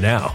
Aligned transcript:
now. 0.00 0.34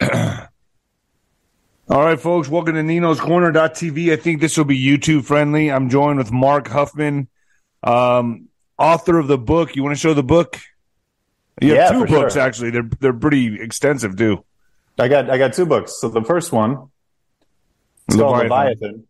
All 0.02 0.48
right, 1.88 2.18
folks, 2.18 2.48
welcome 2.48 2.74
to 2.74 2.82
Nino's 2.82 3.20
Corner.tv. 3.20 4.12
I 4.12 4.16
think 4.16 4.40
this 4.40 4.56
will 4.56 4.64
be 4.64 4.80
YouTube 4.82 5.24
friendly. 5.24 5.70
I'm 5.70 5.90
joined 5.90 6.18
with 6.18 6.32
Mark 6.32 6.66
Huffman, 6.68 7.28
um, 7.82 8.48
author 8.78 9.18
of 9.18 9.28
the 9.28 9.38
book. 9.38 9.76
You 9.76 9.82
want 9.82 9.94
to 9.94 10.00
show 10.00 10.14
the 10.14 10.22
book? 10.22 10.58
You 11.60 11.74
have 11.74 11.76
Yeah, 11.76 11.98
two 11.98 12.06
books 12.06 12.34
sure. 12.34 12.42
actually. 12.42 12.70
They're 12.70 12.88
they're 13.00 13.12
pretty 13.12 13.60
extensive 13.60 14.16
too. 14.16 14.44
I 14.98 15.08
got 15.08 15.30
I 15.30 15.38
got 15.38 15.52
two 15.52 15.66
books. 15.66 16.00
So 16.00 16.08
the 16.08 16.22
first 16.22 16.50
one 16.52 16.90
is 18.08 18.16
called 18.16 18.38
Leviathan. 18.38 19.06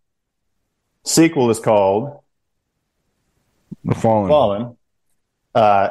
Sequel 1.04 1.50
is 1.50 1.60
called 1.60 2.20
The 3.84 3.94
Fallen. 3.94 4.28
Fallen. 4.28 4.76
Uh, 5.54 5.90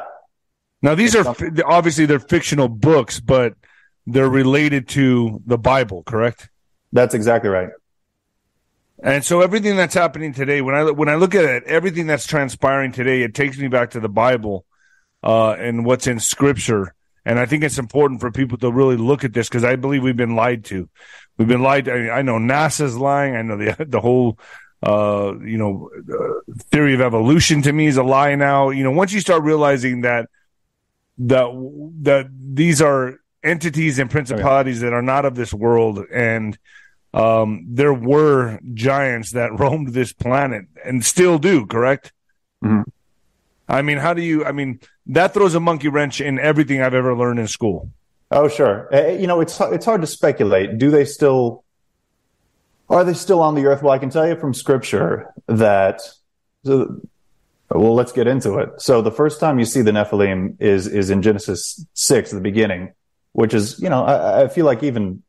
Now 0.82 0.94
these 0.94 1.16
are 1.16 1.24
obviously 1.66 2.06
they're 2.06 2.18
fictional 2.20 2.68
books, 2.68 3.18
but 3.20 3.54
they're 4.06 4.28
related 4.28 4.88
to 4.88 5.42
the 5.46 5.58
Bible, 5.58 6.02
correct? 6.02 6.50
that's 6.92 7.12
exactly 7.12 7.50
right. 7.50 7.70
And 9.02 9.24
so 9.24 9.40
everything 9.40 9.76
that's 9.76 9.94
happening 9.94 10.32
today, 10.32 10.62
when 10.62 10.74
I 10.74 10.84
when 10.90 11.08
I 11.08 11.16
look 11.16 11.34
at 11.34 11.44
it, 11.44 11.64
everything 11.64 12.06
that's 12.06 12.26
transpiring 12.26 12.92
today, 12.92 13.22
it 13.22 13.34
takes 13.34 13.58
me 13.58 13.68
back 13.68 13.90
to 13.90 14.00
the 14.00 14.08
Bible 14.08 14.64
uh, 15.22 15.50
and 15.52 15.84
what's 15.84 16.06
in 16.06 16.20
Scripture. 16.20 16.94
And 17.26 17.38
I 17.38 17.46
think 17.46 17.64
it's 17.64 17.78
important 17.78 18.20
for 18.20 18.30
people 18.30 18.56
to 18.58 18.70
really 18.70 18.96
look 18.96 19.24
at 19.24 19.32
this 19.32 19.48
because 19.48 19.64
I 19.64 19.76
believe 19.76 20.02
we've 20.02 20.16
been 20.16 20.36
lied 20.36 20.64
to. 20.66 20.88
We've 21.36 21.48
been 21.48 21.62
lied. 21.62 21.86
To. 21.86 21.92
I, 21.92 22.00
mean, 22.00 22.10
I 22.10 22.22
know 22.22 22.36
NASA's 22.36 22.96
lying. 22.96 23.34
I 23.34 23.42
know 23.42 23.56
the 23.56 23.84
the 23.88 24.00
whole 24.00 24.38
uh, 24.82 25.34
you 25.42 25.58
know 25.58 25.90
uh, 26.10 26.52
theory 26.70 26.94
of 26.94 27.00
evolution 27.00 27.62
to 27.62 27.72
me 27.72 27.86
is 27.86 27.96
a 27.96 28.02
lie 28.02 28.36
now. 28.36 28.70
You 28.70 28.84
know, 28.84 28.92
once 28.92 29.12
you 29.12 29.20
start 29.20 29.42
realizing 29.42 30.02
that 30.02 30.28
that 31.18 31.46
that 32.02 32.26
these 32.30 32.80
are 32.80 33.18
entities 33.44 33.98
and 33.98 34.10
principalities 34.10 34.80
that 34.80 34.92
are 34.92 35.02
not 35.02 35.24
of 35.24 35.34
this 35.34 35.52
world 35.52 36.00
and 36.12 36.58
um, 37.12 37.64
there 37.68 37.94
were 37.94 38.58
giants 38.74 39.32
that 39.32 39.52
roamed 39.58 39.92
this 39.92 40.12
planet 40.12 40.64
and 40.84 41.04
still 41.04 41.38
do, 41.38 41.64
correct? 41.66 42.12
Mhm. 42.64 42.84
I 43.68 43.82
mean, 43.82 43.98
how 43.98 44.14
do 44.14 44.22
you? 44.22 44.44
I 44.44 44.52
mean, 44.52 44.80
that 45.06 45.32
throws 45.32 45.54
a 45.54 45.60
monkey 45.60 45.88
wrench 45.88 46.20
in 46.20 46.38
everything 46.38 46.82
I've 46.82 46.94
ever 46.94 47.14
learned 47.16 47.38
in 47.38 47.46
school. 47.46 47.90
Oh, 48.30 48.48
sure. 48.48 48.92
Uh, 48.92 49.12
you 49.12 49.26
know, 49.26 49.40
it's 49.40 49.58
it's 49.60 49.84
hard 49.84 50.00
to 50.00 50.06
speculate. 50.06 50.76
Do 50.76 50.90
they 50.90 51.04
still 51.04 51.64
are 52.90 53.04
they 53.04 53.14
still 53.14 53.40
on 53.40 53.54
the 53.54 53.66
earth? 53.66 53.82
Well, 53.82 53.92
I 53.92 53.98
can 53.98 54.10
tell 54.10 54.26
you 54.26 54.36
from 54.36 54.52
scripture 54.54 55.32
that. 55.46 56.00
So, 56.64 57.00
well, 57.70 57.94
let's 57.94 58.12
get 58.12 58.26
into 58.26 58.58
it. 58.58 58.80
So 58.80 59.02
the 59.02 59.10
first 59.10 59.40
time 59.40 59.58
you 59.58 59.64
see 59.64 59.82
the 59.82 59.90
Nephilim 59.92 60.56
is 60.60 60.86
is 60.86 61.10
in 61.10 61.22
Genesis 61.22 61.84
six, 61.94 62.30
the 62.30 62.40
beginning, 62.40 62.92
which 63.34 63.52
is 63.52 63.78
you 63.80 63.90
know 63.90 64.04
I, 64.04 64.44
I 64.44 64.48
feel 64.48 64.64
like 64.64 64.82
even 64.82 65.22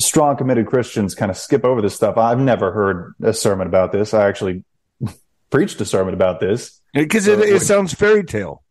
strong 0.00 0.36
committed 0.36 0.66
Christians 0.66 1.14
kind 1.14 1.30
of 1.30 1.36
skip 1.36 1.64
over 1.64 1.80
this 1.80 1.94
stuff. 1.94 2.16
I've 2.16 2.40
never 2.40 2.72
heard 2.72 3.14
a 3.22 3.32
sermon 3.32 3.68
about 3.68 3.92
this. 3.92 4.12
I 4.12 4.26
actually 4.26 4.64
preached 5.50 5.80
a 5.80 5.84
sermon 5.84 6.14
about 6.14 6.40
this. 6.40 6.80
Because 6.92 7.28
it, 7.28 7.38
it 7.38 7.60
sounds 7.60 7.94
fairy 7.94 8.24
tale. 8.24 8.62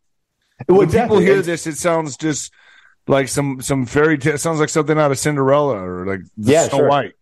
When 0.66 0.82
exactly. 0.82 1.20
people 1.20 1.34
hear 1.34 1.40
this, 1.40 1.66
it 1.66 1.76
sounds 1.76 2.16
just 2.16 2.52
like 3.06 3.28
some 3.28 3.62
some 3.62 3.86
fairy 3.86 4.18
tale. 4.18 4.34
It 4.34 4.38
sounds 4.38 4.60
like 4.60 4.68
something 4.68 4.98
out 4.98 5.10
of 5.10 5.18
Cinderella 5.18 5.78
or 5.82 6.06
like 6.06 6.20
Yeah, 6.36 6.68
Snow 6.68 6.78
sure. 6.78 6.88
White. 6.88 7.12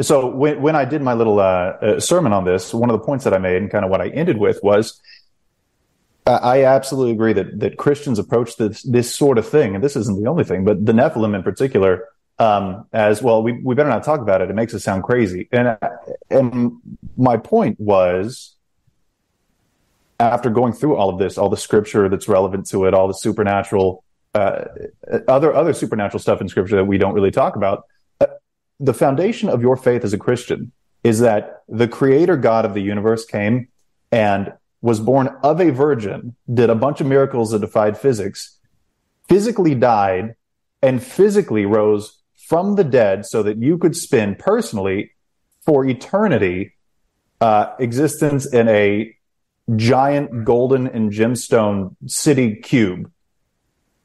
So 0.00 0.30
when 0.30 0.62
when 0.62 0.76
I 0.76 0.84
did 0.84 1.02
my 1.02 1.14
little 1.14 1.40
uh, 1.40 1.42
uh, 1.82 2.00
sermon 2.00 2.32
on 2.32 2.44
this, 2.44 2.72
one 2.72 2.88
of 2.88 2.98
the 2.98 3.04
points 3.04 3.24
that 3.24 3.34
I 3.34 3.38
made 3.38 3.60
and 3.60 3.70
kind 3.70 3.84
of 3.84 3.90
what 3.90 4.00
I 4.00 4.08
ended 4.08 4.38
with 4.38 4.62
was, 4.62 5.02
I 6.28 6.64
absolutely 6.64 7.12
agree 7.12 7.32
that 7.32 7.60
that 7.60 7.76
Christians 7.76 8.18
approach 8.18 8.56
this 8.56 8.82
this 8.82 9.14
sort 9.14 9.38
of 9.38 9.48
thing, 9.48 9.74
and 9.74 9.82
this 9.82 9.96
isn't 9.96 10.22
the 10.22 10.28
only 10.28 10.44
thing, 10.44 10.64
but 10.64 10.84
the 10.84 10.92
Nephilim 10.92 11.34
in 11.34 11.42
particular, 11.42 12.08
um, 12.38 12.86
as 12.92 13.22
well. 13.22 13.42
We 13.42 13.52
we 13.52 13.74
better 13.74 13.88
not 13.88 14.04
talk 14.04 14.20
about 14.20 14.42
it. 14.42 14.50
It 14.50 14.54
makes 14.54 14.74
it 14.74 14.80
sound 14.80 15.04
crazy. 15.04 15.48
And 15.52 15.78
and 16.30 16.72
my 17.16 17.36
point 17.36 17.80
was, 17.80 18.54
after 20.20 20.50
going 20.50 20.72
through 20.72 20.96
all 20.96 21.08
of 21.08 21.18
this, 21.18 21.38
all 21.38 21.48
the 21.48 21.56
scripture 21.56 22.08
that's 22.08 22.28
relevant 22.28 22.66
to 22.68 22.84
it, 22.84 22.94
all 22.94 23.08
the 23.08 23.14
supernatural, 23.14 24.04
uh, 24.34 24.64
other 25.26 25.54
other 25.54 25.72
supernatural 25.72 26.20
stuff 26.20 26.40
in 26.40 26.48
scripture 26.48 26.76
that 26.76 26.84
we 26.84 26.98
don't 26.98 27.14
really 27.14 27.30
talk 27.30 27.56
about 27.56 27.84
the 28.80 28.94
foundation 28.94 29.48
of 29.48 29.60
your 29.60 29.76
faith 29.76 30.04
as 30.04 30.12
a 30.12 30.18
Christian 30.18 30.72
is 31.02 31.20
that 31.20 31.62
the 31.68 31.88
creator 31.88 32.36
God 32.36 32.64
of 32.64 32.74
the 32.74 32.80
universe 32.80 33.24
came 33.24 33.68
and 34.12 34.52
was 34.80 35.00
born 35.00 35.28
of 35.42 35.60
a 35.60 35.70
virgin, 35.70 36.36
did 36.52 36.70
a 36.70 36.74
bunch 36.74 37.00
of 37.00 37.06
miracles 37.06 37.50
that 37.50 37.60
defied 37.60 37.98
physics, 37.98 38.58
physically 39.28 39.74
died, 39.74 40.34
and 40.82 41.02
physically 41.02 41.66
rose 41.66 42.18
from 42.36 42.76
the 42.76 42.84
dead 42.84 43.26
so 43.26 43.42
that 43.42 43.58
you 43.58 43.76
could 43.76 43.96
spend 43.96 44.38
personally 44.38 45.12
for 45.60 45.84
eternity 45.84 46.74
uh, 47.40 47.74
existence 47.78 48.46
in 48.46 48.68
a 48.68 49.14
giant 49.76 50.44
golden 50.44 50.86
and 50.86 51.12
gemstone 51.12 51.94
city 52.06 52.54
cube. 52.56 53.10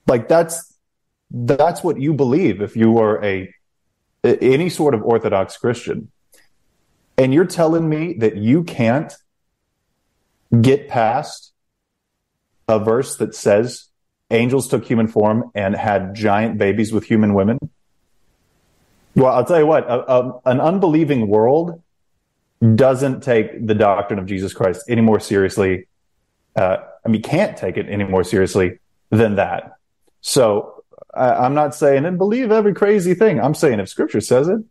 Like 0.07 0.27
that's 0.27 0.73
that's 1.31 1.83
what 1.83 1.99
you 1.99 2.13
believe 2.13 2.61
if 2.61 2.75
you 2.75 2.97
are 2.99 3.23
a 3.23 3.53
any 4.23 4.69
sort 4.69 4.93
of 4.93 5.03
Orthodox 5.03 5.57
Christian. 5.57 6.11
And 7.17 7.33
you're 7.33 7.45
telling 7.45 7.87
me 7.87 8.13
that 8.19 8.37
you 8.37 8.63
can't 8.63 9.13
get 10.61 10.87
past 10.87 11.51
a 12.67 12.79
verse 12.79 13.17
that 13.17 13.35
says 13.35 13.89
angels 14.31 14.67
took 14.67 14.85
human 14.85 15.07
form 15.07 15.51
and 15.55 15.75
had 15.75 16.15
giant 16.15 16.57
babies 16.57 16.91
with 16.91 17.05
human 17.05 17.33
women? 17.33 17.57
Well, 19.15 19.33
I'll 19.33 19.45
tell 19.45 19.59
you 19.59 19.67
what, 19.67 19.83
a, 19.87 20.11
a, 20.11 20.41
an 20.45 20.59
unbelieving 20.59 21.27
world 21.27 21.81
doesn't 22.75 23.21
take 23.21 23.65
the 23.65 23.75
doctrine 23.75 24.19
of 24.19 24.25
Jesus 24.25 24.53
Christ 24.53 24.85
any 24.87 25.01
more 25.01 25.19
seriously. 25.19 25.87
Uh, 26.55 26.77
I 27.05 27.09
mean, 27.09 27.21
can't 27.21 27.57
take 27.57 27.77
it 27.77 27.87
any 27.89 28.05
more 28.05 28.23
seriously 28.23 28.79
than 29.09 29.35
that. 29.35 29.75
So 30.21 30.83
I'm 31.13 31.53
not 31.53 31.75
saying 31.75 32.05
and 32.05 32.17
believe 32.17 32.51
every 32.51 32.73
crazy 32.73 33.13
thing. 33.13 33.39
I'm 33.39 33.53
saying 33.53 33.79
if 33.79 33.89
Scripture 33.89 34.21
says 34.21 34.47
it, 34.47 34.63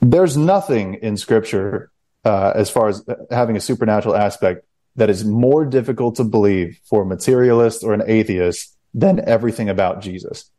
there's 0.00 0.36
nothing 0.36 0.94
in 0.94 1.16
Scripture 1.16 1.90
uh, 2.26 2.52
as 2.56 2.68
far 2.68 2.88
as 2.88 3.04
having 3.30 3.56
a 3.56 3.60
supernatural 3.60 4.16
aspect 4.16 4.66
that 4.96 5.08
is 5.08 5.24
more 5.24 5.64
difficult 5.64 6.16
to 6.16 6.24
believe 6.24 6.80
for 6.84 7.02
a 7.02 7.06
materialist 7.06 7.84
or 7.84 7.94
an 7.94 8.02
atheist 8.04 8.76
than 8.92 9.20
everything 9.28 9.68
about 9.68 10.00
Jesus. 10.00 10.50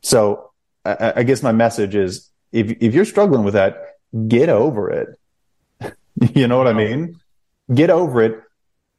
So 0.00 0.50
I, 0.84 1.12
I 1.16 1.22
guess 1.24 1.42
my 1.42 1.52
message 1.52 1.94
is 1.94 2.30
if 2.52 2.70
if 2.80 2.94
you're 2.94 3.04
struggling 3.04 3.44
with 3.44 3.52
that, 3.52 3.98
get 4.28 4.48
over 4.48 4.90
it. 4.90 5.94
you 6.34 6.48
know 6.48 6.56
what 6.56 6.68
I 6.68 6.72
mean? 6.72 7.20
Get 7.74 7.90
over 7.90 8.22
it, 8.22 8.40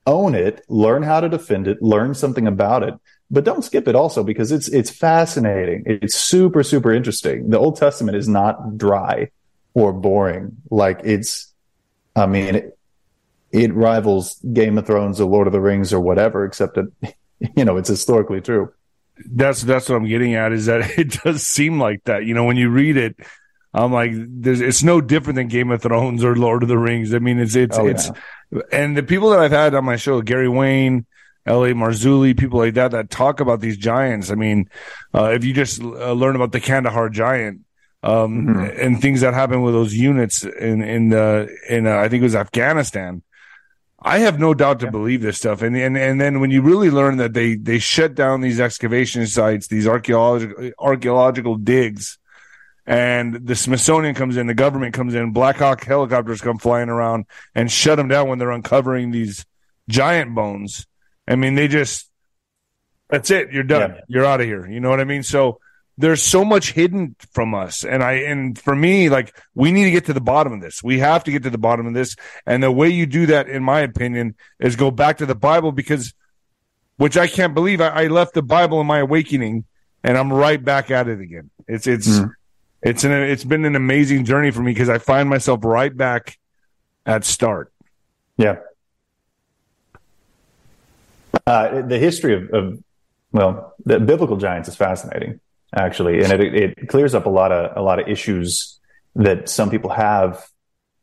own 0.06 0.36
it, 0.36 0.64
learn 0.70 1.02
how 1.02 1.22
to 1.22 1.28
defend 1.28 1.68
it, 1.68 1.82
learn 1.82 2.14
something 2.14 2.46
about 2.46 2.84
it, 2.84 2.94
but 3.32 3.46
don't 3.46 3.64
skip 3.64 3.88
it 3.88 3.96
also 3.96 4.24
because 4.24 4.52
it's 4.52 4.68
it's 4.68 4.92
fascinating. 4.92 5.84
It's 5.88 6.16
super 6.16 6.62
super 6.62 6.94
interesting. 6.94 7.50
The 7.50 7.58
Old 7.58 7.78
Testament 7.78 8.16
is 8.16 8.28
not 8.28 8.78
dry 8.78 9.32
or 9.74 9.92
boring. 9.94 10.58
Like 10.70 11.02
it's, 11.04 11.51
I 12.16 12.26
mean, 12.26 12.56
it, 12.56 12.78
it 13.52 13.74
rivals 13.74 14.40
Game 14.54 14.78
of 14.78 14.86
Thrones 14.86 15.20
or 15.20 15.26
Lord 15.26 15.48
of 15.48 15.54
the 15.54 15.62
Rings 15.62 15.94
or 15.94 16.00
whatever, 16.00 16.46
except 16.46 16.76
that 16.76 16.92
you 17.56 17.66
know 17.66 17.78
it's 17.78 17.90
historically 17.90 18.42
true. 18.42 18.74
That's 19.26 19.62
that's 19.62 19.90
what 19.90 19.96
I'm 19.96 20.08
getting 20.08 20.36
at 20.36 20.52
is 20.52 20.66
that 20.66 20.82
it 20.98 21.22
does 21.24 21.46
seem 21.46 21.80
like 21.80 22.04
that. 22.06 22.26
You 22.26 22.34
know, 22.34 22.46
when 22.46 22.58
you 22.58 22.70
read 22.70 22.98
it, 22.98 23.16
I'm 23.74 23.92
like, 23.92 24.12
there's, 24.14 24.62
it's 24.62 24.84
no 24.84 25.02
different 25.02 25.36
than 25.38 25.48
Game 25.48 25.72
of 25.72 25.82
Thrones 25.82 26.24
or 26.24 26.36
Lord 26.36 26.64
of 26.64 26.70
the 26.70 26.78
Rings. 26.78 27.14
I 27.14 27.20
mean, 27.20 27.40
it's 27.40 27.56
it's 27.56 27.78
Oh, 27.78 27.88
it's, 27.88 28.10
and 28.72 28.98
the 28.98 29.04
people 29.04 29.30
that 29.30 29.40
I've 29.40 29.52
had 29.52 29.76
on 29.76 29.86
my 29.86 29.96
show, 29.96 30.22
Gary 30.22 30.50
Wayne, 30.50 31.06
L.A. 31.46 31.74
Marzulli, 31.74 32.38
people 32.38 32.60
like 32.60 32.74
that 32.74 32.92
that 32.92 33.10
talk 33.10 33.40
about 33.40 33.62
these 33.62 33.78
giants. 33.78 34.30
I 34.30 34.36
mean, 34.36 34.70
uh, 35.14 35.32
if 35.32 35.44
you 35.44 35.54
just 35.54 35.82
uh, 35.82 36.12
learn 36.12 36.36
about 36.36 36.52
the 36.52 36.60
Kandahar 36.60 37.10
giant. 37.10 37.62
Um, 38.04 38.48
Mhm. 38.48 38.84
and 38.84 39.00
things 39.02 39.22
that 39.22 39.36
happen 39.36 39.62
with 39.62 39.76
those 39.76 39.94
units 39.94 40.44
in, 40.44 40.82
in, 40.82 41.14
uh, 41.14 41.46
in, 41.70 41.86
uh, 41.86 41.98
I 41.98 42.10
think 42.10 42.22
it 42.22 42.24
was 42.24 42.36
Afghanistan. 42.36 43.22
I 44.02 44.18
have 44.20 44.40
no 44.40 44.56
doubt 44.56 44.80
to 44.80 44.90
believe 44.90 45.22
this 45.22 45.38
stuff. 45.38 45.62
And, 45.62 45.78
and, 45.78 45.96
and 45.96 46.20
then 46.20 46.40
when 46.40 46.50
you 46.50 46.64
really 46.64 46.90
learn 46.90 47.18
that 47.18 47.34
they, 47.34 47.54
they 47.56 47.78
shut 47.78 48.16
down 48.16 48.42
these 48.42 48.60
excavation 48.60 49.28
sites, 49.28 49.68
these 49.68 49.88
archaeological, 49.88 50.72
archaeological 50.80 51.56
digs, 51.58 52.18
and 52.88 53.36
the 53.36 53.56
Smithsonian 53.56 54.16
comes 54.16 54.36
in, 54.38 54.48
the 54.48 54.56
government 54.56 54.96
comes 54.96 55.14
in, 55.14 55.32
Black 55.32 55.58
Hawk 55.58 55.84
helicopters 55.84 56.42
come 56.42 56.58
flying 56.58 56.90
around 56.90 57.26
and 57.54 57.72
shut 57.72 57.98
them 57.98 58.08
down 58.08 58.28
when 58.28 58.40
they're 58.40 58.50
uncovering 58.50 59.12
these 59.12 59.46
giant 59.88 60.34
bones. 60.34 60.88
I 61.28 61.36
mean, 61.36 61.54
they 61.54 61.68
just, 61.68 62.10
that's 63.12 63.30
it. 63.30 63.52
You're 63.52 63.62
done. 63.62 63.92
Yeah. 63.92 64.02
You're 64.08 64.26
out 64.26 64.42
of 64.42 64.48
here. 64.48 64.66
You 64.68 64.80
know 64.80 64.90
what 64.90 65.00
I 65.00 65.04
mean? 65.04 65.22
So, 65.22 65.60
there's 66.02 66.24
so 66.24 66.44
much 66.44 66.74
hidden 66.74 67.16
from 67.32 67.54
us. 67.54 67.86
And 67.86 68.04
i 68.04 68.14
and 68.14 68.58
for 68.58 68.76
me 68.76 69.10
like 69.10 69.36
we 69.56 69.72
need 69.72 69.86
to 69.86 69.92
get 69.92 70.06
to 70.06 70.14
the 70.14 70.22
bottom 70.22 70.54
of 70.54 70.62
this. 70.62 70.84
We 70.84 71.00
have 71.00 71.24
to 71.26 71.32
get 71.32 71.44
to 71.44 71.50
the 71.50 71.58
bottom 71.58 71.86
of 71.86 71.94
this. 71.94 72.16
And 72.46 72.62
the 72.62 72.72
way 72.72 72.90
you 72.90 73.06
do 73.06 73.28
that 73.28 73.48
in 73.48 73.64
my 73.64 73.82
opinion 73.82 74.36
is 74.60 74.76
go 74.76 74.92
back 74.92 75.20
to 75.20 75.26
the 75.26 75.36
bible 75.36 75.72
because 75.72 76.14
which 76.98 77.18
i 77.18 77.28
can't 77.28 77.54
believe 77.54 77.82
i, 77.82 77.88
I 77.88 78.08
left 78.08 78.34
the 78.34 78.42
bible 78.42 78.82
in 78.82 78.88
my 78.88 79.00
awakening 79.00 79.66
and 80.04 80.18
i'm 80.18 80.34
right 80.34 80.64
back 80.64 80.92
at 80.92 81.08
it 81.08 81.20
again. 81.20 81.50
It's 81.68 81.88
it's 81.88 82.08
mm. 82.08 82.34
it's 82.82 83.04
an 83.04 83.12
it's 83.12 83.44
been 83.44 83.66
an 83.66 83.76
amazing 83.76 84.26
journey 84.26 84.52
for 84.52 84.62
me 84.62 84.74
because 84.74 84.90
i 84.90 84.98
find 84.98 85.30
myself 85.30 85.64
right 85.64 85.96
back 85.96 86.38
at 87.06 87.24
start. 87.24 87.72
Yeah. 88.38 88.58
Uh, 91.48 91.82
the 91.82 91.98
history 91.98 92.36
of, 92.36 92.50
of 92.50 92.84
well 93.32 93.74
the 93.86 94.00
biblical 94.00 94.38
giants 94.38 94.68
is 94.68 94.76
fascinating 94.76 95.40
actually, 95.76 96.24
and 96.24 96.32
it, 96.34 96.56
it 96.56 96.90
clears 96.90 97.16
up 97.16 97.26
a 97.26 97.30
lot 97.30 97.52
of 97.52 97.78
a 97.78 97.82
lot 97.82 98.00
of 98.00 98.08
issues 98.08 98.80
that 99.16 99.50
some 99.50 99.70
people 99.70 99.90
have 99.90 100.48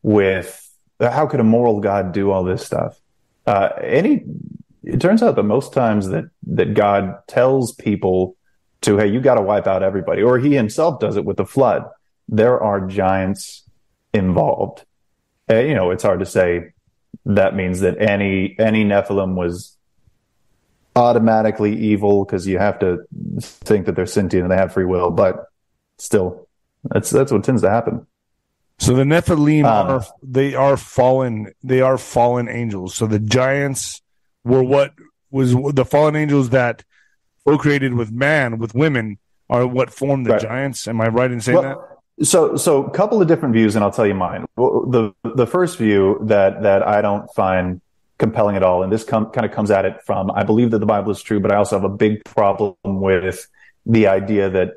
with 0.02 0.64
how 1.00 1.26
could 1.26 1.40
a 1.40 1.44
moral 1.44 1.80
God 1.80 2.12
do 2.12 2.30
all 2.30 2.44
this 2.44 2.64
stuff? 2.64 2.98
Uh, 3.46 3.70
any, 3.82 4.24
it 4.82 5.00
turns 5.00 5.22
out 5.22 5.36
that 5.36 5.42
most 5.42 5.72
times 5.72 6.08
that 6.08 6.24
that 6.46 6.74
God 6.74 7.18
tells 7.26 7.72
people 7.72 8.36
to, 8.82 8.96
hey, 8.96 9.08
you 9.08 9.20
got 9.20 9.34
to 9.34 9.42
wipe 9.42 9.66
out 9.66 9.82
everybody, 9.82 10.22
or 10.22 10.38
He 10.38 10.54
Himself 10.54 11.00
does 11.00 11.16
it 11.16 11.24
with 11.24 11.36
the 11.36 11.46
flood. 11.46 11.84
There 12.28 12.60
are 12.60 12.86
giants 12.86 13.64
involved. 14.12 14.84
Uh, 15.50 15.60
you 15.60 15.74
know, 15.74 15.90
it's 15.90 16.02
hard 16.02 16.20
to 16.20 16.26
say 16.26 16.72
that 17.24 17.54
means 17.54 17.80
that 17.80 18.00
any 18.00 18.54
any 18.58 18.84
Nephilim 18.84 19.34
was 19.34 19.77
automatically 20.98 21.76
evil 21.76 22.24
because 22.24 22.46
you 22.46 22.58
have 22.58 22.78
to 22.80 22.98
think 23.38 23.86
that 23.86 23.94
they're 23.94 24.06
sentient 24.06 24.44
and 24.44 24.52
they 24.52 24.56
have 24.56 24.72
free 24.72 24.84
will, 24.84 25.10
but 25.10 25.46
still, 25.98 26.48
that's 26.82 27.10
that's 27.10 27.32
what 27.32 27.44
tends 27.44 27.62
to 27.62 27.70
happen. 27.70 28.06
So 28.78 28.94
the 28.94 29.04
Nephilim 29.04 29.64
um, 29.64 29.88
are 29.88 30.04
they 30.22 30.54
are 30.54 30.76
fallen 30.76 31.52
they 31.62 31.80
are 31.80 31.98
fallen 31.98 32.48
angels. 32.48 32.94
So 32.94 33.06
the 33.06 33.18
giants 33.18 34.02
were 34.44 34.62
what 34.62 34.92
was 35.30 35.54
the 35.54 35.84
fallen 35.84 36.16
angels 36.16 36.50
that 36.50 36.84
procreated 37.46 37.94
with 37.94 38.12
man 38.12 38.58
with 38.58 38.74
women 38.74 39.18
are 39.50 39.66
what 39.66 39.90
formed 39.90 40.26
the 40.26 40.32
right. 40.32 40.40
giants. 40.40 40.86
Am 40.86 41.00
I 41.00 41.08
right 41.08 41.30
in 41.30 41.40
saying 41.40 41.58
well, 41.58 41.98
that? 42.18 42.26
So 42.26 42.56
so 42.56 42.84
a 42.84 42.90
couple 42.90 43.20
of 43.20 43.28
different 43.28 43.54
views, 43.54 43.74
and 43.74 43.84
I'll 43.84 43.92
tell 43.92 44.06
you 44.06 44.14
mine. 44.14 44.46
The 44.56 45.12
the 45.24 45.46
first 45.46 45.78
view 45.78 46.18
that 46.22 46.62
that 46.62 46.86
I 46.86 47.02
don't 47.02 47.28
find 47.34 47.80
compelling 48.18 48.56
at 48.56 48.62
all. 48.62 48.82
And 48.82 48.92
this 48.92 49.04
com- 49.04 49.30
kind 49.30 49.46
of 49.46 49.52
comes 49.52 49.70
at 49.70 49.84
it 49.84 50.02
from, 50.04 50.30
I 50.30 50.42
believe 50.42 50.72
that 50.72 50.80
the 50.80 50.86
Bible 50.86 51.12
is 51.12 51.22
true, 51.22 51.40
but 51.40 51.52
I 51.52 51.56
also 51.56 51.76
have 51.76 51.84
a 51.84 51.94
big 51.94 52.24
problem 52.24 52.74
with 52.84 53.46
the 53.86 54.08
idea 54.08 54.50
that 54.50 54.74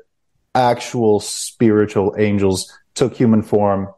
actual 0.54 1.20
spiritual 1.20 2.14
angels 2.18 2.72
took 2.94 3.14
human 3.14 3.42
form 3.42 3.88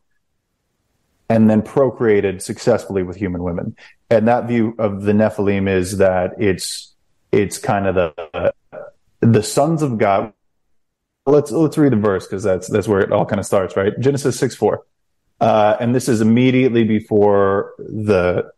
and 1.29 1.49
then 1.49 1.63
procreated 1.63 2.43
successfully 2.43 3.03
with 3.03 3.17
human 3.17 3.43
women. 3.43 3.77
And 4.11 4.29
that 4.29 4.47
view 4.47 4.75
of 4.79 5.03
the 5.03 5.13
Nephilim 5.13 5.69
is 5.69 5.99
that 5.99 6.33
it's, 6.39 6.95
it's 7.33 7.59
kind 7.59 7.87
of 7.87 7.95
the, 7.95 8.55
the 9.21 9.43
sons 9.43 9.83
of 9.83 9.99
God. 9.99 10.33
Let's, 11.27 11.51
let's 11.51 11.79
read 11.79 11.93
the 11.93 11.97
verse 11.97 12.27
because 12.27 12.43
that's, 12.43 12.69
that's 12.69 12.87
where 12.87 13.01
it 13.01 13.11
all 13.11 13.25
kind 13.25 13.41
of 13.41 13.47
starts, 13.47 13.77
right? 13.77 13.99
Genesis 13.99 14.39
6, 14.39 14.55
4. 14.55 14.85
Uh, 15.41 15.77
and 15.81 15.95
this 15.95 16.09
is 16.09 16.21
immediately 16.21 16.85
before 16.85 17.75
the 17.79 18.51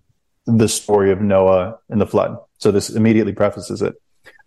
the 0.47 0.69
story 0.69 1.11
of 1.11 1.21
Noah 1.21 1.79
and 1.89 2.01
the 2.01 2.07
flood. 2.07 2.39
So 2.59 2.71
this 2.71 2.91
immediately 2.91 3.33
prefaces 3.33 3.83
it. 3.83 3.95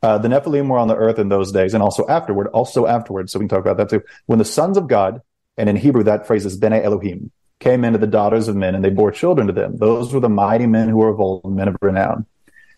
Uh, 0.01 0.17
the 0.17 0.29
Nephilim 0.29 0.69
were 0.69 0.77
on 0.77 0.87
the 0.87 0.95
earth 0.95 1.19
in 1.19 1.29
those 1.29 1.51
days 1.51 1.73
and 1.73 1.83
also 1.83 2.07
afterward, 2.07 2.47
also 2.47 2.85
afterward. 2.85 3.29
So 3.29 3.39
we 3.39 3.43
can 3.43 3.49
talk 3.49 3.65
about 3.65 3.77
that 3.77 3.89
too. 3.89 4.03
When 4.25 4.39
the 4.39 4.45
sons 4.45 4.77
of 4.77 4.87
God, 4.87 5.21
and 5.57 5.67
in 5.67 5.75
Hebrew 5.75 6.03
that 6.03 6.25
phrase 6.25 6.45
is 6.45 6.57
Bene 6.57 6.81
Elohim, 6.81 7.31
came 7.59 7.83
into 7.83 7.99
the 7.99 8.07
daughters 8.07 8.47
of 8.47 8.55
men 8.55 8.75
and 8.75 8.83
they 8.83 8.89
bore 8.89 9.11
children 9.11 9.47
to 9.47 9.53
them. 9.53 9.77
Those 9.77 10.13
were 10.13 10.21
the 10.21 10.29
mighty 10.29 10.65
men 10.65 10.87
who 10.87 10.97
were 10.97 11.09
of 11.09 11.19
old, 11.19 11.53
men 11.53 11.67
of 11.67 11.75
renown. 11.81 12.25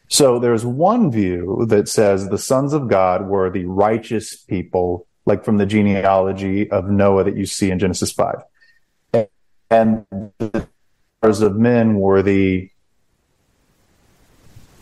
So 0.07 0.39
there's 0.39 0.65
one 0.65 1.11
view 1.11 1.65
that 1.69 1.87
says 1.87 2.27
the 2.27 2.37
sons 2.37 2.73
of 2.73 2.89
God 2.89 3.27
were 3.27 3.49
the 3.49 3.65
righteous 3.65 4.35
people, 4.35 5.07
like 5.25 5.45
from 5.45 5.57
the 5.57 5.65
genealogy 5.65 6.69
of 6.69 6.89
Noah 6.89 7.23
that 7.23 7.37
you 7.37 7.45
see 7.45 7.69
in 7.69 7.79
Genesis 7.79 8.11
5. 8.11 8.43
And 9.69 10.05
the 10.37 10.67
daughters 11.21 11.41
of 11.41 11.55
men 11.55 11.95
were 11.95 12.21
the 12.21 12.69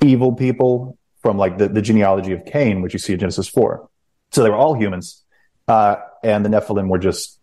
evil 0.02 0.34
people 0.34 0.98
from 1.22 1.38
like 1.38 1.58
the, 1.58 1.68
the 1.68 1.82
genealogy 1.82 2.32
of 2.32 2.46
Cain, 2.46 2.82
which 2.82 2.94
you 2.94 3.00
see 3.00 3.14
in 3.14 3.20
Genesis 3.20 3.48
4. 3.48 3.88
So 4.32 4.44
they 4.44 4.50
were 4.50 4.56
all 4.56 4.74
humans. 4.74 5.24
Uh, 5.68 5.98
and 6.24 6.44
the 6.44 6.50
Nephilim 6.50 6.88
were 6.88 6.98
just, 6.98 7.40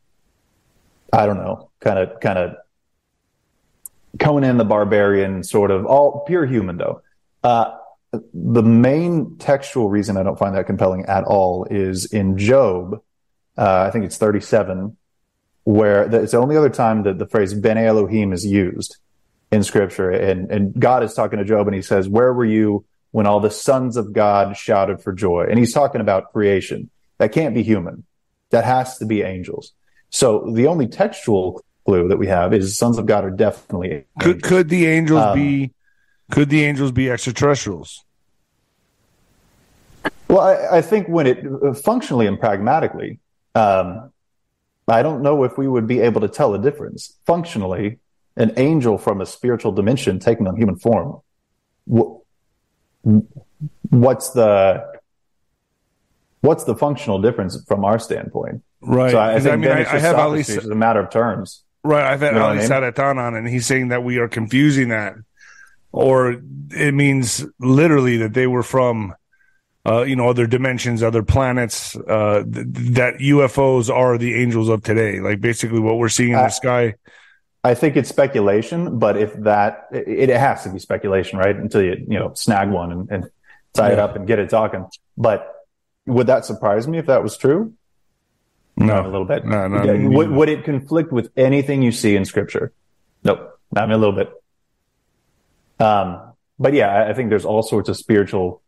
I 1.13 1.27
don't 1.27 1.37
know, 1.37 1.71
kind 1.81 1.99
of, 1.99 2.21
kind 2.21 2.39
of 2.39 2.57
Conan 4.19 4.57
the 4.57 4.65
barbarian, 4.65 5.43
sort 5.43 5.71
of 5.71 5.87
all 5.87 6.25
pure 6.27 6.47
human 6.47 6.79
though. 6.79 7.03
Uh, 7.43 7.77
the 8.33 8.63
main 8.63 9.37
textual 9.37 9.91
reason 9.91 10.17
I 10.17 10.23
don't 10.23 10.39
find 10.39 10.57
that 10.57 10.67
compelling 10.67 11.05
at 11.05 11.25
all 11.25 11.67
is 11.71 12.07
in 12.07 12.39
Job, 12.39 13.03
uh, 13.59 13.85
I 13.87 13.91
think 13.91 14.05
it's 14.05 14.17
37, 14.17 14.97
where 15.65 16.09
the, 16.09 16.23
it's 16.23 16.33
the 16.33 16.39
only 16.39 16.57
other 16.57 16.71
time 16.71 17.03
that 17.03 17.19
the 17.19 17.27
phrase 17.27 17.53
Ben 17.53 17.77
Elohim 17.77 18.33
is 18.33 18.47
used 18.47 18.97
in 19.50 19.62
scripture. 19.62 20.11
And, 20.11 20.50
and 20.50 20.79
God 20.79 21.03
is 21.03 21.15
talking 21.15 21.38
to 21.38 21.45
Job 21.45 21.67
and 21.67 21.75
he 21.75 21.83
says, 21.83 22.09
where 22.09 22.33
were 22.33 22.45
you 22.45 22.85
when 23.12 23.26
all 23.26 23.41
the 23.41 23.50
sons 23.50 23.97
of 23.97 24.12
God 24.12 24.57
shouted 24.57 25.00
for 25.00 25.12
joy? 25.12 25.47
And 25.49 25.59
he's 25.59 25.73
talking 25.73 26.00
about 26.00 26.33
creation. 26.33 26.91
That 27.19 27.33
can't 27.33 27.55
be 27.55 27.62
human. 27.62 28.05
That 28.50 28.65
has 28.65 28.99
to 28.99 29.07
be 29.07 29.23
angels. 29.23 29.73
So 30.11 30.50
the 30.53 30.67
only 30.67 30.87
textual 30.87 31.65
clue 31.85 32.09
that 32.09 32.17
we 32.17 32.26
have 32.26 32.53
is 32.53 32.76
sons 32.76 32.99
of 32.99 33.07
God 33.07 33.25
are 33.25 33.31
definitely 33.31 34.05
could 34.21 34.43
could 34.43 34.69
the 34.69 34.87
angels 34.87 35.23
um, 35.23 35.35
be 35.35 35.73
could 36.31 36.50
the 36.50 36.65
angels 36.65 36.93
be 36.93 37.11
extraterrestrials? 37.11 38.05
Well, 40.29 40.41
I, 40.41 40.79
I 40.79 40.83
think 40.83 41.09
when 41.09 41.26
it 41.26 41.45
functionally 41.85 42.26
and 42.26 42.38
pragmatically, 42.38 43.21
um, 43.55 44.12
I 44.88 45.03
don't 45.03 45.23
know 45.23 45.45
if 45.45 45.57
we 45.57 45.67
would 45.67 45.87
be 45.87 46.00
able 46.00 46.21
to 46.21 46.29
tell 46.29 46.53
the 46.53 46.59
difference. 46.59 47.17
Functionally, 47.26 47.99
an 48.37 48.52
angel 48.57 48.99
from 48.99 49.21
a 49.21 49.26
spiritual 49.26 49.73
dimension 49.73 50.19
taking 50.19 50.47
on 50.47 50.57
human 50.57 50.76
form. 50.76 51.21
What's 53.90 54.31
the 54.31 55.00
what's 56.40 56.64
the 56.64 56.76
functional 56.76 57.21
difference 57.21 57.62
from 57.66 57.85
our 57.85 57.99
standpoint? 57.99 58.62
Right. 58.81 59.11
So 59.11 59.19
I, 59.19 59.37
I 59.37 59.40
think 59.40 59.52
I 59.52 59.57
mean, 59.57 59.71
I, 59.71 59.81
I 59.81 59.99
have 59.99 60.16
Ali, 60.16 60.40
it's 60.40 60.57
a 60.64 60.75
matter 60.75 61.00
of 61.00 61.11
terms. 61.11 61.62
Right. 61.83 62.05
I've 62.05 62.21
had 62.21 62.35
you 62.35 62.38
know 62.38 62.47
Ali 62.47 62.59
I 62.59 62.81
mean? 62.81 63.19
on, 63.19 63.35
and 63.35 63.49
he's 63.49 63.66
saying 63.66 63.88
that 63.88 64.02
we 64.02 64.19
are 64.19 64.28
confusing 64.28 64.88
that, 64.88 65.14
or 65.93 66.43
it 66.71 66.95
means 66.95 67.45
literally 67.59 68.19
that 68.19 68.35
they 68.35 68.47
were 68.47 68.62
from, 68.62 69.14
uh, 69.87 70.02
you 70.02 70.16
know, 70.16 70.28
other 70.28 70.47
dimensions, 70.47 71.02
other 71.02 71.23
planets. 71.23 71.97
Uh, 71.97 72.43
th- 72.43 72.66
that 72.95 73.14
UFOs 73.21 73.88
are 73.88 74.19
the 74.19 74.35
angels 74.35 74.69
of 74.69 74.83
today. 74.83 75.21
Like 75.21 75.40
basically, 75.40 75.81
what 75.81 75.97
we're 75.97 76.09
seeing 76.09 76.33
in 76.33 76.38
the 76.38 76.49
sky 76.50 76.95
I 77.67 77.75
think 77.75 77.97
it's 77.97 78.09
speculation, 78.09 79.01
but 79.01 79.17
if 79.17 79.35
that, 79.43 79.89
it, 79.91 80.31
it, 80.31 80.39
has 80.39 80.63
to 80.63 80.71
be 80.71 80.79
speculation, 80.79 81.37
right? 81.39 81.57
Until 81.57 81.83
you, 81.83 81.97
you 82.09 82.19
know, 82.19 82.33
snag 82.35 82.71
one 82.71 82.93
and, 82.93 83.11
and 83.11 83.31
tie 83.75 83.89
yeah. 83.89 83.95
it 83.95 83.99
up 83.99 84.15
and 84.15 84.25
get 84.25 84.39
it 84.39 84.51
talking. 84.51 84.87
But 85.19 85.67
would 86.07 86.29
that 86.29 86.45
surprise 86.45 86.87
me 86.87 86.99
if 86.99 87.07
that 87.07 87.25
was 87.25 87.37
true? 87.37 87.75
No, 88.77 89.03
a 89.03 89.09
little 89.09 89.25
bit. 89.25 89.45
No, 89.45 89.67
no. 89.67 89.83
Yeah. 89.83 90.07
Would, 90.07 90.31
would 90.31 90.49
it 90.49 90.65
conflict 90.65 91.11
with 91.11 91.33
anything 91.37 91.83
you 91.83 91.91
see 91.91 92.15
in 92.15 92.25
scripture? 92.25 92.73
Nope. 93.25 93.59
Not 93.73 93.91
a 93.91 93.97
little 93.97 94.15
bit. 94.15 94.31
Um, 95.81 96.21
but 96.61 96.73
yeah, 96.73 97.09
I 97.09 97.15
think 97.15 97.31
there's 97.31 97.45
all 97.45 97.65
sorts 97.65 97.89
of 97.89 97.97
spiritual 97.97 98.63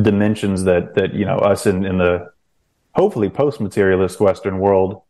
dimensions 0.00 0.62
that, 0.64 0.94
that, 0.94 1.12
you 1.12 1.24
know, 1.24 1.38
us 1.38 1.66
in, 1.66 1.84
in 1.84 1.98
the 1.98 2.30
hopefully 2.94 3.30
post 3.30 3.60
materialist 3.60 4.20
Western 4.20 4.60
world 4.60 5.02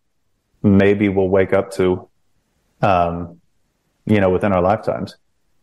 maybe 0.63 1.11
will 1.11 1.29
wake 1.29 1.53
up 1.53 1.73
to 1.73 2.09
um, 2.83 3.41
you 4.07 4.21
know, 4.21 4.31
within 4.31 4.53
our 4.53 4.63
lifetimes. 4.63 5.17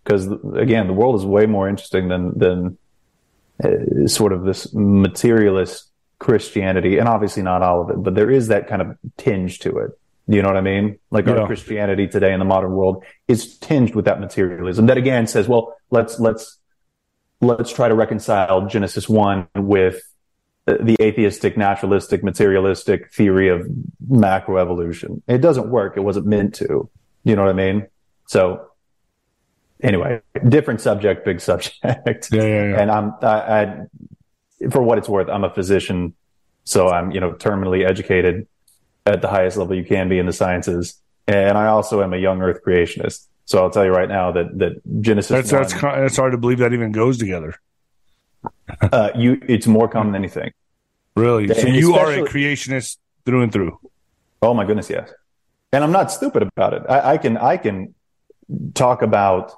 Because 0.04 0.28
again, 0.56 0.88
the 0.88 0.94
world 0.94 1.16
is 1.16 1.26
way 1.26 1.46
more 1.46 1.70
interesting 1.70 2.08
than 2.08 2.38
than 2.38 2.78
uh, 3.64 4.08
sort 4.08 4.34
of 4.34 4.44
this 4.44 4.74
materialist 4.74 5.92
Christianity, 6.20 6.98
and 6.98 7.08
obviously 7.08 7.44
not 7.44 7.62
all 7.62 7.82
of 7.82 7.90
it, 7.90 8.04
but 8.04 8.16
there 8.16 8.30
is 8.30 8.48
that 8.48 8.68
kind 8.68 8.82
of 8.82 8.98
tinge 9.18 9.60
to 9.60 9.78
it. 9.80 9.92
You 10.28 10.42
know 10.42 10.50
what 10.50 10.58
I 10.58 10.62
mean? 10.62 11.00
Like 11.10 11.26
Yeah. 11.26 11.40
our 11.40 11.48
Christianity 11.48 12.08
today 12.08 12.32
in 12.32 12.40
the 12.40 12.46
modern 12.46 12.72
world 12.74 13.04
is 13.28 13.58
tinged 13.58 13.96
with 13.96 14.06
that 14.06 14.20
materialism 14.20 14.86
that 14.86 14.98
again 14.98 15.28
says, 15.28 15.48
well, 15.48 15.76
let's, 15.90 16.20
let's, 16.20 16.60
let's 17.42 17.74
try 17.74 17.90
to 17.90 17.96
reconcile 17.96 18.68
Genesis 18.68 19.10
1 19.10 19.48
with 19.56 20.02
the 20.68 20.96
atheistic, 21.02 21.58
naturalistic, 21.58 22.24
materialistic 22.24 23.12
theory 23.12 23.50
of 23.50 23.68
macroevolution. 24.10 25.22
It 25.28 25.40
doesn't 25.40 25.70
work. 25.70 25.98
It 25.98 26.02
wasn't 26.02 26.28
meant 26.28 26.54
to. 26.56 26.90
You 27.24 27.36
know 27.36 27.44
what 27.44 27.52
I 27.52 27.54
mean? 27.54 27.88
So 28.28 28.72
anyway, 29.82 30.22
different 30.48 30.82
subject, 30.82 31.26
big 31.26 31.40
subject. 31.40 31.78
Yeah, 31.84 31.96
yeah, 32.32 32.44
yeah. 32.44 32.82
And 32.82 32.92
I'm, 32.92 33.14
I, 33.22 33.62
I, 33.62 34.70
for 34.70 34.82
what 34.82 34.98
it's 34.98 35.10
worth, 35.10 35.30
I'm 35.30 35.44
a 35.44 35.54
physician. 35.54 36.14
So 36.64 36.90
I'm, 36.90 37.12
you 37.12 37.20
know, 37.20 37.34
terminally 37.34 37.88
educated 37.88 38.48
at 39.06 39.22
the 39.22 39.28
highest 39.28 39.58
level 39.58 39.76
you 39.76 39.84
can 39.84 40.10
be 40.10 40.20
in 40.20 40.26
the 40.26 40.34
sciences. 40.34 41.00
And 41.28 41.58
I 41.58 41.68
also 41.68 42.04
am 42.04 42.14
a 42.14 42.18
young 42.18 42.42
earth 42.42 42.62
creationist. 42.66 43.28
So 43.46 43.62
I'll 43.62 43.70
tell 43.70 43.84
you 43.84 43.92
right 43.92 44.10
now 44.10 44.32
that, 44.32 44.58
that 44.60 45.02
Genesis, 45.02 45.32
That's 45.32 45.52
that's 45.52 45.82
1, 45.82 45.94
ki- 45.94 46.02
that's 46.02 46.16
hard 46.16 46.32
to 46.32 46.38
believe 46.38 46.60
that 46.60 46.74
even 46.74 46.92
goes 46.92 47.18
together. 47.18 47.56
uh, 48.82 49.10
you, 49.16 49.42
it's 49.48 49.68
more 49.68 49.88
common 49.88 50.14
than 50.14 50.22
anything. 50.22 50.52
Really. 51.16 51.48
So 51.48 51.68
and 51.68 51.76
you 51.76 51.96
are 51.96 52.12
a 52.12 52.22
creationist 52.22 52.98
through 53.26 53.44
and 53.44 53.52
through. 53.52 53.78
Oh 54.42 54.54
my 54.54 54.66
goodness, 54.66 54.90
yes. 54.90 55.12
And 55.72 55.84
I'm 55.84 55.92
not 55.92 56.12
stupid 56.12 56.44
about 56.44 56.74
it. 56.74 56.84
I, 56.90 57.14
I 57.14 57.18
can 57.18 57.38
I 57.38 57.58
can 57.58 57.96
talk 58.74 59.02
about 59.02 59.54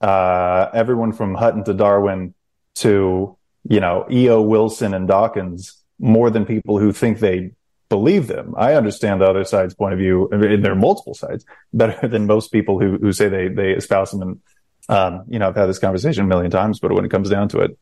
uh, 0.00 0.68
everyone 0.72 1.12
from 1.12 1.34
Hutton 1.34 1.64
to 1.64 1.74
Darwin 1.74 2.34
to 2.76 3.36
you 3.68 3.80
know 3.80 4.06
E.O. 4.10 4.42
Wilson 4.42 4.94
and 4.94 5.08
Dawkins 5.08 5.82
more 5.98 6.30
than 6.30 6.46
people 6.46 6.78
who 6.78 6.92
think 6.92 7.18
they 7.18 7.52
believe 7.88 8.26
them. 8.26 8.54
I 8.56 8.74
understand 8.74 9.20
the 9.20 9.26
other 9.26 9.44
side's 9.44 9.74
point 9.74 9.92
of 9.92 9.98
view. 9.98 10.28
I 10.32 10.36
mean, 10.36 10.60
there 10.60 10.72
are 10.72 10.76
multiple 10.76 11.14
sides 11.14 11.44
better 11.72 12.08
than 12.08 12.26
most 12.26 12.52
people 12.52 12.80
who 12.80 12.98
who 12.98 13.12
say 13.12 13.28
they 13.28 13.48
they 13.48 13.72
espouse 13.72 14.10
them. 14.12 14.22
And 14.22 14.40
um, 14.88 15.24
you 15.28 15.38
know, 15.38 15.48
I've 15.48 15.56
had 15.56 15.66
this 15.66 15.78
conversation 15.78 16.24
a 16.24 16.28
million 16.28 16.50
times, 16.50 16.78
but 16.78 16.92
when 16.92 17.04
it 17.04 17.10
comes 17.10 17.28
down 17.28 17.48
to 17.50 17.60
it, 17.60 17.76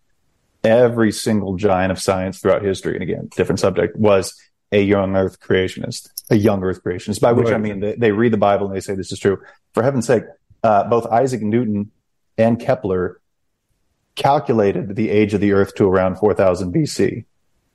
every 0.63 1.13
single 1.13 1.57
giant 1.57 1.93
of 1.93 2.01
science 2.01 2.39
throughout 2.39 2.63
history, 2.63 2.95
and 2.95 3.03
again, 3.03 3.29
different 3.37 3.61
subject, 3.61 3.97
was 3.97 4.41
a 4.73 4.83
young 4.83 5.15
Earth 5.15 5.39
creationist, 5.41 6.09
a 6.31 6.37
young 6.37 6.63
Earth 6.63 6.83
creationist. 6.83 7.21
By 7.21 7.33
which 7.33 7.49
I 7.49 7.59
mean 7.59 7.81
they, 7.81 7.95
they 7.95 8.13
read 8.13 8.33
the 8.33 8.39
Bible 8.39 8.67
and 8.67 8.75
they 8.75 8.81
say 8.81 8.95
this 8.95 9.13
is 9.13 9.19
true. 9.19 9.39
For 9.73 9.83
heaven's 9.83 10.07
sake, 10.07 10.25
uh, 10.63 10.85
both 10.85 11.07
Isaac 11.07 11.43
Newton 11.43 11.91
and 12.39 12.59
Kepler 12.59 13.21
calculated 14.15 14.97
the 14.97 15.11
age 15.11 15.35
of 15.35 15.41
the 15.41 15.53
Earth 15.53 15.75
to 15.77 15.85
around 15.85 16.17
4000 16.17 16.73
BC. 16.73 17.25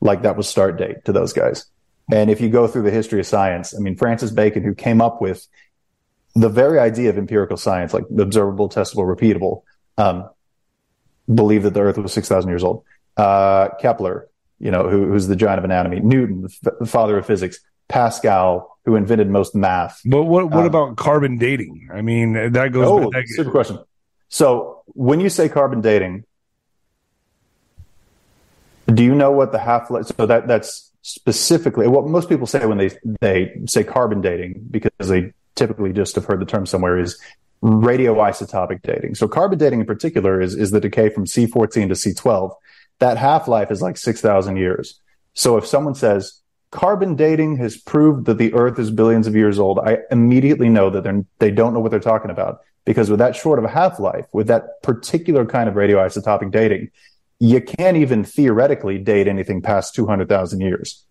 Like 0.02 0.24
that 0.24 0.38
was 0.38 0.48
start 0.48 0.78
date 0.78 1.06
to 1.06 1.12
those 1.12 1.34
guys. 1.34 1.66
And 2.12 2.32
if 2.32 2.42
you 2.42 2.50
go 2.50 2.68
through 2.68 2.84
the 2.84 2.92
history 2.92 3.20
of 3.20 3.28
science, 3.28 3.76
I 3.76 3.80
mean, 3.80 3.96
Francis 3.96 4.32
Bacon, 4.32 4.64
who 4.64 4.74
came 4.74 5.02
up 5.02 5.22
with 5.22 5.46
the 6.34 6.50
very 6.50 6.80
idea 6.80 7.10
of 7.10 7.18
empirical 7.18 7.58
science, 7.58 7.94
like 7.94 8.06
observable, 8.18 8.70
testable, 8.70 9.16
repeatable, 9.16 9.64
um, 9.98 10.30
believed 11.34 11.66
that 11.66 11.74
the 11.74 11.82
Earth 11.82 11.98
was 11.98 12.14
6,000 12.14 12.50
years 12.50 12.64
old. 12.64 12.84
Uh, 13.18 13.70
Kepler, 13.80 14.30
you 14.60 14.72
know, 14.72 14.90
who, 14.90 15.08
who's 15.08 15.28
the 15.28 15.36
giant 15.36 15.60
of 15.60 15.66
anatomy, 15.66 16.00
Newton, 16.00 16.42
the 16.42 16.50
f- 16.66 16.80
the 16.80 16.86
father 16.86 17.18
of 17.18 17.26
physics, 17.26 17.60
Pascal, 17.90 18.78
who 18.86 18.96
invented 18.96 19.30
most 19.30 19.54
math. 19.56 20.00
But 20.06 20.24
what 20.24 20.50
what 20.52 20.64
Uh, 20.64 20.68
about 20.68 20.96
carbon 20.96 21.38
dating? 21.38 21.90
I 21.94 22.02
mean, 22.02 22.34
that 22.34 22.72
goes. 22.72 22.88
Oh, 22.88 23.10
that- 23.12 23.28
super 23.28 23.52
question. 23.52 23.80
So 24.30 24.84
when 24.94 25.20
you 25.20 25.30
say 25.30 25.50
carbon 25.50 25.82
dating, 25.82 26.24
do 28.88 29.04
you 29.04 29.14
know 29.16 29.32
what 29.32 29.52
the 29.52 29.60
half 29.60 29.90
life? 29.90 30.06
So 30.06 30.26
that 30.26 30.48
that's 30.48 30.92
specifically 31.02 31.88
what 31.88 32.06
most 32.06 32.30
people 32.30 32.46
say 32.48 32.66
when 32.66 32.78
they 32.78 32.92
they 33.22 33.60
say 33.66 33.84
carbon 33.84 34.22
dating 34.22 34.68
because 34.70 35.08
they 35.08 35.34
typically 35.56 35.92
just 35.92 36.16
have 36.16 36.26
heard 36.26 36.40
the 36.40 36.46
term 36.46 36.66
somewhere 36.66 36.98
is 37.00 37.20
radioisotopic 37.64 38.82
dating. 38.84 39.16
So 39.16 39.28
carbon 39.28 39.58
dating 39.58 39.82
in 39.82 39.86
particular 39.86 40.40
is 40.40 40.56
is 40.56 40.72
the 40.72 40.80
decay 40.80 41.10
from 41.10 41.26
C14 41.26 41.90
to 41.90 41.96
C12. 41.96 42.54
That 43.00 43.18
half 43.18 43.48
life 43.48 43.72
is 43.72 43.82
like 43.82 43.98
six 43.98 44.22
thousand 44.22 44.58
years. 44.58 45.00
So 45.34 45.58
if 45.58 45.66
someone 45.66 45.96
says 45.96 46.40
carbon 46.72 47.16
dating 47.16 47.58
has 47.58 47.78
proved 47.78 48.26
that 48.26 48.38
the 48.38 48.54
Earth 48.54 48.78
is 48.80 48.92
billions 48.92 49.28
of 49.28 49.36
years 49.36 49.60
old, 49.60 49.80
I 49.80 50.00
immediately 50.12 50.70
know 50.70 50.90
that 50.90 51.04
they're 51.04 51.26
they 51.40 51.52
don't 51.52 51.74
know 51.74 51.80
what 51.80 51.92
they're 51.92 52.00
talking 52.00 52.32
about 52.32 52.62
because 52.86 53.10
with 53.10 53.20
that 53.20 53.36
short 53.36 53.60
of 53.60 53.66
a 53.66 53.70
half 53.70 54.00
life, 54.00 54.26
with 54.34 54.48
that 54.48 54.82
particular 54.84 55.46
kind 55.46 55.68
of 55.70 55.76
radioisotopic 55.76 56.52
dating, 56.52 56.90
you 57.40 57.62
can't 57.62 57.98
even 57.98 58.24
theoretically 58.24 58.98
date 58.98 59.28
anything 59.28 59.62
past 59.62 59.96
two 59.96 60.06
hundred 60.06 60.30
thousand 60.30 60.62
years. 60.62 61.06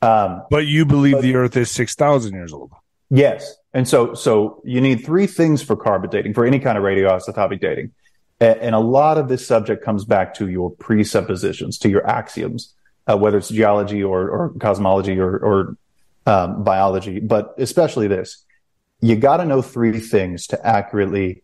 Um, 0.00 0.42
but 0.50 0.66
you 0.66 0.84
believe 0.84 1.22
the 1.22 1.34
Earth 1.34 1.56
is 1.56 1.70
six 1.70 1.94
thousand 1.94 2.34
years 2.34 2.52
old. 2.52 2.72
Yes. 3.10 3.56
And 3.72 3.88
so, 3.88 4.14
so 4.14 4.60
you 4.64 4.80
need 4.80 5.04
three 5.04 5.26
things 5.26 5.62
for 5.62 5.76
carbon 5.76 6.10
dating, 6.10 6.34
for 6.34 6.44
any 6.44 6.58
kind 6.58 6.76
of 6.78 6.84
radioisotopic 6.84 7.60
dating. 7.60 7.92
A- 8.40 8.62
And 8.62 8.74
a 8.74 8.80
lot 8.80 9.18
of 9.18 9.28
this 9.28 9.46
subject 9.46 9.84
comes 9.84 10.04
back 10.04 10.34
to 10.34 10.48
your 10.48 10.70
presuppositions, 10.70 11.78
to 11.78 11.88
your 11.88 12.06
axioms, 12.06 12.74
uh, 13.08 13.16
whether 13.16 13.38
it's 13.38 13.48
geology 13.48 14.02
or, 14.02 14.28
or 14.28 14.52
cosmology 14.60 15.18
or, 15.18 15.36
or 15.38 15.76
um, 16.26 16.62
biology, 16.62 17.20
but 17.20 17.54
especially 17.58 18.06
this. 18.06 18.44
You 19.00 19.16
got 19.16 19.38
to 19.38 19.44
know 19.44 19.62
three 19.62 19.98
things 20.00 20.48
to 20.48 20.66
accurately 20.66 21.42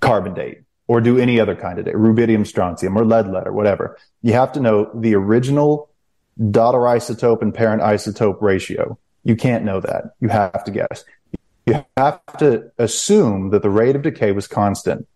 carbon 0.00 0.34
date 0.34 0.62
or 0.86 1.00
do 1.00 1.18
any 1.18 1.40
other 1.40 1.56
kind 1.56 1.78
of 1.78 1.84
date, 1.84 1.94
rubidium, 1.94 2.46
strontium, 2.46 2.96
or 2.96 3.04
lead 3.04 3.28
lead 3.28 3.46
or 3.46 3.52
whatever. 3.52 3.98
You 4.22 4.34
have 4.34 4.52
to 4.52 4.60
know 4.60 4.90
the 4.94 5.14
original 5.14 5.90
daughter 6.50 6.78
isotope 6.78 7.42
and 7.42 7.54
parent 7.54 7.82
isotope 7.82 8.40
ratio. 8.40 8.98
You 9.24 9.36
can't 9.36 9.64
know 9.64 9.80
that. 9.80 10.14
You 10.20 10.28
have 10.28 10.64
to 10.64 10.70
guess. 10.70 11.04
You 11.66 11.84
have 11.96 12.20
to 12.38 12.70
assume 12.78 13.50
that 13.50 13.62
the 13.62 13.70
rate 13.70 13.96
of 13.96 14.02
decay 14.02 14.32
was 14.32 14.46
constant. 14.46 15.06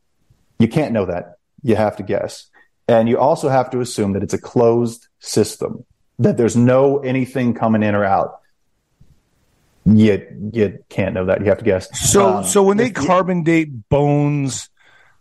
You 0.58 0.68
can't 0.68 0.92
know 0.92 1.06
that. 1.06 1.38
You 1.62 1.76
have 1.76 1.96
to 1.96 2.02
guess. 2.02 2.48
And 2.86 3.08
you 3.08 3.18
also 3.18 3.48
have 3.48 3.70
to 3.70 3.80
assume 3.80 4.12
that 4.12 4.22
it's 4.22 4.34
a 4.34 4.40
closed 4.40 5.08
system, 5.18 5.84
that 6.18 6.36
there's 6.36 6.56
no 6.56 6.98
anything 6.98 7.54
coming 7.54 7.82
in 7.82 7.94
or 7.94 8.04
out. 8.04 8.40
You, 9.86 10.50
you 10.52 10.84
can't 10.88 11.14
know 11.14 11.26
that. 11.26 11.40
You 11.40 11.46
have 11.46 11.58
to 11.58 11.64
guess. 11.64 11.88
So 12.10 12.36
Um, 12.36 12.44
so 12.44 12.62
when 12.62 12.76
they 12.76 12.90
carbon 12.90 13.42
date 13.42 13.88
bones, 13.88 14.70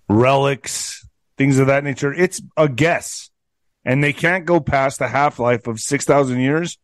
relics, 0.08 1.06
things 1.38 1.60
of 1.60 1.68
that 1.68 1.84
nature, 1.84 2.14
it's 2.14 2.42
a 2.56 2.70
guess, 2.70 3.30
and 3.84 4.04
they 4.04 4.14
can't 4.14 4.46
go 4.46 4.60
past 4.60 5.00
the 5.00 5.08
half 5.08 5.40
life 5.40 5.68
of 5.68 5.80
six 5.80 6.06
thousand 6.06 6.40
years. 6.40 6.78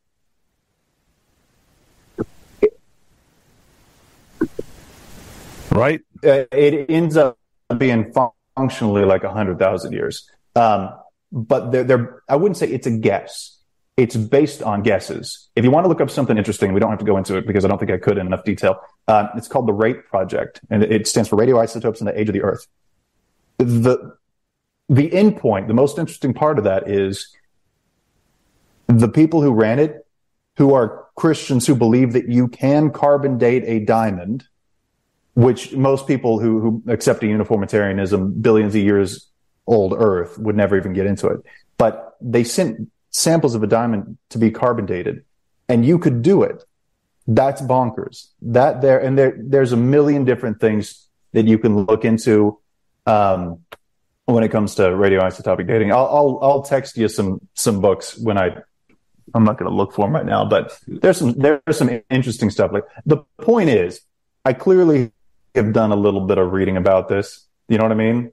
Right? 5.71 6.01
uh, 6.23 6.45
it 6.51 6.89
ends 6.89 7.15
up 7.15 7.37
being 7.77 8.13
functionally 8.57 9.05
like 9.05 9.23
a 9.23 9.31
hundred 9.31 9.59
thousand 9.59 9.93
years. 9.93 10.29
Um, 10.59 10.93
but 11.31 11.71
they're, 11.71 11.83
they're, 11.83 12.23
I 12.27 12.35
wouldn't 12.35 12.57
say 12.57 12.67
it's 12.67 12.87
a 12.87 12.91
guess. 12.91 13.57
It's 13.97 14.15
based 14.15 14.61
on 14.63 14.81
guesses. 14.81 15.49
If 15.55 15.63
you 15.63 15.71
want 15.71 15.85
to 15.85 15.89
look 15.89 16.01
up 16.01 16.09
something 16.09 16.37
interesting, 16.37 16.73
we 16.73 16.79
don't 16.79 16.89
have 16.89 16.99
to 16.99 17.05
go 17.05 17.17
into 17.17 17.37
it 17.37 17.45
because 17.45 17.65
I 17.65 17.67
don't 17.67 17.77
think 17.77 17.91
I 17.91 17.97
could 17.97 18.17
in 18.17 18.27
enough 18.27 18.43
detail. 18.43 18.79
Uh, 19.07 19.27
it's 19.35 19.47
called 19.47 19.67
the 19.67 19.73
RATE 19.73 20.05
project 20.07 20.61
and 20.69 20.83
it 20.83 21.07
stands 21.07 21.29
for 21.29 21.35
radioisotopes 21.37 21.99
and 21.99 22.07
the 22.07 22.19
age 22.19 22.29
of 22.29 22.33
the 22.33 22.41
earth. 22.41 22.67
The, 23.57 24.15
the 24.87 25.13
end 25.13 25.37
point, 25.37 25.67
the 25.67 25.73
most 25.73 25.97
interesting 25.97 26.33
part 26.33 26.57
of 26.57 26.63
that 26.63 26.89
is 26.89 27.35
the 28.87 29.09
people 29.09 29.41
who 29.41 29.51
ran 29.53 29.79
it, 29.79 30.05
who 30.57 30.73
are 30.73 31.05
Christians 31.15 31.67
who 31.67 31.75
believe 31.75 32.13
that 32.13 32.29
you 32.29 32.47
can 32.47 32.91
carbon 32.91 33.37
date 33.37 33.63
a 33.65 33.79
diamond, 33.79 34.45
which 35.35 35.73
most 35.73 36.07
people 36.07 36.39
who, 36.39 36.59
who 36.59 36.83
accept 36.87 37.21
a 37.23 37.27
uniformitarianism, 37.27 38.41
billions 38.41 38.75
of 38.75 38.81
years 38.81 39.29
old 39.69 39.93
Earth 39.97 40.37
would 40.37 40.57
never 40.57 40.75
even 40.75 40.91
get 40.93 41.05
into 41.05 41.27
it. 41.27 41.39
But 41.77 42.17
they 42.19 42.43
sent 42.43 42.91
samples 43.11 43.55
of 43.55 43.63
a 43.63 43.67
diamond 43.67 44.17
to 44.29 44.37
be 44.37 44.51
carbon 44.51 44.85
dated, 44.85 45.23
and 45.69 45.85
you 45.85 45.97
could 45.99 46.21
do 46.21 46.43
it. 46.43 46.63
That's 47.27 47.61
bonkers. 47.61 48.27
That 48.41 48.81
there 48.81 48.99
and 48.99 49.17
there, 49.17 49.35
there's 49.37 49.71
a 49.71 49.77
million 49.77 50.25
different 50.25 50.59
things 50.59 51.07
that 51.31 51.45
you 51.47 51.59
can 51.59 51.85
look 51.85 52.03
into 52.03 52.59
um, 53.05 53.59
when 54.25 54.43
it 54.43 54.49
comes 54.49 54.75
to 54.75 54.81
radioisotopic 54.81 55.67
dating. 55.67 55.91
I'll, 55.91 56.07
I'll 56.07 56.39
I'll 56.41 56.61
text 56.63 56.97
you 56.97 57.07
some 57.07 57.39
some 57.53 57.79
books 57.79 58.17
when 58.17 58.37
I. 58.37 58.57
I'm 59.35 59.43
not 59.43 59.59
going 59.59 59.69
to 59.69 59.77
look 59.77 59.93
for 59.93 60.07
them 60.07 60.15
right 60.15 60.25
now, 60.25 60.43
but 60.43 60.75
there's 60.87 61.17
some 61.17 61.33
there's 61.33 61.61
some 61.77 62.01
interesting 62.09 62.49
stuff. 62.49 62.71
Like 62.73 62.85
the 63.05 63.17
point 63.39 63.69
is, 63.69 64.01
I 64.43 64.53
clearly 64.53 65.11
have 65.53 65.71
done 65.71 65.91
a 65.91 65.95
little 65.95 66.21
bit 66.21 66.39
of 66.39 66.51
reading 66.51 66.77
about 66.77 67.09
this. 67.09 67.45
You 67.67 67.77
know 67.77 67.83
what 67.83 67.91
I 67.91 67.95
mean? 67.95 68.31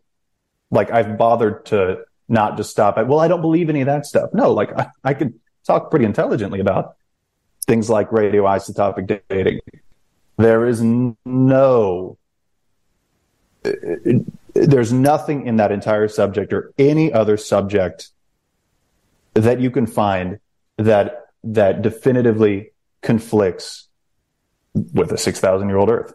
Like 0.76 0.92
I've 0.92 1.18
bothered 1.18 1.66
to 1.66 2.04
not 2.28 2.56
just 2.56 2.70
stop 2.70 2.98
at, 2.98 3.08
well, 3.08 3.18
I 3.18 3.28
don't 3.28 3.40
believe 3.40 3.70
any 3.70 3.80
of 3.80 3.86
that 3.86 4.06
stuff. 4.06 4.30
No, 4.32 4.52
like 4.52 4.72
I, 4.78 4.88
I 5.02 5.14
could 5.14 5.34
talk 5.66 5.90
pretty 5.90 6.04
intelligently 6.04 6.60
about 6.60 6.96
things 7.66 7.88
like 7.90 8.10
radioisotopic 8.10 9.22
dating. 9.28 9.60
There 10.36 10.66
is 10.66 10.82
no, 10.82 12.18
uh, 13.64 13.70
there's 14.54 14.92
nothing 14.92 15.46
in 15.46 15.56
that 15.56 15.72
entire 15.72 16.08
subject 16.08 16.52
or 16.52 16.72
any 16.78 17.12
other 17.12 17.36
subject 17.36 18.10
that 19.34 19.60
you 19.60 19.70
can 19.70 19.86
find 19.86 20.38
that, 20.76 21.30
that 21.42 21.80
definitively 21.80 22.72
conflicts 23.02 23.88
with 24.74 25.10
a 25.10 25.18
6,000 25.18 25.68
year 25.68 25.78
old 25.78 25.88
Earth. 25.88 26.12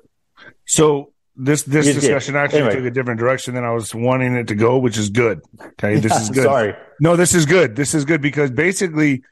So 0.66 1.11
this 1.36 1.64
this 1.64 1.88
Yeah, 1.88 1.94
discussion 1.94 2.36
yeah. 2.36 2.44
actually 2.44 2.60
Anyway. 2.62 2.76
took 2.76 2.86
a 2.86 2.92
different 2.92 3.20
direction 3.20 3.54
than 3.56 3.64
I 3.64 3.72
was 3.72 3.94
wanting 3.96 4.36
it 4.36 4.48
to 4.50 4.56
go, 4.56 4.78
which 4.78 4.98
is 4.98 5.10
good. 5.10 5.42
Okay, 5.62 6.00
this 6.00 6.16
is 6.20 6.30
good. 6.30 6.44
Sorry. 6.44 6.76
No, 7.00 7.16
this 7.16 7.34
is 7.34 7.46
good. 7.46 7.76
This 7.76 7.94
is 7.94 8.06
good 8.06 8.22
because 8.22 8.52
basically, 8.52 9.24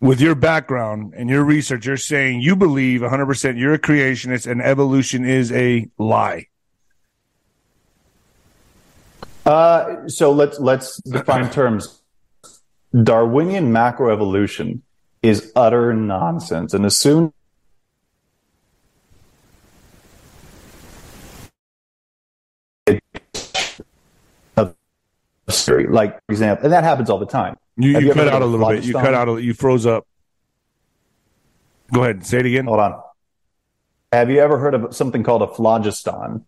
with 0.00 0.20
your 0.20 0.34
background 0.34 1.14
and 1.16 1.30
your 1.30 1.44
research, 1.44 1.86
you're 1.86 1.96
saying 1.96 2.40
you 2.40 2.56
believe 2.56 3.00
100% 3.00 3.58
you're 3.58 3.74
a 3.74 3.78
creationist 3.78 4.50
and 4.50 4.60
evolution 4.60 5.24
is 5.24 5.50
a 5.52 5.88
lie. 5.98 6.46
Uh, 9.44 10.08
so 10.08 10.32
let's 10.32 10.58
let's 10.58 10.96
define 11.02 11.48
terms. 11.50 12.02
Darwinian 13.02 13.72
macroevolution 13.72 14.80
is 15.22 15.52
utter 15.54 15.92
nonsense, 15.94 16.74
and 16.74 16.84
as 16.84 16.96
soon 16.96 17.32
like 25.88 26.14
for 26.26 26.32
example, 26.32 26.64
and 26.64 26.72
that 26.72 26.84
happens 26.84 27.10
all 27.10 27.18
the 27.18 27.26
time. 27.26 27.56
You, 27.76 27.90
you, 27.90 28.00
you 28.08 28.14
cut 28.14 28.28
out 28.28 28.42
a 28.42 28.46
little 28.46 28.68
bit. 28.68 28.84
You 28.84 28.94
cut 28.94 29.14
out 29.14 29.28
a 29.28 29.42
You 29.42 29.54
froze 29.54 29.86
up. 29.86 30.06
Go 31.92 32.02
ahead. 32.02 32.26
Say 32.26 32.40
it 32.40 32.46
again. 32.46 32.66
Hold 32.66 32.80
on. 32.80 33.00
Have 34.12 34.30
you 34.30 34.40
ever 34.40 34.58
heard 34.58 34.74
of 34.74 34.94
something 34.94 35.22
called 35.22 35.42
a 35.42 35.48
phlogiston? 35.48 36.46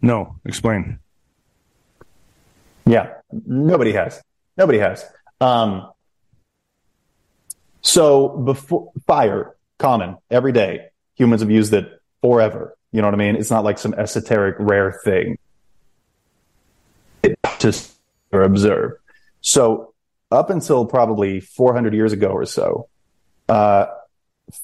No, 0.00 0.36
explain. 0.44 0.98
Yeah, 2.84 3.14
nobody 3.46 3.92
has. 3.92 4.22
Nobody 4.56 4.78
has. 4.78 5.04
Um, 5.40 5.90
so 7.82 8.28
before 8.28 8.92
fire, 9.06 9.56
common 9.78 10.16
every 10.30 10.52
day. 10.52 10.88
Humans 11.16 11.40
have 11.40 11.50
used 11.50 11.72
it 11.72 12.00
forever. 12.20 12.76
You 12.92 13.00
know 13.00 13.08
what 13.08 13.14
I 13.14 13.18
mean? 13.18 13.36
It's 13.36 13.50
not 13.50 13.64
like 13.64 13.78
some 13.78 13.94
esoteric 13.94 14.56
rare 14.58 15.00
thing. 15.04 15.38
It 17.22 17.38
just 17.58 17.95
or 18.32 18.42
observe. 18.42 18.92
So 19.40 19.94
up 20.30 20.50
until 20.50 20.86
probably 20.86 21.40
400 21.40 21.94
years 21.94 22.12
ago 22.12 22.28
or 22.28 22.44
so, 22.46 22.88
uh, 23.48 23.86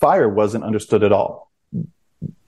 fire 0.00 0.28
wasn't 0.28 0.64
understood 0.64 1.02
at 1.02 1.12
all. 1.12 1.50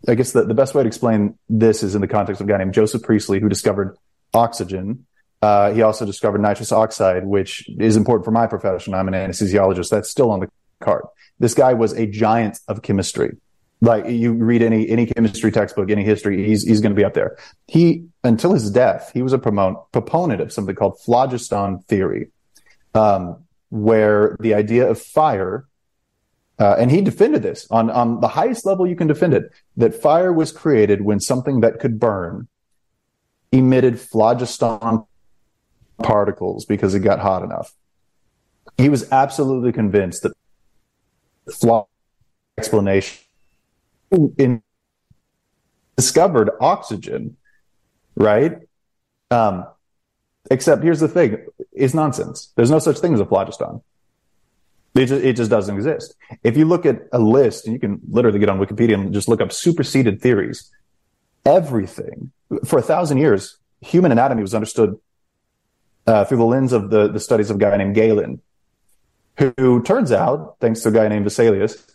I 0.07 0.15
guess 0.15 0.33
the, 0.33 0.45
the 0.45 0.55
best 0.55 0.75
way 0.75 0.83
to 0.83 0.87
explain 0.87 1.39
this 1.49 1.83
is 1.83 1.95
in 1.95 2.01
the 2.01 2.09
context 2.09 2.41
of 2.41 2.49
a 2.49 2.51
guy 2.51 2.59
named 2.59 2.75
Joseph 2.75 3.03
Priestley, 3.03 3.41
who 3.41 3.49
discovered 3.49 3.97
oxygen. 4.33 5.07
Uh, 5.41 5.73
he 5.73 5.83
also 5.83 6.05
discovered 6.05 6.41
nitrous 6.41 6.73
oxide, 6.73 7.25
which 7.25 7.69
is 7.79 7.97
important 7.97 8.25
for 8.25 8.31
my 8.31 8.47
profession. 8.47 8.95
I'm 8.95 9.09
an 9.09 9.15
anesthesiologist. 9.15 9.91
That's 9.91 10.11
still 10.11 10.31
on 10.31 10.41
the 10.41 10.49
card. 10.81 11.05
This 11.39 11.55
guy 11.55 11.75
was 11.75 11.93
a 11.93 12.07
giant 12.07 12.61
of 12.69 12.83
chemistry. 12.83 13.37
Like 13.85 14.09
you 14.09 14.33
read 14.33 14.63
any 14.63 14.89
any 14.89 15.05
chemistry 15.07 15.53
textbook, 15.53 15.91
any 15.91 16.05
history, 16.05 16.45
he's 16.47 16.65
he's 16.65 16.81
going 16.81 16.93
to 16.93 16.97
be 16.97 17.05
up 17.05 17.13
there. 17.13 17.37
He 17.67 18.07
until 18.23 18.55
his 18.55 18.71
death, 18.71 19.11
he 19.13 19.23
was 19.23 19.35
a 19.35 19.39
promote, 19.39 19.93
proponent 19.93 20.41
of 20.41 20.53
something 20.53 20.75
called 20.75 20.99
phlogiston 21.05 21.81
theory, 21.81 22.31
um, 22.95 23.45
where 23.69 24.37
the 24.41 24.55
idea 24.55 24.89
of 24.89 25.01
fire 25.01 25.67
uh, 26.59 26.77
and 26.79 26.91
he 26.91 27.01
defended 27.01 27.43
this 27.43 27.67
on, 27.71 27.91
on 27.91 28.21
the 28.21 28.29
highest 28.29 28.65
level 28.65 28.87
you 28.87 28.97
can 28.97 29.09
defend 29.09 29.35
it 29.35 29.51
that 29.77 29.95
fire 29.95 30.33
was 30.33 30.53
created 30.53 31.03
when 31.03 31.19
something 31.21 31.61
that 31.61 31.81
could 31.81 31.99
burn 31.99 32.49
emitted 33.51 34.01
phlogiston 34.01 35.05
particles 36.03 36.65
because 36.65 36.95
it 36.95 37.01
got 37.01 37.19
hot 37.19 37.43
enough. 37.43 37.75
He 38.79 38.89
was 38.89 39.11
absolutely 39.13 39.73
convinced 39.73 40.23
that 40.23 40.33
flaw 41.53 41.87
explanation 42.57 43.19
in 44.39 44.63
discovered 45.97 46.51
oxygen, 46.61 47.37
right? 48.17 48.59
Um, 49.31 49.67
except 50.51 50.83
here's 50.83 51.01
the 51.01 51.09
thing: 51.09 51.47
it's 51.73 51.95
nonsense. 51.95 52.53
There's 52.57 52.71
no 52.71 52.79
such 52.79 52.99
thing 52.99 53.15
as 53.15 53.21
a 53.21 53.27
phlogiston. 53.27 53.83
It 54.95 55.07
just, 55.07 55.25
it 55.25 55.33
just 55.35 55.51
doesn't 55.51 55.75
exist. 55.75 56.15
If 56.45 56.57
you 56.57 56.67
look 56.67 56.87
at 56.87 57.09
a 57.13 57.19
list, 57.19 57.67
and 57.67 57.75
you 57.75 57.81
can 57.81 58.01
literally 58.09 58.39
get 58.39 58.49
on 58.49 58.61
Wikipedia 58.61 58.95
and 58.95 59.13
just 59.13 59.29
look 59.29 59.41
up 59.41 59.53
superseded 59.53 60.23
theories, 60.23 60.71
everything 61.45 62.31
for 62.65 62.79
a 62.79 62.83
thousand 62.83 63.19
years, 63.19 63.59
human 63.81 64.13
anatomy 64.13 64.43
was 64.43 64.55
understood 64.55 64.99
uh, 66.07 66.25
through 66.25 66.39
the 66.39 66.45
lens 66.45 66.73
of 66.73 66.91
the, 66.91 67.09
the 67.09 67.21
studies 67.21 67.51
of 67.51 67.57
a 67.57 67.59
guy 67.59 67.77
named 67.77 67.95
Galen, 67.95 68.41
who, 69.39 69.53
who 69.59 69.83
turns 69.83 70.13
out, 70.13 70.57
thanks 70.61 70.83
to 70.83 70.91
a 70.91 70.93
guy 70.93 71.09
named 71.09 71.27
Vesalius, 71.27 71.91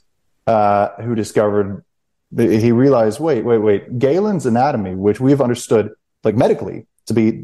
uh, 0.47 0.89
who 1.01 1.15
discovered, 1.15 1.83
he 2.35 2.71
realized, 2.71 3.19
wait, 3.19 3.43
wait, 3.43 3.57
wait, 3.57 3.99
Galen's 3.99 4.45
anatomy, 4.45 4.95
which 4.95 5.19
we've 5.19 5.41
understood 5.41 5.91
like 6.23 6.35
medically 6.35 6.85
to 7.07 7.13
be 7.13 7.43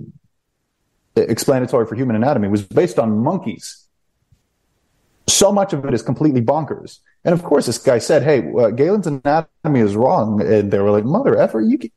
explanatory 1.15 1.87
for 1.87 1.95
human 1.95 2.15
anatomy, 2.15 2.47
was 2.47 2.61
based 2.61 2.99
on 2.99 3.17
monkeys 3.17 3.85
so 5.27 5.51
much 5.51 5.73
of 5.73 5.85
it 5.85 5.93
is 5.93 6.01
completely 6.01 6.41
bonkers. 6.41 6.99
And 7.23 7.33
of 7.33 7.43
course, 7.43 7.65
this 7.65 7.77
guy 7.77 7.97
said, 7.97 8.23
"Hey, 8.23 8.39
uh, 8.57 8.69
Galen's 8.69 9.07
anatomy 9.07 9.79
is 9.79 9.95
wrong," 9.95 10.41
and 10.41 10.71
they 10.71 10.79
were 10.79 10.91
like, 10.91 11.05
"Mother 11.05 11.37
effer, 11.37 11.61
you." 11.61 11.77
Can... 11.77 11.91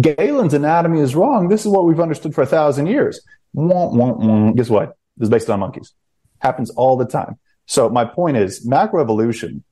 Galen's 0.00 0.54
anatomy 0.54 1.00
is 1.00 1.14
wrong. 1.14 1.48
This 1.48 1.62
is 1.62 1.68
what 1.68 1.84
we've 1.84 2.00
understood 2.00 2.34
for 2.34 2.42
a 2.42 2.46
thousand 2.46 2.86
years. 2.86 3.20
Wah, 3.52 3.88
wah, 3.88 4.12
wah. 4.12 4.52
Guess 4.52 4.70
what? 4.70 4.96
It's 5.18 5.28
based 5.28 5.50
on 5.50 5.60
monkeys. 5.60 5.92
Happens 6.38 6.70
all 6.70 6.96
the 6.96 7.06
time. 7.06 7.38
So 7.66 7.88
my 7.88 8.04
point 8.04 8.36
is, 8.36 8.66
macroevolution. 8.66 9.62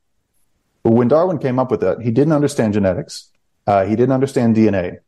When 0.89 1.09
Darwin 1.09 1.39
came 1.39 1.59
up 1.59 1.71
with 1.71 1.81
that, 1.81 2.01
he 2.01 2.11
didn't 2.11 2.33
understand 2.33 2.75
genetics. 2.75 3.31
Uh, 3.67 3.85
he 3.85 3.97
didn't 3.97 4.13
understand 4.13 4.55
DNA. 4.55 4.99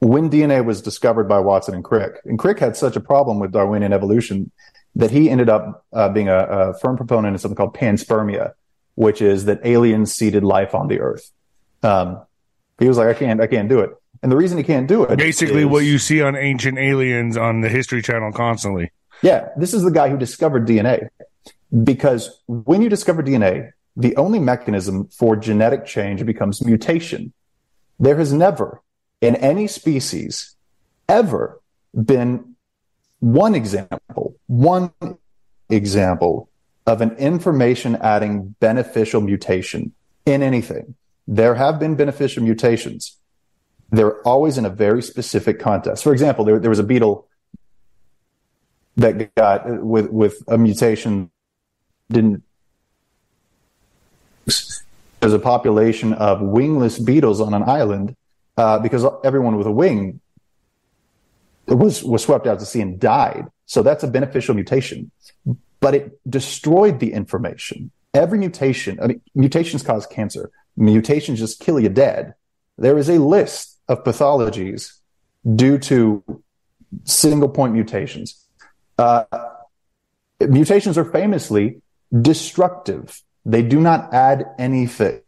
When 0.00 0.30
DNA 0.30 0.64
was 0.64 0.82
discovered 0.82 1.28
by 1.28 1.40
Watson 1.40 1.74
and 1.74 1.84
Crick, 1.84 2.20
and 2.24 2.38
Crick 2.38 2.58
had 2.58 2.76
such 2.76 2.96
a 2.96 3.00
problem 3.00 3.38
with 3.38 3.52
Darwinian 3.52 3.92
evolution 3.92 4.50
that 4.96 5.10
he 5.10 5.30
ended 5.30 5.48
up 5.48 5.86
uh, 5.92 6.08
being 6.08 6.28
a, 6.28 6.38
a, 6.38 6.74
firm 6.78 6.96
proponent 6.96 7.34
of 7.34 7.40
something 7.40 7.56
called 7.56 7.74
panspermia, 7.74 8.52
which 8.94 9.22
is 9.22 9.44
that 9.44 9.60
aliens 9.64 10.12
seeded 10.12 10.42
life 10.42 10.74
on 10.74 10.88
the 10.88 11.00
earth. 11.00 11.30
Um, 11.82 12.22
he 12.78 12.88
was 12.88 12.98
like, 12.98 13.14
I 13.14 13.18
can't, 13.18 13.40
I 13.40 13.46
can't 13.46 13.68
do 13.68 13.80
it. 13.80 13.90
And 14.22 14.32
the 14.32 14.36
reason 14.36 14.58
he 14.58 14.64
can't 14.64 14.88
do 14.88 15.04
it, 15.04 15.16
Basically, 15.16 15.62
is- 15.62 15.68
what 15.68 15.84
you 15.84 15.98
see 15.98 16.20
on 16.22 16.36
Ancient 16.36 16.78
Aliens 16.78 17.36
on 17.36 17.60
the 17.60 17.68
History 17.68 18.02
Channel 18.02 18.32
constantly. 18.32 18.90
yeah, 19.22 19.48
this 19.56 19.72
is 19.72 19.82
the 19.82 19.90
guy 19.90 20.08
who 20.08 20.18
discovered 20.18 20.66
DNA. 20.66 21.08
Because 21.84 22.42
when 22.46 22.82
you 22.82 22.88
discover 22.88 23.22
DNA, 23.22 23.72
the 24.00 24.16
only 24.16 24.38
mechanism 24.38 25.08
for 25.08 25.36
genetic 25.36 25.84
change 25.84 26.24
becomes 26.24 26.64
mutation. 26.64 27.32
There 27.98 28.16
has 28.16 28.32
never, 28.32 28.80
in 29.20 29.36
any 29.36 29.66
species, 29.66 30.56
ever 31.08 31.60
been 31.94 32.56
one 33.18 33.54
example, 33.54 34.36
one 34.46 34.92
example 35.68 36.48
of 36.86 37.02
an 37.02 37.10
information 37.16 37.96
adding 37.96 38.56
beneficial 38.58 39.20
mutation 39.20 39.92
in 40.24 40.42
anything. 40.42 40.94
There 41.28 41.54
have 41.54 41.78
been 41.78 41.94
beneficial 41.94 42.42
mutations. 42.42 43.18
They're 43.90 44.22
always 44.22 44.56
in 44.56 44.64
a 44.64 44.70
very 44.70 45.02
specific 45.02 45.60
context. 45.60 46.02
For 46.02 46.12
example, 46.12 46.44
there, 46.46 46.58
there 46.58 46.70
was 46.70 46.78
a 46.78 46.84
beetle 46.84 47.28
that 48.96 49.34
got 49.34 49.84
with, 49.84 50.10
with 50.10 50.42
a 50.48 50.56
mutation 50.56 51.30
didn't 52.10 52.42
there's 55.20 55.32
a 55.32 55.38
population 55.38 56.12
of 56.14 56.40
wingless 56.40 56.98
beetles 56.98 57.40
on 57.40 57.54
an 57.54 57.62
island 57.62 58.16
uh, 58.56 58.78
because 58.78 59.04
everyone 59.24 59.56
with 59.56 59.66
a 59.66 59.72
wing 59.72 60.20
was 61.66 62.02
was 62.02 62.22
swept 62.22 62.46
out 62.46 62.58
to 62.58 62.66
sea 62.66 62.80
and 62.80 62.98
died. 62.98 63.46
So 63.66 63.82
that's 63.82 64.02
a 64.02 64.08
beneficial 64.08 64.54
mutation, 64.54 65.10
but 65.80 65.94
it 65.94 66.20
destroyed 66.28 66.98
the 66.98 67.12
information. 67.12 67.90
Every 68.12 68.38
mutation, 68.38 68.98
I 69.00 69.06
mean, 69.06 69.20
mutations 69.34 69.82
cause 69.82 70.06
cancer. 70.06 70.50
Mutations 70.76 71.38
just 71.38 71.60
kill 71.60 71.78
you 71.78 71.88
dead. 71.88 72.34
There 72.76 72.98
is 72.98 73.08
a 73.08 73.18
list 73.18 73.78
of 73.88 74.02
pathologies 74.02 74.98
due 75.54 75.78
to 75.78 76.42
single 77.04 77.48
point 77.48 77.74
mutations. 77.74 78.44
Uh, 78.98 79.24
mutations 80.40 80.98
are 80.98 81.04
famously 81.04 81.80
destructive. 82.20 83.22
They 83.44 83.62
do 83.62 83.80
not 83.80 84.12
add 84.12 84.46
anything 84.58 85.20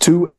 to 0.00 0.32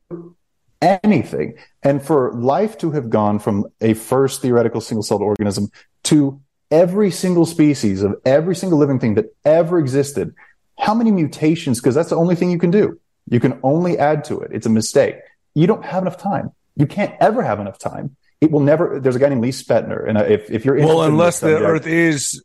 anything. 0.82 1.56
And 1.84 2.02
for 2.04 2.32
life 2.34 2.78
to 2.80 2.92
have 2.92 3.10
gone 3.10 3.40
from 3.40 3.66
a 3.82 3.94
first 3.94 4.42
theoretical 4.42 4.82
single 4.82 5.04
celled 5.04 5.22
organism 5.22 5.72
to 6.04 6.40
every 6.72 7.12
single 7.12 7.46
species 7.46 8.04
of 8.04 8.16
every 8.26 8.56
single 8.56 8.78
living 8.80 9.00
thing 9.00 9.16
that 9.16 9.36
ever 9.44 9.80
existed, 9.80 10.34
how 10.80 10.94
many 10.94 11.12
mutations? 11.12 11.80
Because 11.80 11.96
that's 11.96 12.10
the 12.10 12.16
only 12.16 12.36
thing 12.36 12.52
you 12.52 12.60
can 12.60 12.72
do. 12.72 13.00
You 13.30 13.40
can 13.40 13.60
only 13.64 13.98
add 13.98 14.24
to 14.26 14.40
it. 14.40 14.52
It's 14.54 14.66
a 14.66 14.70
mistake. 14.70 15.16
You 15.54 15.68
don't 15.68 15.84
have 15.84 16.04
enough 16.04 16.18
time. 16.18 16.52
You 16.76 16.86
can't 16.86 17.14
ever 17.20 17.42
have 17.42 17.60
enough 17.60 17.80
time. 17.80 18.16
It 18.40 18.52
will 18.52 18.60
never. 18.60 19.00
There's 19.00 19.16
a 19.16 19.20
guy 19.20 19.30
named 19.30 19.42
Lee 19.42 19.50
Spetner, 19.50 20.08
and 20.08 20.18
uh, 20.18 20.24
if, 20.24 20.52
if 20.52 20.64
you're 20.64 20.76
Well, 20.76 21.02
interested 21.02 21.08
in 21.08 21.12
unless 21.14 21.40
this 21.40 21.60
the 21.60 21.66
Earth 21.66 21.88
is 21.88 22.44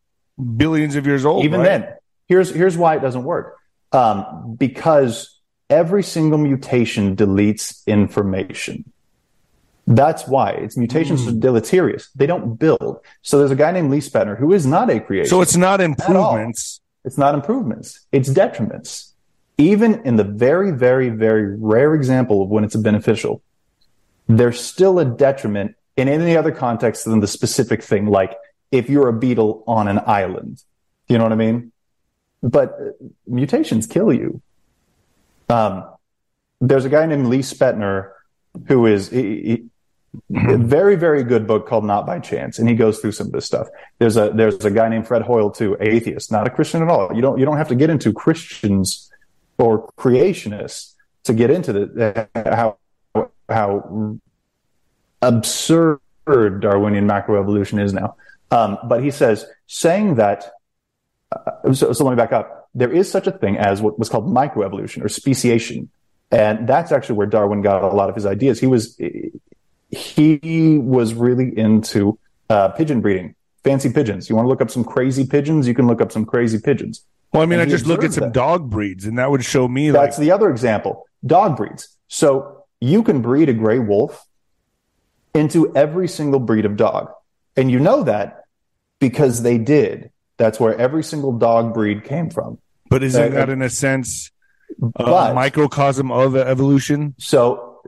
billions 0.57 0.97
of 0.97 1.07
years 1.07 1.27
old. 1.27 1.45
even 1.45 1.61
right? 1.61 1.67
then 1.81 1.95
here's 2.29 2.51
here's 2.51 2.77
why 2.77 2.97
it 2.97 3.01
doesn't 3.01 3.25
work 3.25 3.59
um, 3.93 4.57
because 4.59 5.41
every 5.71 6.03
single 6.03 6.39
mutation 6.39 7.17
deletes 7.17 7.87
information. 7.87 8.91
That's 9.87 10.29
why 10.29 10.51
its 10.51 10.77
mutations 10.77 11.23
mm. 11.23 11.29
are 11.29 11.41
deleterious. 11.41 12.09
They 12.15 12.27
don't 12.27 12.55
build. 12.55 13.01
So 13.23 13.39
there's 13.39 13.51
a 13.51 13.57
guy 13.57 13.73
named 13.73 13.91
Lee 13.91 13.99
Spetner 13.99 14.39
who 14.39 14.53
is 14.53 14.65
not 14.65 14.91
a 14.91 15.01
creation. 15.01 15.29
So 15.29 15.41
it's 15.41 15.57
not 15.57 15.81
improvements. 15.81 16.81
It's 17.05 17.19
not 17.19 17.35
improvements. 17.35 18.07
It's 18.13 18.29
detriments. 18.29 19.11
Even 19.59 20.01
in 20.07 20.17
the 20.17 20.25
very, 20.25 20.71
very, 20.71 21.09
very 21.09 21.57
rare 21.57 21.95
example 21.95 22.43
of 22.43 22.49
when 22.49 22.65
it's 22.65 22.77
beneficial, 22.77 23.43
there's 24.29 24.61
still 24.61 24.99
a 24.99 25.05
detriment 25.05 25.75
in 25.97 26.09
any 26.09 26.37
other 26.37 26.53
context 26.53 27.05
than 27.05 27.21
the 27.21 27.27
specific 27.27 27.83
thing, 27.83 28.07
like 28.07 28.37
if 28.71 28.89
you're 28.89 29.09
a 29.09 29.13
beetle 29.13 29.65
on 29.67 29.89
an 29.89 30.01
island. 30.07 30.63
You 31.09 31.19
know 31.19 31.25
what 31.25 31.33
I 31.33 31.37
mean? 31.37 31.73
But 32.43 32.77
mutations 33.27 33.87
kill 33.87 34.13
you. 34.13 34.41
Um, 35.49 35.85
there's 36.61 36.85
a 36.85 36.89
guy 36.89 37.07
named 37.07 37.27
Lee 37.27 37.41
Spetner 37.41 38.13
who 38.69 38.87
is 38.87 39.09
he, 39.09 39.65
a 40.35 40.57
very 40.57 40.95
very 40.95 41.25
good 41.25 41.47
book 41.47 41.67
called 41.67 41.85
Not 41.85 42.07
by 42.07 42.19
Chance, 42.19 42.59
and 42.59 42.69
he 42.69 42.75
goes 42.75 42.99
through 42.99 43.13
some 43.13 43.29
of 43.29 43.33
this 43.33 43.47
stuff. 43.47 43.69
There's 43.99 44.17
a 44.17 44.31
there's 44.31 44.65
a 44.65 44.71
guy 44.71 44.89
named 44.89 45.07
Fred 45.07 45.23
Hoyle 45.23 45.51
too, 45.51 45.77
atheist, 45.81 46.31
not 46.31 46.47
a 46.47 46.51
Christian 46.51 46.83
at 46.83 46.89
all. 46.89 47.15
You 47.15 47.23
don't 47.23 47.39
you 47.39 47.45
don't 47.45 47.57
have 47.57 47.69
to 47.69 47.75
get 47.75 47.91
into 47.91 48.13
Christians 48.13 49.11
or 49.59 49.91
creationists 49.99 50.95
to 51.25 51.33
get 51.33 51.51
into 51.51 51.73
the 51.73 52.29
how 52.35 52.79
how 53.49 54.19
absurd 55.23 56.01
Darwinian 56.27 57.07
macroevolution 57.07 57.83
is 57.83 57.93
now. 57.93 58.17
Um, 58.51 58.79
but 58.85 59.03
he 59.03 59.11
says 59.11 59.47
saying 59.67 60.17
that. 60.17 60.53
Uh, 61.33 61.73
so, 61.73 61.93
so 61.93 62.05
let 62.05 62.13
me 62.13 62.17
back 62.17 62.33
up. 62.33 62.69
There 62.75 62.93
is 62.93 63.11
such 63.11 63.27
a 63.27 63.33
thing 63.33 63.57
as 63.59 63.83
what 63.83 63.99
was 63.99 64.09
called 64.09 64.27
microevolution 64.27 65.05
or 65.05 65.09
speciation, 65.09 65.91
and 66.31 66.69
that's 66.69 66.93
actually 66.93 67.17
where 67.17 67.27
Darwin 67.27 67.63
got 67.63 67.83
a 67.83 67.89
lot 67.89 68.09
of 68.09 68.15
his 68.15 68.27
ideas. 68.27 68.61
He 68.61 68.67
was 68.67 68.99
he 69.91 70.79
was 70.79 71.15
really 71.15 71.57
into 71.57 72.19
uh, 72.49 72.69
pigeon 72.69 73.01
breeding, 73.01 73.35
fancy 73.63 73.93
pigeons. 73.93 74.29
You 74.29 74.37
want 74.37 74.47
to 74.47 74.49
look 74.49 74.63
up 74.63 74.71
some 74.71 74.85
crazy 74.85 75.27
pigeons? 75.27 75.69
You 75.69 75.75
can 75.75 75.87
look 75.87 76.01
up 76.01 76.13
some 76.13 76.25
crazy 76.25 76.59
pigeons. 76.59 77.05
Well, 77.33 77.43
I 77.43 77.47
mean, 77.47 77.61
and 77.61 77.69
I 77.69 77.71
just 77.71 77.87
look 77.87 78.05
at 78.05 78.13
some 78.13 78.25
that. 78.25 78.33
dog 78.33 78.69
breeds, 78.71 79.05
and 79.07 79.19
that 79.19 79.31
would 79.31 79.45
show 79.45 79.69
me. 79.69 79.91
That's 79.91 80.19
like... 80.19 80.25
the 80.25 80.33
other 80.33 80.51
example: 80.51 81.07
dog 81.25 81.57
breeds. 81.57 81.89
So 82.09 82.65
you 82.81 83.03
can 83.03 83.23
breed 83.23 83.49
a 83.49 83.55
gray 83.55 83.79
wolf 83.79 84.27
into 85.35 85.75
every 85.75 86.09
single 86.09 86.41
breed 86.41 86.65
of 86.65 86.77
dog, 86.77 87.11
and 87.57 87.71
you 87.71 87.79
know 87.79 88.03
that 88.05 88.45
because 88.99 89.43
they 89.43 89.59
did. 89.59 90.11
That's 90.37 90.59
where 90.59 90.77
every 90.79 91.05
single 91.05 91.33
dog 91.33 91.75
breed 91.75 92.05
came 92.05 92.31
from. 92.31 92.59
But 92.89 93.03
isn't 93.03 93.33
uh, 93.33 93.37
that, 93.37 93.49
in 93.49 93.63
a 93.63 93.71
sense, 93.71 94.31
a 94.97 95.33
microcosm 95.35 96.11
of 96.11 96.37
evolution? 96.37 97.15
So 97.19 97.81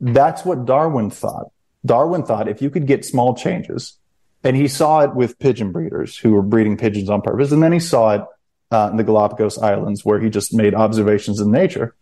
that's 0.00 0.44
what 0.44 0.64
Darwin 0.64 1.10
thought. 1.10 1.46
Darwin 1.84 2.24
thought 2.24 2.48
if 2.48 2.62
you 2.62 2.70
could 2.70 2.86
get 2.86 3.04
small 3.04 3.34
changes, 3.34 3.98
and 4.42 4.56
he 4.56 4.68
saw 4.68 5.00
it 5.00 5.14
with 5.14 5.38
pigeon 5.38 5.72
breeders 5.72 6.16
who 6.16 6.32
were 6.32 6.42
breeding 6.42 6.76
pigeons 6.76 7.10
on 7.10 7.22
purpose, 7.22 7.52
and 7.52 7.62
then 7.62 7.72
he 7.72 7.80
saw 7.80 8.10
it 8.10 8.22
uh, 8.70 8.88
in 8.90 8.96
the 8.96 9.04
Galapagos 9.04 9.58
Islands 9.58 10.04
where 10.04 10.20
he 10.20 10.30
just 10.30 10.52
made 10.54 10.74
observations 10.74 11.40
in 11.40 11.50
nature. 11.50 11.94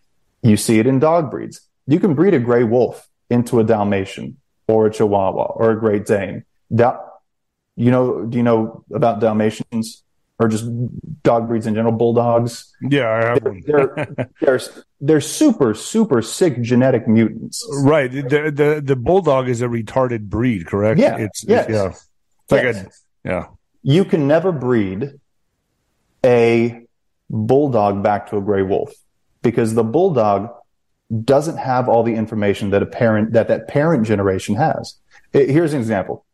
You 0.42 0.56
see 0.56 0.78
it 0.78 0.86
in 0.86 0.98
dog 0.98 1.30
breeds. 1.30 1.60
You 1.86 2.00
can 2.00 2.14
breed 2.14 2.34
a 2.34 2.38
gray 2.38 2.64
wolf 2.64 3.08
into 3.30 3.60
a 3.60 3.64
Dalmatian 3.64 4.36
or 4.68 4.86
a 4.86 4.92
Chihuahua 4.92 5.52
or 5.54 5.70
a 5.70 5.78
Great 5.78 6.06
Dane. 6.06 6.44
Da- 6.74 6.98
you 7.76 7.90
know, 7.90 8.24
do 8.24 8.36
you 8.36 8.42
know 8.42 8.84
about 8.92 9.20
Dalmatians? 9.20 10.02
or 10.42 10.48
just 10.48 10.66
dog 11.22 11.46
breeds 11.46 11.66
in 11.66 11.74
general, 11.74 11.94
bulldogs. 11.94 12.74
Yeah, 12.82 13.08
I 13.08 13.24
have 13.24 13.44
they're, 13.44 13.60
they're, 13.64 14.26
they're, 14.40 14.60
they're 15.00 15.20
super, 15.20 15.72
super 15.72 16.20
sick 16.20 16.60
genetic 16.62 17.06
mutants. 17.06 17.64
Right. 17.82 18.10
The, 18.10 18.52
the, 18.54 18.82
the 18.84 18.96
bulldog 18.96 19.48
is 19.48 19.62
a 19.62 19.66
retarded 19.66 20.22
breed, 20.22 20.66
correct? 20.66 20.98
Yeah. 20.98 21.16
It's, 21.16 21.44
yes. 21.44 21.66
It's, 21.68 21.74
yeah. 21.74 21.88
It's 21.88 22.52
like 22.52 22.62
yes. 22.64 23.04
a, 23.24 23.28
yeah. 23.28 23.46
You 23.82 24.04
can 24.04 24.26
never 24.26 24.52
breed 24.52 25.12
a 26.24 26.86
bulldog 27.30 28.02
back 28.02 28.30
to 28.30 28.36
a 28.36 28.40
gray 28.40 28.62
wolf 28.62 28.92
because 29.42 29.74
the 29.74 29.84
bulldog 29.84 30.50
doesn't 31.24 31.58
have 31.58 31.88
all 31.88 32.02
the 32.02 32.14
information 32.14 32.70
that 32.70 32.82
a 32.82 32.86
parent, 32.86 33.32
that 33.32 33.48
that 33.48 33.68
parent 33.68 34.06
generation 34.06 34.56
has. 34.56 34.96
Here's 35.32 35.72
an 35.72 35.80
example. 35.80 36.24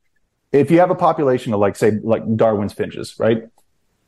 If 0.52 0.70
you 0.70 0.80
have 0.80 0.90
a 0.90 0.94
population 0.94 1.52
of 1.52 1.60
like, 1.60 1.76
say, 1.76 1.92
like 2.02 2.22
Darwin's 2.36 2.72
finches, 2.72 3.16
right? 3.18 3.42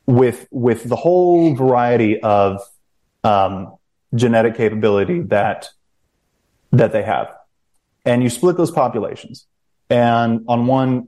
with 0.05 0.47
with 0.51 0.83
the 0.83 0.95
whole 0.95 1.55
variety 1.55 2.19
of 2.21 2.61
um, 3.23 3.75
genetic 4.15 4.55
capability 4.55 5.21
that 5.21 5.69
that 6.71 6.91
they 6.91 7.03
have, 7.03 7.31
and 8.05 8.23
you 8.23 8.29
split 8.29 8.57
those 8.57 8.71
populations. 8.71 9.45
And 9.89 10.45
on 10.47 10.67
one, 10.67 11.07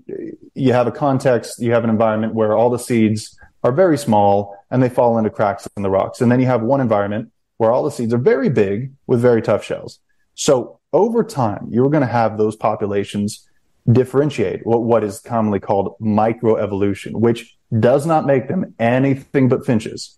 you 0.55 0.73
have 0.73 0.87
a 0.87 0.91
context, 0.91 1.61
you 1.61 1.71
have 1.71 1.85
an 1.85 1.89
environment 1.89 2.33
where 2.33 2.55
all 2.57 2.69
the 2.69 2.79
seeds 2.79 3.37
are 3.63 3.71
very 3.71 3.97
small 3.97 4.57
and 4.69 4.83
they 4.83 4.89
fall 4.89 5.17
into 5.17 5.29
cracks 5.29 5.65
in 5.77 5.83
the 5.83 5.89
rocks. 5.89 6.19
And 6.19 6.29
then 6.29 6.41
you 6.41 6.47
have 6.47 6.61
one 6.61 6.81
environment 6.81 7.31
where 7.55 7.71
all 7.71 7.83
the 7.83 7.91
seeds 7.91 8.13
are 8.13 8.17
very 8.17 8.49
big 8.49 8.91
with 9.07 9.21
very 9.21 9.41
tough 9.41 9.63
shells. 9.63 9.99
So 10.35 10.81
over 10.91 11.23
time, 11.23 11.69
you're 11.71 11.89
going 11.89 12.01
to 12.01 12.07
have 12.07 12.37
those 12.37 12.57
populations 12.57 13.47
differentiate 13.91 14.65
what, 14.65 14.83
what 14.83 15.03
is 15.03 15.19
commonly 15.19 15.59
called 15.59 15.95
microevolution, 15.99 17.13
which 17.13 17.57
does 17.77 18.05
not 18.05 18.25
make 18.25 18.47
them 18.47 18.73
anything 18.79 19.49
but 19.49 19.65
finches. 19.65 20.17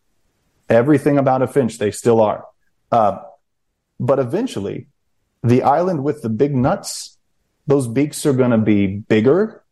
Everything 0.70 1.18
about 1.18 1.42
a 1.42 1.48
finch, 1.48 1.78
they 1.78 1.92
still 1.92 2.22
are. 2.22 2.46
Uh, 2.92 3.20
but 4.00 4.20
eventually, 4.20 4.88
the 5.44 5.64
island 5.64 6.04
with 6.04 6.22
the 6.22 6.30
big 6.30 6.56
nuts, 6.56 7.18
those 7.68 7.88
beaks 7.88 8.26
are 8.26 8.34
going 8.34 8.52
to 8.52 8.58
be 8.58 8.88
bigger. 8.88 9.64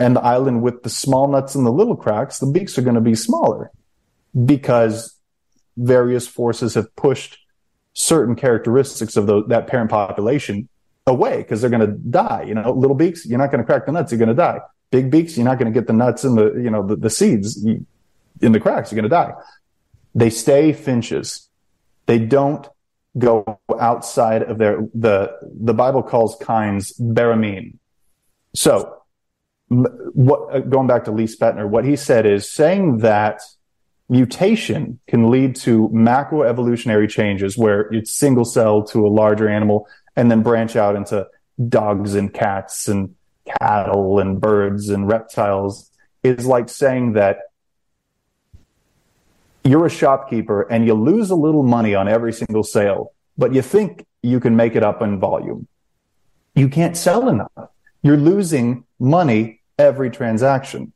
And 0.00 0.14
the 0.14 0.22
island 0.22 0.62
with 0.62 0.84
the 0.84 0.90
small 0.90 1.26
nuts 1.26 1.56
and 1.56 1.66
the 1.66 1.72
little 1.72 1.96
cracks, 1.96 2.38
the 2.38 2.46
beaks 2.46 2.78
are 2.78 2.82
going 2.82 2.94
to 2.94 3.00
be 3.00 3.16
smaller 3.16 3.72
because 4.44 5.16
various 5.76 6.28
forces 6.28 6.74
have 6.74 6.94
pushed 6.94 7.38
certain 7.94 8.36
characteristics 8.36 9.16
of 9.16 9.26
the, 9.26 9.44
that 9.46 9.66
parent 9.66 9.90
population 9.90 10.68
away 11.08 11.38
because 11.38 11.60
they're 11.60 11.70
going 11.70 11.86
to 11.86 11.92
die. 11.92 12.44
You 12.46 12.54
know, 12.54 12.72
little 12.72 12.96
beaks, 12.96 13.26
you're 13.26 13.38
not 13.38 13.50
going 13.50 13.60
to 13.60 13.66
crack 13.66 13.86
the 13.86 13.92
nuts, 13.92 14.12
you're 14.12 14.18
going 14.18 14.28
to 14.28 14.34
die. 14.34 14.60
Big 14.90 15.10
beaks, 15.10 15.36
you're 15.36 15.44
not 15.44 15.58
going 15.58 15.72
to 15.72 15.78
get 15.78 15.86
the 15.86 15.92
nuts 15.92 16.24
and 16.24 16.38
the, 16.38 16.54
you 16.54 16.70
know, 16.70 16.86
the, 16.86 16.96
the 16.96 17.10
seeds 17.10 17.64
in 17.64 18.52
the 18.52 18.60
cracks, 18.60 18.90
you're 18.90 19.00
going 19.00 19.10
to 19.10 19.14
die. 19.14 19.32
They 20.14 20.30
stay 20.30 20.72
finches. 20.72 21.48
They 22.06 22.18
don't 22.18 22.66
go 23.18 23.58
outside 23.78 24.42
of 24.42 24.58
their, 24.58 24.86
the, 24.94 25.36
the 25.42 25.74
Bible 25.74 26.02
calls 26.02 26.36
kinds 26.40 26.92
baramine. 26.98 27.76
So 28.54 29.02
what, 29.68 30.54
uh, 30.54 30.60
going 30.60 30.86
back 30.86 31.04
to 31.04 31.10
Lee 31.10 31.24
Spetner, 31.24 31.68
what 31.68 31.84
he 31.84 31.96
said 31.96 32.26
is 32.26 32.50
saying 32.50 32.98
that 32.98 33.42
mutation 34.08 34.98
can 35.06 35.30
lead 35.30 35.54
to 35.54 35.88
macroevolutionary 35.90 37.08
changes 37.08 37.58
where 37.58 37.82
it's 37.92 38.12
single 38.12 38.44
cell 38.44 38.82
to 38.82 39.06
a 39.06 39.08
larger 39.08 39.48
animal 39.48 39.86
and 40.18 40.28
then 40.28 40.42
branch 40.42 40.74
out 40.74 40.96
into 40.96 41.28
dogs 41.68 42.16
and 42.16 42.34
cats 42.34 42.88
and 42.88 43.14
cattle 43.60 44.18
and 44.18 44.40
birds 44.40 44.88
and 44.88 45.06
reptiles 45.06 45.92
is 46.24 46.44
like 46.44 46.68
saying 46.68 47.12
that 47.12 47.38
you're 49.62 49.86
a 49.86 49.90
shopkeeper 49.90 50.62
and 50.62 50.84
you 50.84 50.94
lose 50.94 51.30
a 51.30 51.36
little 51.36 51.62
money 51.62 51.94
on 51.94 52.08
every 52.08 52.32
single 52.32 52.64
sale, 52.64 53.12
but 53.38 53.54
you 53.54 53.62
think 53.62 54.04
you 54.20 54.40
can 54.40 54.56
make 54.56 54.74
it 54.74 54.82
up 54.82 55.02
in 55.02 55.20
volume. 55.20 55.68
You 56.56 56.68
can't 56.68 56.96
sell 56.96 57.28
enough. 57.28 57.70
You're 58.02 58.16
losing 58.16 58.84
money 58.98 59.60
every 59.78 60.10
transaction. 60.10 60.92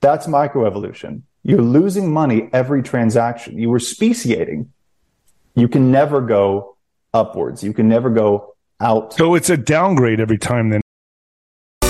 That's 0.00 0.26
microevolution. 0.26 1.22
You're 1.44 1.62
losing 1.62 2.12
money 2.12 2.48
every 2.52 2.82
transaction. 2.82 3.56
You 3.56 3.70
were 3.70 3.78
speciating. 3.78 4.72
You 5.54 5.68
can 5.68 5.92
never 5.92 6.20
go 6.20 6.76
upwards. 7.12 7.62
You 7.62 7.72
can 7.72 7.88
never 7.88 8.10
go 8.10 8.53
out. 8.84 9.14
So 9.14 9.34
it's 9.34 9.50
a 9.50 9.56
downgrade 9.56 10.20
every 10.20 10.38
time 10.38 10.70
then. 10.70 10.83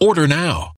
Order 0.00 0.28
now. 0.28 0.77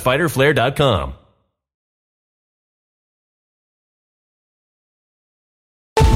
www.fighterflare.com. 0.00 1.19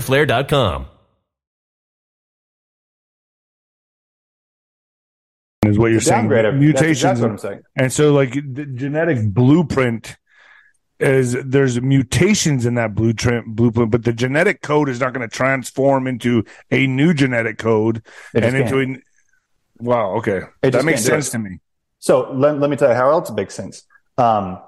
fighterflare.com. 0.00 0.86
Is 5.64 5.78
what 5.78 5.92
you're 5.92 6.00
saying? 6.00 6.22
downgrade 6.22 6.44
of- 6.44 6.54
that's 6.54 6.60
Mutations, 6.60 7.20
what 7.20 7.30
I'm 7.30 7.38
saying. 7.38 7.60
and 7.76 7.92
so 7.92 8.12
like 8.12 8.32
the 8.32 8.66
genetic 8.66 9.32
blueprint 9.32 10.16
is 10.98 11.32
there's 11.44 11.80
mutations 11.80 12.66
in 12.66 12.74
that 12.74 12.94
blueprint 12.94 13.46
blueprint, 13.46 13.90
but 13.92 14.04
the 14.04 14.12
genetic 14.12 14.60
code 14.60 14.88
is 14.88 14.98
not 15.00 15.12
going 15.12 15.28
to 15.28 15.34
transform 15.34 16.06
into 16.08 16.44
a 16.70 16.86
new 16.88 17.14
genetic 17.14 17.58
code 17.58 17.98
It 18.34 18.42
and 18.42 18.56
just 18.56 18.72
into 18.74 18.98
a 18.98 19.82
wow. 19.82 20.16
Okay, 20.16 20.42
It 20.62 20.72
that 20.72 20.84
makes 20.84 21.04
sense 21.04 21.30
to 21.30 21.38
me. 21.38 21.60
So 22.00 22.32
let, 22.32 22.58
let 22.58 22.68
me 22.68 22.76
tell 22.76 22.88
you 22.88 22.96
how 22.96 23.10
else 23.10 23.30
it 23.30 23.34
makes 23.34 23.54
sense. 23.54 23.84
Um, 24.18 24.58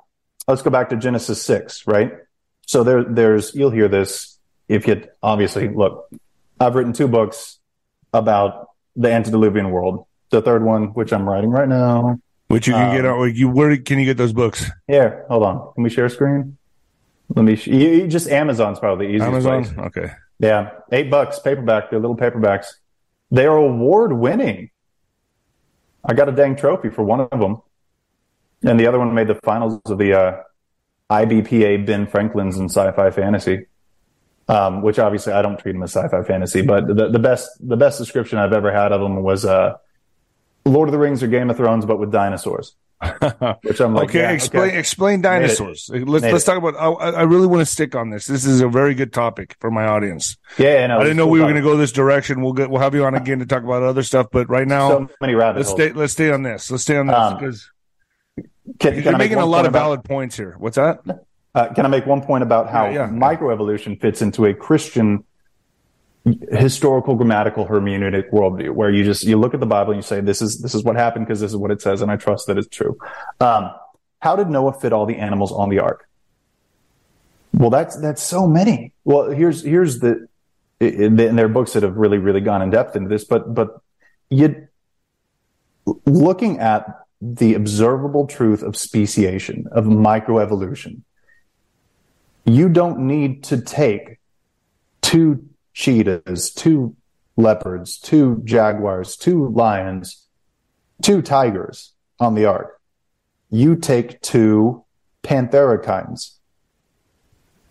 let's 0.46 0.62
go 0.62 0.70
back 0.70 0.90
to 0.90 0.96
Genesis 0.96 1.42
6, 1.42 1.86
right? 1.88 2.12
So 2.66 2.84
there, 2.84 3.02
there's, 3.02 3.52
you'll 3.56 3.72
hear 3.72 3.88
this 3.88 4.33
if 4.68 4.86
you 4.86 5.04
obviously 5.22 5.68
look, 5.68 6.08
I've 6.60 6.74
written 6.74 6.92
two 6.92 7.08
books 7.08 7.58
about 8.12 8.68
the 8.96 9.10
antediluvian 9.12 9.70
world. 9.70 10.06
The 10.30 10.40
third 10.42 10.64
one, 10.64 10.94
which 10.94 11.12
I'm 11.12 11.28
writing 11.28 11.50
right 11.50 11.68
now. 11.68 12.18
Which 12.48 12.66
you 12.66 12.74
can 12.74 12.88
Um, 12.90 12.96
get 12.96 13.04
out. 13.06 13.18
Like 13.20 13.34
you, 13.36 13.48
where 13.48 13.76
can 13.76 13.98
you 13.98 14.04
get 14.04 14.16
those 14.16 14.32
books? 14.32 14.70
Here, 14.86 15.24
hold 15.28 15.42
on. 15.42 15.72
Can 15.74 15.82
we 15.84 15.90
share 15.90 16.04
a 16.06 16.10
screen? 16.10 16.56
Let 17.34 17.44
me, 17.44 17.56
sh- 17.56 17.68
you, 17.68 17.76
you- 17.90 18.06
just 18.08 18.28
Amazon's 18.28 18.78
probably 18.78 19.06
the 19.06 19.12
easiest 19.14 19.28
Amazon. 19.28 19.64
place. 19.64 19.86
Okay. 19.86 20.12
Yeah. 20.38 20.70
Eight 20.92 21.10
bucks 21.10 21.38
paperback. 21.38 21.90
They're 21.90 21.98
little 22.00 22.16
paperbacks. 22.16 22.66
They 23.30 23.46
are 23.46 23.56
award 23.56 24.12
winning. 24.12 24.70
I 26.04 26.14
got 26.14 26.28
a 26.28 26.32
dang 26.32 26.56
trophy 26.56 26.90
for 26.90 27.02
one 27.02 27.20
of 27.20 27.30
them. 27.40 27.62
And 28.62 28.78
the 28.78 28.86
other 28.86 28.98
one 28.98 29.14
made 29.14 29.28
the 29.28 29.34
finals 29.36 29.80
of 29.86 29.98
the 29.98 30.12
uh, 30.18 30.42
IBPA 31.10 31.86
Ben 31.86 32.06
Franklin's 32.06 32.56
in 32.58 32.66
sci-fi 32.68 33.10
fantasy. 33.10 33.66
Um, 34.46 34.82
which 34.82 34.98
obviously 34.98 35.32
I 35.32 35.40
don't 35.40 35.58
treat 35.58 35.72
them 35.72 35.82
as 35.82 35.92
sci-fi 35.96 36.22
fantasy, 36.22 36.60
but 36.60 36.86
the, 36.86 37.08
the 37.08 37.18
best 37.18 37.48
the 37.66 37.78
best 37.78 37.98
description 37.98 38.38
I've 38.38 38.52
ever 38.52 38.70
had 38.70 38.92
of 38.92 39.00
them 39.00 39.22
was 39.22 39.46
uh, 39.46 39.76
Lord 40.66 40.88
of 40.88 40.92
the 40.92 40.98
Rings 40.98 41.22
or 41.22 41.28
Game 41.28 41.48
of 41.48 41.56
Thrones, 41.56 41.86
but 41.86 41.98
with 41.98 42.12
dinosaurs. 42.12 42.76
Which 43.62 43.80
I'm 43.80 43.94
like, 43.94 44.10
okay, 44.10 44.20
yeah, 44.20 44.30
explain 44.30 44.68
okay. 44.68 44.78
explain 44.78 45.20
dinosaurs. 45.20 45.90
Let's 45.92 46.24
let's 46.24 46.44
talk 46.44 46.58
about. 46.58 46.74
I, 46.76 47.10
I 47.10 47.22
really 47.22 47.46
want 47.46 47.60
to 47.60 47.66
stick 47.66 47.94
on 47.94 48.10
this. 48.10 48.26
This 48.26 48.44
is 48.46 48.60
a 48.60 48.68
very 48.68 48.94
good 48.94 49.12
topic 49.12 49.56
for 49.60 49.70
my 49.70 49.86
audience. 49.86 50.36
Yeah, 50.58 50.86
no, 50.86 50.98
I 50.98 51.02
didn't 51.04 51.16
know 51.16 51.24
cool 51.24 51.32
we 51.32 51.40
were 51.40 51.46
going 51.46 51.56
to 51.56 51.62
go 51.62 51.76
this 51.76 51.92
direction. 51.92 52.40
We'll 52.40 52.52
get 52.52 52.70
we'll 52.70 52.80
have 52.80 52.94
you 52.94 53.04
on 53.04 53.14
again 53.14 53.40
to 53.40 53.46
talk 53.46 53.62
about 53.62 53.82
other 53.82 54.02
stuff, 54.02 54.28
but 54.30 54.48
right 54.48 54.66
now 54.68 54.90
So 54.90 55.08
many 55.20 55.34
rabbit 55.34 55.58
let's 55.58 55.70
holes. 55.70 55.80
stay 55.80 55.92
let's 55.92 56.12
stay 56.12 56.30
on 56.30 56.42
this. 56.42 56.70
Let's 56.70 56.82
stay 56.84 56.96
on 56.96 57.06
this 57.08 57.16
Um, 57.16 57.36
because 57.38 57.70
Can, 58.78 58.94
you're 58.94 59.02
can 59.02 59.14
I 59.14 59.18
make 59.18 59.30
making 59.30 59.38
a 59.38 59.46
lot 59.46 59.64
of 59.66 59.70
about- 59.70 59.80
valid 59.80 60.04
points 60.04 60.36
here. 60.36 60.54
What's 60.58 60.76
that? 60.76 61.00
Uh, 61.54 61.72
can 61.72 61.86
I 61.86 61.88
make 61.88 62.06
one 62.06 62.20
point 62.20 62.42
about 62.42 62.68
how 62.68 62.86
Yeah, 62.86 62.92
yeah. 62.92 63.08
microevolution 63.08 64.00
fits 64.00 64.20
into 64.22 64.44
a 64.46 64.54
Christian 64.54 65.24
historical 66.50 67.14
grammatical 67.16 67.66
hermeneutic 67.66 68.30
worldview, 68.30 68.70
where 68.70 68.90
you 68.90 69.04
just 69.04 69.24
you 69.24 69.36
look 69.38 69.54
at 69.54 69.60
the 69.60 69.66
Bible 69.66 69.92
and 69.92 69.98
you 69.98 70.02
say 70.02 70.20
this 70.20 70.40
is 70.40 70.60
this 70.60 70.74
is 70.74 70.82
what 70.82 70.96
happened 70.96 71.26
because 71.26 71.40
this 71.40 71.50
is 71.50 71.56
what 71.56 71.70
it 71.70 71.82
says, 71.82 72.00
and 72.00 72.10
I 72.10 72.16
trust 72.16 72.46
that 72.46 72.56
it's 72.58 72.68
true. 72.68 72.96
Um, 73.40 73.70
how 74.20 74.34
did 74.36 74.48
Noah 74.48 74.72
fit 74.72 74.92
all 74.92 75.06
the 75.06 75.16
animals 75.16 75.52
on 75.52 75.68
the 75.68 75.80
ark? 75.80 76.08
Well, 77.52 77.70
that's 77.70 77.96
that's 77.96 78.22
so 78.22 78.46
many. 78.46 78.94
Well, 79.04 79.30
here's 79.30 79.62
here's 79.62 80.00
the 80.00 80.26
and 80.80 81.18
there 81.18 81.44
are 81.44 81.48
books 81.48 81.74
that 81.74 81.82
have 81.82 81.96
really 81.96 82.18
really 82.18 82.40
gone 82.40 82.62
in 82.62 82.70
depth 82.70 82.96
into 82.96 83.08
this, 83.08 83.24
but 83.24 83.54
but 83.54 83.80
you 84.30 84.66
looking 86.06 86.58
at 86.58 86.86
the 87.20 87.54
observable 87.54 88.26
truth 88.26 88.62
of 88.62 88.76
speciation 88.76 89.66
of 89.72 89.84
microevolution 89.84 91.02
you 92.44 92.68
don't 92.68 93.00
need 93.00 93.44
to 93.44 93.60
take 93.60 94.18
two 95.02 95.48
cheetahs, 95.72 96.50
two 96.50 96.96
leopards, 97.36 97.98
two 97.98 98.40
jaguars, 98.44 99.16
two 99.16 99.48
lions, 99.48 100.26
two 101.02 101.22
tigers 101.22 101.92
on 102.20 102.34
the 102.34 102.44
ark. 102.44 102.80
You 103.50 103.76
take 103.76 104.20
two 104.20 104.84
panthera 105.22 105.82
kinds. 105.82 106.38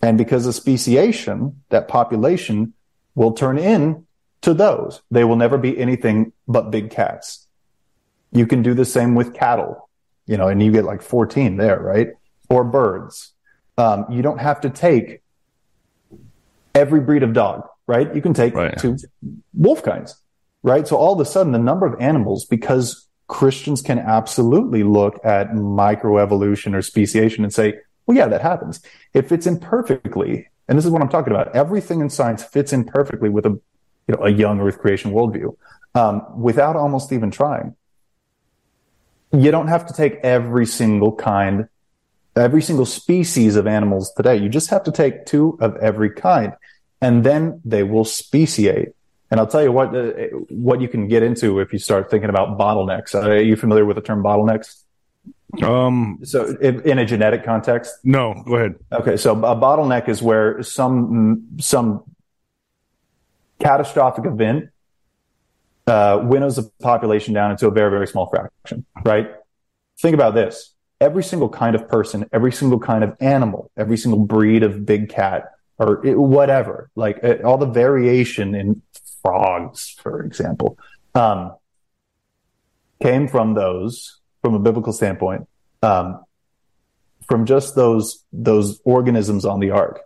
And 0.02 0.18
because 0.18 0.46
of 0.46 0.54
speciation, 0.54 1.62
that 1.70 1.88
population 1.88 2.74
will 3.14 3.32
turn 3.32 3.58
in 3.58 4.06
to 4.42 4.52
those. 4.52 5.00
They 5.10 5.24
will 5.24 5.36
never 5.36 5.56
be 5.56 5.78
anything 5.78 6.32
but 6.46 6.70
big 6.70 6.90
cats. 6.90 7.46
You 8.32 8.46
can 8.46 8.62
do 8.62 8.74
the 8.74 8.84
same 8.84 9.14
with 9.14 9.34
cattle. 9.34 9.88
you 10.26 10.38
know, 10.38 10.48
and 10.48 10.62
you 10.62 10.72
get 10.72 10.84
like 10.84 11.02
14 11.02 11.56
there, 11.58 11.78
right? 11.78 12.08
Or 12.48 12.64
birds. 12.64 13.33
Um, 13.76 14.06
you 14.10 14.22
don't 14.22 14.38
have 14.38 14.60
to 14.62 14.70
take 14.70 15.22
every 16.74 17.00
breed 17.00 17.22
of 17.22 17.32
dog, 17.32 17.66
right? 17.86 18.14
You 18.14 18.22
can 18.22 18.34
take 18.34 18.54
Right. 18.54 18.76
two 18.78 18.96
wolf 19.52 19.82
kinds, 19.82 20.16
right? 20.62 20.86
So 20.86 20.96
all 20.96 21.12
of 21.12 21.20
a 21.20 21.24
sudden, 21.24 21.52
the 21.52 21.58
number 21.58 21.86
of 21.86 22.00
animals, 22.00 22.44
because 22.44 23.08
Christians 23.26 23.80
can 23.82 23.98
absolutely 23.98 24.82
look 24.82 25.18
at 25.24 25.50
microevolution 25.52 26.74
or 26.74 26.82
speciation 26.82 27.42
and 27.42 27.52
say, 27.52 27.74
well, 28.06 28.16
yeah, 28.16 28.26
that 28.26 28.42
happens. 28.42 28.80
It 29.14 29.28
fits 29.28 29.46
in 29.46 29.58
perfectly. 29.58 30.48
And 30.68 30.78
this 30.78 30.84
is 30.84 30.90
what 30.90 31.02
I'm 31.02 31.08
talking 31.08 31.32
about. 31.32 31.54
Everything 31.54 32.00
in 32.00 32.10
science 32.10 32.42
fits 32.42 32.72
in 32.72 32.84
perfectly 32.84 33.28
with 33.28 33.46
a, 33.46 33.50
you 33.50 34.14
know, 34.16 34.24
a 34.24 34.30
young 34.30 34.60
earth 34.60 34.78
creation 34.78 35.12
worldview, 35.12 35.56
um, 35.94 36.22
without 36.40 36.76
almost 36.76 37.12
even 37.12 37.30
trying. 37.30 37.74
You 39.32 39.50
don't 39.50 39.68
have 39.68 39.86
to 39.86 39.94
take 39.94 40.16
every 40.22 40.66
single 40.66 41.12
kind, 41.14 41.68
every 42.36 42.62
single 42.62 42.86
species 42.86 43.56
of 43.56 43.66
animals 43.66 44.12
today. 44.16 44.36
You 44.36 44.48
just 44.48 44.70
have 44.70 44.84
to 44.84 44.92
take 44.92 45.26
two 45.26 45.56
of 45.60 45.76
every 45.76 46.10
kind 46.10 46.52
and 47.00 47.24
then 47.24 47.60
they 47.64 47.82
will 47.82 48.04
speciate. 48.04 48.88
And 49.30 49.40
I'll 49.40 49.46
tell 49.46 49.62
you 49.62 49.72
what, 49.72 49.94
uh, 49.94 50.12
what 50.48 50.80
you 50.80 50.88
can 50.88 51.08
get 51.08 51.22
into 51.22 51.60
if 51.60 51.72
you 51.72 51.78
start 51.78 52.10
thinking 52.10 52.30
about 52.30 52.58
bottlenecks. 52.58 53.14
Uh, 53.14 53.30
are 53.30 53.38
you 53.40 53.56
familiar 53.56 53.84
with 53.84 53.96
the 53.96 54.02
term 54.02 54.22
bottlenecks? 54.22 54.84
Um, 55.62 56.18
So 56.24 56.56
in, 56.60 56.80
in 56.82 56.98
a 56.98 57.04
genetic 57.04 57.44
context, 57.44 57.94
no, 58.02 58.42
go 58.46 58.56
ahead. 58.56 58.74
Okay, 58.90 59.16
so 59.16 59.32
a 59.32 59.56
bottleneck 59.56 60.08
is 60.08 60.20
where 60.22 60.62
some 60.62 61.46
some 61.60 62.02
catastrophic 63.60 64.26
event 64.26 64.70
uh, 65.86 66.20
winnows 66.24 66.56
the 66.56 66.70
population 66.80 67.34
down 67.34 67.52
into 67.52 67.68
a 67.68 67.70
very 67.70 67.90
very 67.90 68.06
small 68.06 68.26
fraction. 68.26 68.84
Right? 69.04 69.30
Think 70.00 70.14
about 70.14 70.34
this: 70.34 70.73
every 71.04 71.22
single 71.22 71.50
kind 71.50 71.76
of 71.76 71.86
person, 71.88 72.28
every 72.32 72.50
single 72.50 72.80
kind 72.80 73.04
of 73.04 73.14
animal, 73.20 73.70
every 73.76 73.96
single 73.96 74.24
breed 74.24 74.62
of 74.62 74.86
big 74.86 75.10
cat 75.10 75.52
or 75.78 76.04
it- 76.06 76.18
whatever, 76.18 76.90
like 76.96 77.22
uh, 77.22 77.36
all 77.44 77.58
the 77.58 77.66
variation 77.66 78.54
in 78.54 78.80
frogs, 79.22 79.96
for 80.02 80.22
example, 80.22 80.78
um, 81.14 81.54
came 83.02 83.28
from 83.28 83.54
those 83.54 84.20
from 84.40 84.54
a 84.54 84.58
biblical 84.58 84.92
standpoint. 84.92 85.46
Um, 85.82 86.24
from 87.26 87.46
just 87.46 87.74
those 87.74 88.24
those 88.32 88.80
organisms 88.84 89.44
on 89.44 89.60
the 89.60 89.70
ark 89.70 90.00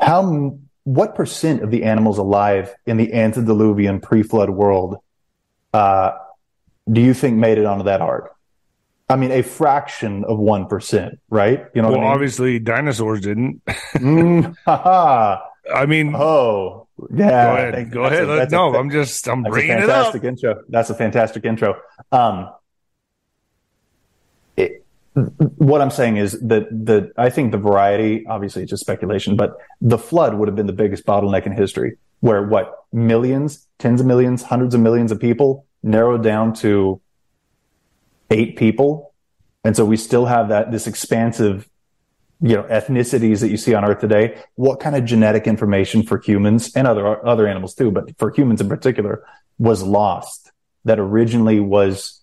how 0.00 0.58
what 0.84 1.14
percent 1.14 1.62
of 1.62 1.70
the 1.70 1.84
animals 1.84 2.18
alive 2.18 2.74
in 2.86 2.96
the 2.96 3.12
antediluvian 3.12 4.00
pre-flood 4.00 4.50
world 4.50 4.96
uh, 5.72 6.10
do 6.90 7.00
you 7.00 7.14
think 7.14 7.36
made 7.36 7.58
it 7.58 7.66
onto 7.66 7.84
that 7.84 8.00
ark 8.00 8.34
i 9.10 9.16
mean 9.16 9.32
a 9.32 9.42
fraction 9.42 10.24
of 10.24 10.38
1% 10.38 11.18
right 11.30 11.66
you 11.74 11.82
know 11.82 11.88
Well, 11.90 11.98
I 11.98 12.02
mean? 12.04 12.12
obviously 12.12 12.58
dinosaurs 12.58 13.20
didn't. 13.20 13.62
Mm. 13.94 14.54
I 14.66 15.86
mean, 15.86 16.14
oh 16.16 16.86
yeah 17.14 17.28
go 17.46 17.56
ahead. 17.56 17.90
Go 17.92 18.02
that's 18.02 18.14
ahead. 18.14 18.28
a- 18.28 18.36
that's 18.36 18.52
no, 18.52 18.74
I'm 18.74 18.90
just 18.90 19.28
I'm 19.28 19.42
That's 19.42 19.50
a 19.50 19.54
bringing 19.54 19.78
it 19.78 19.82
up. 19.84 19.88
fantastic 19.90 20.24
intro. 20.24 20.62
That's 20.68 20.90
a 20.90 20.94
fantastic 20.94 21.44
intro. 21.44 21.76
Um, 22.12 22.50
it, 24.56 24.84
what 25.14 25.80
I'm 25.80 25.90
saying 25.90 26.16
is 26.16 26.32
that 26.40 26.68
the 26.70 27.12
I 27.16 27.30
think 27.30 27.52
the 27.52 27.58
variety, 27.58 28.26
obviously 28.26 28.62
it's 28.62 28.70
just 28.70 28.80
speculation, 28.80 29.36
but 29.36 29.56
the 29.80 29.98
flood 29.98 30.34
would 30.34 30.48
have 30.48 30.56
been 30.56 30.66
the 30.66 30.72
biggest 30.72 31.04
bottleneck 31.06 31.46
in 31.46 31.52
history, 31.52 31.96
where 32.20 32.42
what 32.46 32.84
millions, 32.92 33.66
tens 33.78 34.00
of 34.00 34.06
millions, 34.06 34.42
hundreds 34.42 34.74
of 34.74 34.80
millions 34.80 35.10
of 35.12 35.20
people 35.20 35.66
narrowed 35.82 36.22
down 36.22 36.52
to 36.54 37.00
eight 38.30 38.56
people, 38.56 39.12
and 39.64 39.76
so 39.76 39.84
we 39.84 39.96
still 39.96 40.26
have 40.26 40.48
that 40.48 40.70
this 40.70 40.86
expansive 40.86 41.68
you 42.40 42.56
know 42.56 42.62
ethnicities 42.64 43.40
that 43.40 43.50
you 43.50 43.56
see 43.56 43.74
on 43.74 43.84
earth 43.84 44.00
today. 44.00 44.38
What 44.54 44.80
kind 44.80 44.96
of 44.96 45.04
genetic 45.04 45.46
information 45.46 46.02
for 46.02 46.18
humans 46.18 46.74
and 46.74 46.86
other 46.86 47.26
other 47.26 47.46
animals 47.46 47.74
too 47.74 47.90
but 47.90 48.16
for 48.18 48.30
humans 48.30 48.60
in 48.60 48.68
particular 48.68 49.24
was 49.58 49.82
lost 49.82 50.50
that 50.84 50.98
originally 50.98 51.60
was 51.60 52.22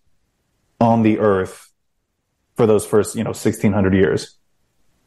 on 0.80 1.04
the 1.04 1.20
earth 1.20 1.72
for 2.56 2.66
those 2.66 2.86
first 2.86 3.16
you 3.16 3.24
know 3.24 3.30
1600 3.30 3.94
years. 3.94 4.36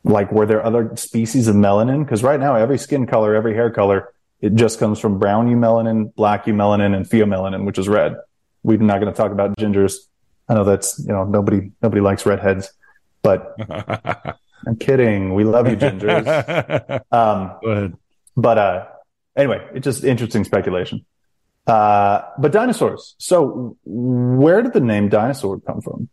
Like 0.05 0.33
were 0.33 0.47
there 0.47 0.65
other 0.65 0.97
species 0.97 1.49
of 1.49 1.57
melanin? 1.57 2.05
Because 2.05 2.23
right 2.23 2.41
now 2.41 2.55
every 2.55 2.79
skin 2.79 3.07
color 3.07 3.35
every 3.35 3.55
hair 3.55 3.71
color 3.71 4.13
it 4.41 4.55
just 4.55 4.79
comes 4.79 4.99
from 4.99 5.19
brown 5.19 5.49
eumelanin 5.49 6.15
black 6.15 6.47
eumelanin 6.47 6.95
and 6.97 7.05
pheomelanin 7.05 7.65
which 7.65 7.79
is 7.79 7.89
red. 7.89 8.15
We're 8.63 8.79
not 8.79 9.01
going 9.01 9.13
to 9.13 9.17
talk 9.17 9.33
about 9.33 9.57
gingers 9.57 9.97
i 10.51 10.55
know 10.55 10.65
that's 10.65 10.99
you 10.99 11.13
know 11.15 11.25
nobody 11.25 11.71
nobody 11.83 12.03
likes 12.03 12.27
redheads 12.27 12.73
but 13.23 13.55
i'm 14.67 14.77
kidding 14.79 15.33
we 15.35 15.45
love 15.45 15.67
you 15.71 15.77
gingers 15.77 16.27
um, 17.21 17.95
but 18.37 18.59
uh, 18.59 18.87
anyway, 19.37 19.67
it's 19.75 19.85
just 19.85 20.05
interesting 20.05 20.45
speculation. 20.45 21.05
Uh, 21.67 22.23
but 22.39 22.53
dinosaurs. 22.53 23.15
So 23.19 23.77
where 23.85 24.63
did 24.63 24.73
the 24.73 24.81
name 24.81 25.09
dinosaur 25.09 25.61
come 25.61 25.81
from? 25.83 26.09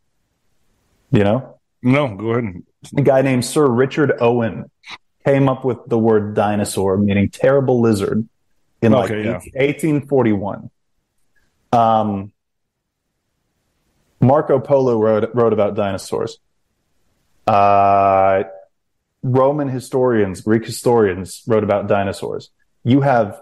You 1.12 1.24
know, 1.24 1.60
No, 1.82 2.16
go 2.16 2.32
ahead. 2.32 2.64
a 2.98 3.02
guy 3.02 3.22
named 3.22 3.46
Sir 3.46 3.68
Richard 3.68 4.14
Owen 4.20 4.70
came 5.26 5.48
up 5.48 5.64
with 5.64 5.78
the 5.88 5.98
word 5.98 6.34
dinosaur, 6.36 6.98
meaning 6.98 7.30
terrible 7.30 7.80
lizard, 7.80 8.28
in 8.82 8.92
like 8.92 9.12
Okay, 9.12 9.24
yeah. 9.24 9.34
1841. 9.34 10.70
Um, 11.72 12.34
Marco 14.20 14.60
Polo 14.60 15.00
wrote, 15.00 15.30
wrote 15.34 15.54
about 15.54 15.76
dinosaurs. 15.76 16.40
Uh, 17.46 18.44
Roman 19.24 19.70
historians, 19.70 20.42
Greek 20.42 20.66
historians 20.66 21.44
wrote 21.48 21.64
about 21.64 21.88
dinosaurs. 21.88 22.50
You 22.84 23.02
have 23.02 23.40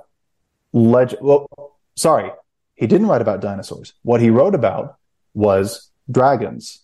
legend. 0.74 1.22
Well, 1.22 1.48
sorry, 1.96 2.32
he 2.76 2.88
didn't 2.88 3.08
write 3.08 3.22
about 3.22 3.42
dinosaurs. 3.42 3.94
What 4.04 4.22
he 4.22 4.30
wrote 4.30 4.56
about 4.56 4.98
was 5.34 5.92
dragons. 6.10 6.82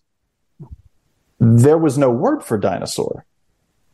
There 1.39 1.77
was 1.77 1.97
no 1.97 2.11
word 2.11 2.43
for 2.43 2.57
dinosaur, 2.57 3.25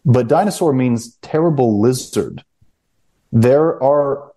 but 0.06 0.28
dinosaur 0.28 0.74
means 0.74 1.16
terrible 1.18 1.80
lizard. 1.80 2.43
There 3.32 3.82
are 3.82 4.32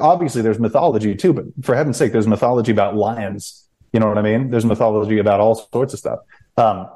obviously 0.00 0.42
there's 0.42 0.58
mythology 0.58 1.14
too, 1.14 1.32
but 1.32 1.44
for 1.62 1.74
heaven's 1.74 1.96
sake, 1.96 2.12
there's 2.12 2.26
mythology 2.26 2.72
about 2.72 2.96
lions. 2.96 3.65
You 3.96 4.00
know 4.00 4.08
what 4.08 4.18
I 4.18 4.22
mean? 4.22 4.50
There's 4.50 4.66
mythology 4.66 5.18
about 5.20 5.40
all 5.40 5.54
sorts 5.54 5.94
of 5.94 5.98
stuff. 5.98 6.18
Um, 6.58 6.86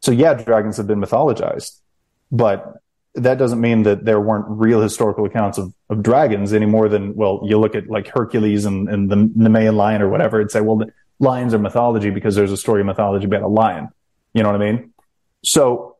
so 0.00 0.12
yeah, 0.12 0.32
dragons 0.32 0.78
have 0.78 0.86
been 0.86 0.98
mythologized, 0.98 1.78
but 2.32 2.78
that 3.16 3.36
doesn't 3.36 3.60
mean 3.60 3.82
that 3.82 4.06
there 4.06 4.18
weren't 4.18 4.46
real 4.48 4.80
historical 4.80 5.26
accounts 5.26 5.58
of, 5.58 5.74
of 5.90 6.02
dragons 6.02 6.54
any 6.54 6.64
more 6.64 6.88
than, 6.88 7.14
well, 7.16 7.42
you 7.44 7.58
look 7.60 7.74
at 7.74 7.88
like 7.90 8.08
Hercules 8.08 8.64
and, 8.64 8.88
and 8.88 9.10
the 9.10 9.16
Nemean 9.16 9.74
lion 9.74 10.00
or 10.00 10.08
whatever 10.08 10.40
and 10.40 10.50
say, 10.50 10.62
well, 10.62 10.80
lions 11.18 11.52
are 11.52 11.58
mythology 11.58 12.08
because 12.08 12.34
there's 12.34 12.50
a 12.50 12.56
story 12.56 12.80
of 12.80 12.86
mythology 12.86 13.26
about 13.26 13.42
a 13.42 13.48
lion. 13.48 13.90
You 14.32 14.42
know 14.42 14.50
what 14.50 14.62
I 14.62 14.72
mean? 14.72 14.94
So 15.44 15.96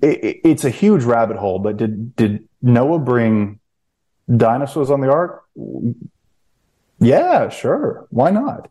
it- 0.00 0.40
it's 0.42 0.64
a 0.64 0.70
huge 0.70 1.04
rabbit 1.04 1.36
hole, 1.36 1.58
but 1.58 1.76
did, 1.76 2.16
did 2.16 2.48
Noah 2.62 2.98
bring 2.98 3.60
dinosaurs 4.34 4.90
on 4.90 5.02
the 5.02 5.10
ark? 5.10 5.44
Yeah, 7.00 7.48
sure. 7.48 8.06
Why 8.10 8.30
not? 8.30 8.70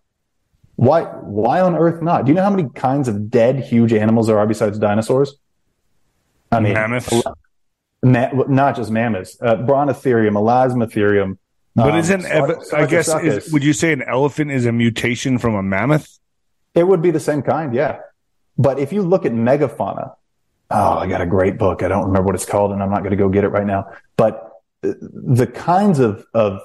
Why, 0.75 1.01
why 1.03 1.59
on 1.61 1.75
earth 1.75 2.01
not? 2.01 2.25
Do 2.25 2.29
you 2.31 2.35
know 2.35 2.43
how 2.43 2.49
many 2.49 2.69
kinds 2.69 3.07
of 3.07 3.29
dead 3.29 3.59
huge 3.59 3.91
animals 3.91 4.27
there 4.27 4.39
are 4.39 4.47
besides 4.47 4.79
dinosaurs? 4.79 5.35
I 6.51 6.59
mean, 6.61 6.73
Mammoths. 6.73 7.21
ma- 8.01 8.31
not 8.47 8.75
just 8.75 8.89
mammoths, 8.89 9.37
uh, 9.41 9.55
Brontotherium, 9.57 10.33
Elasmotherium. 10.33 11.37
But 11.75 11.91
um, 11.91 11.99
isn't 11.99 12.21
Sar- 12.21 12.79
I 12.79 12.85
guess 12.85 13.07
is, 13.23 13.51
would 13.51 13.63
you 13.63 13.73
say 13.73 13.91
an 13.93 14.01
elephant 14.03 14.51
is 14.51 14.65
a 14.65 14.71
mutation 14.71 15.37
from 15.37 15.55
a 15.55 15.63
mammoth? 15.63 16.19
It 16.75 16.87
would 16.87 17.01
be 17.01 17.11
the 17.11 17.19
same 17.19 17.41
kind, 17.41 17.73
yeah. 17.73 17.99
But 18.57 18.79
if 18.79 18.91
you 18.93 19.01
look 19.01 19.25
at 19.25 19.31
megafauna, 19.31 20.13
oh, 20.71 20.97
I 20.97 21.07
got 21.07 21.21
a 21.21 21.25
great 21.25 21.57
book. 21.57 21.83
I 21.83 21.87
don't 21.87 22.05
remember 22.05 22.27
what 22.27 22.35
it's 22.35 22.45
called, 22.45 22.71
and 22.71 22.81
I'm 22.81 22.89
not 22.89 22.99
going 22.99 23.11
to 23.11 23.17
go 23.17 23.29
get 23.29 23.43
it 23.43 23.49
right 23.49 23.65
now. 23.65 23.91
But 24.17 24.51
uh, 24.83 24.93
the 25.01 25.47
kinds 25.47 25.99
of 25.99 26.25
of 26.33 26.61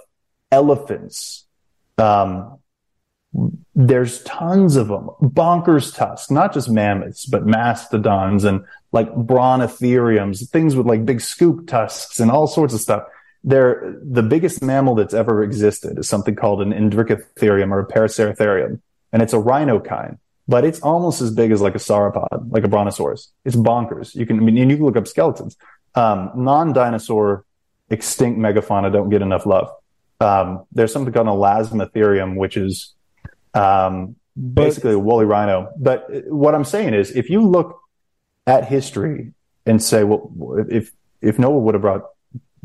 elephants, 0.50 1.43
um, 1.98 2.58
there's 3.74 4.22
tons 4.22 4.76
of 4.76 4.88
them. 4.88 5.10
Bonkers 5.20 5.94
tusks, 5.94 6.30
not 6.30 6.54
just 6.54 6.70
mammoths, 6.70 7.26
but 7.26 7.46
mastodons 7.46 8.44
and 8.44 8.64
like 8.92 9.12
brontotheriums, 9.14 10.48
things 10.50 10.76
with 10.76 10.86
like 10.86 11.04
big 11.04 11.20
scoop 11.20 11.66
tusks 11.66 12.20
and 12.20 12.30
all 12.30 12.46
sorts 12.46 12.74
of 12.74 12.80
stuff. 12.80 13.04
They're 13.42 13.96
the 14.02 14.22
biggest 14.22 14.62
mammal 14.62 14.94
that's 14.94 15.14
ever 15.14 15.42
existed 15.42 15.98
is 15.98 16.08
something 16.08 16.34
called 16.34 16.62
an 16.62 16.72
Indricotherium 16.72 17.72
or 17.72 17.80
a 17.80 17.86
Paraceratherium 17.86 18.80
and 19.14 19.22
it's 19.22 19.32
a 19.32 19.38
rhino 19.38 19.78
kind, 19.80 20.18
but 20.48 20.64
it's 20.64 20.80
almost 20.80 21.22
as 21.22 21.30
big 21.30 21.52
as 21.52 21.60
like 21.60 21.76
a 21.76 21.78
sauropod, 21.78 22.50
like 22.50 22.64
a 22.64 22.68
brontosaurus. 22.68 23.28
It's 23.44 23.54
bonkers. 23.54 24.14
You 24.14 24.26
can, 24.26 24.38
I 24.38 24.40
mean, 24.40 24.58
and 24.58 24.70
you 24.70 24.76
can 24.76 24.84
look 24.84 24.96
up 24.96 25.06
skeletons. 25.06 25.56
Um, 25.94 26.32
non-dinosaur 26.34 27.44
extinct 27.90 28.40
megafauna 28.40 28.92
don't 28.92 29.10
get 29.10 29.22
enough 29.22 29.46
love. 29.46 29.70
Um, 30.20 30.64
there's 30.72 30.92
something 30.92 31.12
called 31.12 31.26
an 31.26 31.34
elasmotherium, 31.34 32.36
which 32.36 32.56
is, 32.56 32.94
um, 33.54 34.16
basically 34.36 34.92
a 34.92 34.98
woolly 34.98 35.24
rhino. 35.24 35.72
But 35.78 36.08
what 36.26 36.54
I'm 36.54 36.64
saying 36.64 36.94
is, 36.94 37.10
if 37.12 37.30
you 37.30 37.42
look 37.42 37.78
at 38.46 38.66
history 38.66 39.32
and 39.66 39.82
say, 39.82 40.04
well, 40.04 40.30
if 40.68 40.92
if 41.20 41.38
Noah 41.38 41.58
would 41.58 41.74
have 41.74 41.82
brought 41.82 42.02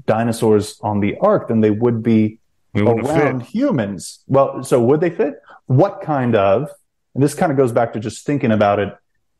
dinosaurs 0.06 0.80
on 0.82 1.00
the 1.00 1.16
ark, 1.22 1.48
then 1.48 1.62
they 1.62 1.72
would 1.72 2.04
be 2.04 2.40
around 2.76 3.44
humans. 3.44 4.24
Well, 4.28 4.64
so 4.64 4.82
would 4.84 5.02
they 5.02 5.10
fit? 5.10 5.36
What 5.68 6.02
kind 6.02 6.36
of? 6.36 6.70
And 7.14 7.24
this 7.24 7.34
kind 7.34 7.52
of 7.52 7.58
goes 7.58 7.72
back 7.72 7.94
to 7.94 8.00
just 8.00 8.26
thinking 8.26 8.52
about 8.52 8.80
it 8.80 8.94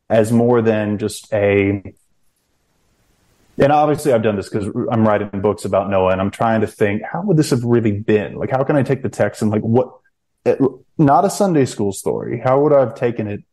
as 0.08 0.32
more 0.32 0.62
than 0.62 0.98
just 0.98 1.32
a. 1.32 1.94
And 3.60 3.72
obviously, 3.72 4.12
I've 4.12 4.22
done 4.22 4.36
this 4.36 4.48
because 4.48 4.68
I'm 4.90 5.06
writing 5.06 5.40
books 5.42 5.66
about 5.66 5.90
Noah, 5.90 6.12
and 6.12 6.20
I'm 6.20 6.30
trying 6.30 6.62
to 6.62 6.66
think, 6.66 7.02
how 7.02 7.22
would 7.22 7.36
this 7.36 7.50
have 7.50 7.62
really 7.62 7.92
been? 7.92 8.36
Like, 8.36 8.50
how 8.50 8.64
can 8.64 8.74
I 8.74 8.82
take 8.82 9.02
the 9.02 9.10
text 9.10 9.42
and 9.42 9.50
like 9.50 9.62
what? 9.62 9.92
Not 10.96 11.26
a 11.26 11.30
Sunday 11.30 11.66
school 11.66 11.92
story. 11.92 12.40
How 12.40 12.58
would 12.60 12.72
I 12.72 12.80
have 12.80 12.94
taken 12.94 13.26
it? 13.28 13.44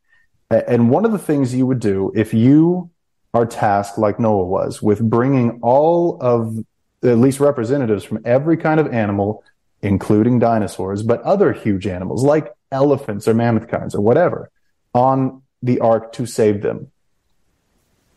And 0.50 0.90
one 0.90 1.04
of 1.04 1.12
the 1.12 1.20
things 1.20 1.54
you 1.54 1.66
would 1.68 1.82
do 1.82 2.14
if 2.16 2.34
you 2.34 2.90
are 3.34 3.46
tasked, 3.46 3.98
like 3.98 4.18
Noah 4.18 4.46
was, 4.46 4.82
with 4.82 5.02
bringing 5.02 5.60
all 5.62 6.18
of 6.22 6.58
at 7.04 7.18
least 7.18 7.42
representatives 7.42 8.06
from 8.06 8.20
every 8.24 8.56
kind 8.56 8.80
of 8.80 8.88
animal, 8.94 9.44
including 9.82 10.40
dinosaurs, 10.40 11.04
but 11.04 11.22
other 11.24 11.52
huge 11.52 11.86
animals 11.86 12.24
like 12.24 12.54
elephants 12.72 13.28
or 13.28 13.34
mammoth 13.34 13.68
kinds 13.68 13.94
or 13.94 14.00
whatever, 14.00 14.50
on 14.94 15.42
the 15.62 15.82
ark 15.82 16.14
to 16.14 16.26
save 16.26 16.62
them. 16.62 16.90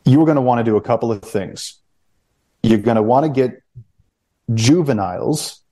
You 0.05 0.23
are 0.23 0.25
going 0.25 0.37
to 0.37 0.43
want 0.43 0.61
to 0.61 0.65
do 0.65 0.77
a 0.77 0.81
couple 0.81 1.11
of 1.11 1.23
things. 1.23 1.80
You're 2.63 2.79
going 2.79 2.97
to 2.97 3.03
want 3.03 3.25
to 3.25 3.31
get 3.31 3.63
juveniles. 4.53 5.63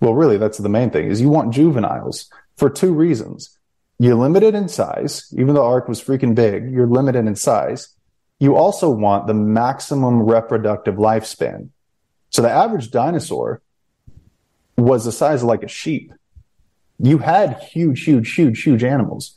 Well, 0.00 0.14
really, 0.14 0.38
that's 0.38 0.58
the 0.58 0.68
main 0.68 0.90
thing 0.90 1.10
is 1.10 1.20
you 1.20 1.28
want 1.28 1.52
juveniles 1.52 2.30
for 2.56 2.70
two 2.70 2.92
reasons. 2.92 3.58
You're 3.98 4.14
limited 4.14 4.54
in 4.54 4.68
size, 4.68 5.32
even 5.36 5.54
though 5.54 5.66
ark 5.66 5.88
was 5.88 6.02
freaking 6.02 6.34
big, 6.34 6.70
you're 6.70 6.86
limited 6.86 7.26
in 7.26 7.34
size. 7.34 7.88
You 8.38 8.54
also 8.56 8.88
want 8.90 9.26
the 9.26 9.34
maximum 9.34 10.22
reproductive 10.22 10.94
lifespan. 10.94 11.70
So 12.30 12.42
the 12.42 12.50
average 12.50 12.90
dinosaur 12.92 13.60
was 14.76 15.04
the 15.04 15.12
size 15.12 15.42
of 15.42 15.48
like 15.48 15.64
a 15.64 15.68
sheep. 15.68 16.12
You 17.00 17.18
had 17.18 17.60
huge, 17.60 18.04
huge, 18.04 18.32
huge, 18.34 18.62
huge 18.62 18.84
animals, 18.84 19.36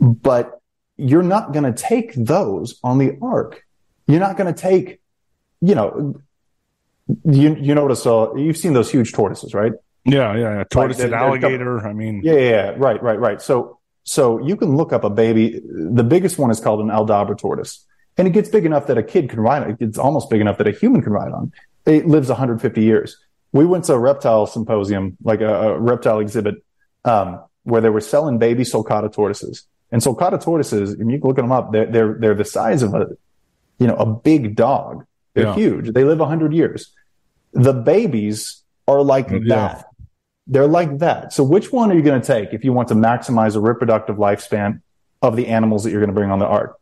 but 0.00 0.60
you're 0.96 1.22
not 1.22 1.52
going 1.52 1.72
to 1.72 1.82
take 1.82 2.14
those 2.14 2.78
on 2.82 2.98
the 2.98 3.18
ark. 3.20 3.66
You're 4.06 4.20
not 4.20 4.36
going 4.36 4.52
to 4.52 4.58
take, 4.58 5.00
you 5.60 5.74
know, 5.74 6.20
you 7.24 7.56
you 7.56 7.74
notice 7.74 8.06
uh, 8.06 8.34
you've 8.34 8.56
seen 8.56 8.72
those 8.72 8.90
huge 8.90 9.12
tortoises, 9.12 9.54
right? 9.54 9.72
Yeah, 10.04 10.34
yeah, 10.34 10.58
yeah. 10.58 10.64
tortoise 10.64 10.98
like 10.98 11.06
and 11.06 11.14
alligator. 11.14 11.86
I 11.86 11.92
mean, 11.92 12.22
yeah, 12.24 12.34
yeah, 12.34 12.40
yeah, 12.40 12.74
right, 12.76 13.02
right, 13.02 13.18
right. 13.18 13.42
So 13.42 13.78
so 14.04 14.44
you 14.46 14.56
can 14.56 14.76
look 14.76 14.92
up 14.92 15.04
a 15.04 15.10
baby. 15.10 15.60
The 15.64 16.04
biggest 16.04 16.38
one 16.38 16.50
is 16.50 16.60
called 16.60 16.80
an 16.80 16.88
Aldabra 16.88 17.38
tortoise, 17.38 17.84
and 18.16 18.28
it 18.28 18.32
gets 18.32 18.48
big 18.48 18.64
enough 18.64 18.86
that 18.86 18.98
a 18.98 19.02
kid 19.02 19.30
can 19.30 19.40
ride. 19.40 19.68
It 19.70 19.76
It's 19.80 19.98
almost 19.98 20.30
big 20.30 20.40
enough 20.40 20.58
that 20.58 20.68
a 20.68 20.72
human 20.72 21.02
can 21.02 21.12
ride 21.12 21.32
on 21.32 21.52
it 21.88 22.06
lives 22.06 22.28
150 22.28 22.82
years. 22.82 23.16
We 23.52 23.64
went 23.64 23.84
to 23.84 23.94
a 23.94 23.98
reptile 23.98 24.46
symposium, 24.46 25.16
like 25.22 25.40
a, 25.40 25.72
a 25.72 25.78
reptile 25.78 26.20
exhibit, 26.20 26.56
um, 27.04 27.42
where 27.62 27.80
they 27.80 27.88
were 27.88 28.00
selling 28.00 28.38
baby 28.38 28.62
sulcata 28.62 29.12
tortoises. 29.12 29.66
And 29.90 30.02
sulcata 30.02 30.42
tortoises, 30.42 30.92
and 30.92 31.10
you 31.10 31.18
can 31.18 31.28
look 31.28 31.38
at 31.38 31.42
them 31.42 31.52
up, 31.52 31.72
they're, 31.72 31.86
they're, 31.86 32.16
they're 32.20 32.34
the 32.34 32.44
size 32.44 32.82
of 32.82 32.94
a, 32.94 33.06
you 33.78 33.86
know, 33.86 33.94
a 33.94 34.06
big 34.06 34.54
dog. 34.54 35.06
They're 35.38 35.46
yeah. 35.46 35.54
huge. 35.54 35.92
They 35.92 36.02
live 36.02 36.18
100 36.18 36.52
years. 36.52 36.92
The 37.52 37.72
babies 37.72 38.62
are 38.88 39.02
like 39.02 39.30
yeah. 39.30 39.38
that. 39.46 39.84
They're 40.48 40.66
like 40.66 40.98
that. 40.98 41.32
So 41.32 41.44
which 41.44 41.70
one 41.70 41.92
are 41.92 41.94
you 41.94 42.02
going 42.02 42.20
to 42.20 42.26
take 42.26 42.52
if 42.52 42.64
you 42.64 42.72
want 42.72 42.88
to 42.88 42.94
maximize 42.94 43.52
the 43.52 43.60
reproductive 43.60 44.16
lifespan 44.16 44.80
of 45.22 45.36
the 45.36 45.46
animals 45.46 45.84
that 45.84 45.90
you're 45.90 46.00
going 46.00 46.10
to 46.10 46.14
bring 46.14 46.32
on 46.32 46.40
the 46.40 46.46
ark? 46.46 46.80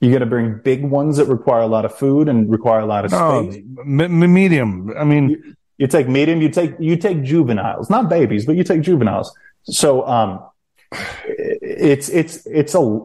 You're 0.00 0.10
going 0.10 0.20
to 0.20 0.26
bring 0.26 0.58
big 0.62 0.84
ones 0.84 1.16
that 1.16 1.24
require 1.24 1.62
a 1.62 1.66
lot 1.66 1.86
of 1.86 1.96
food 1.96 2.28
and 2.28 2.50
require 2.50 2.80
a 2.80 2.86
lot 2.86 3.06
of 3.06 3.12
space. 3.12 3.64
m- 3.78 4.34
medium. 4.34 4.92
I 4.94 5.04
mean, 5.04 5.30
you, 5.30 5.56
you, 5.78 5.86
take 5.86 6.06
medium. 6.06 6.42
You 6.42 6.50
take 6.50 6.74
you 6.78 6.96
take 6.98 7.22
juveniles, 7.22 7.88
not 7.88 8.10
babies, 8.10 8.44
but 8.44 8.56
you 8.56 8.64
take 8.64 8.82
juveniles. 8.82 9.34
So 9.62 10.06
um, 10.06 10.44
it's 11.32 12.10
it's 12.10 12.44
it's 12.44 12.74
a 12.74 13.00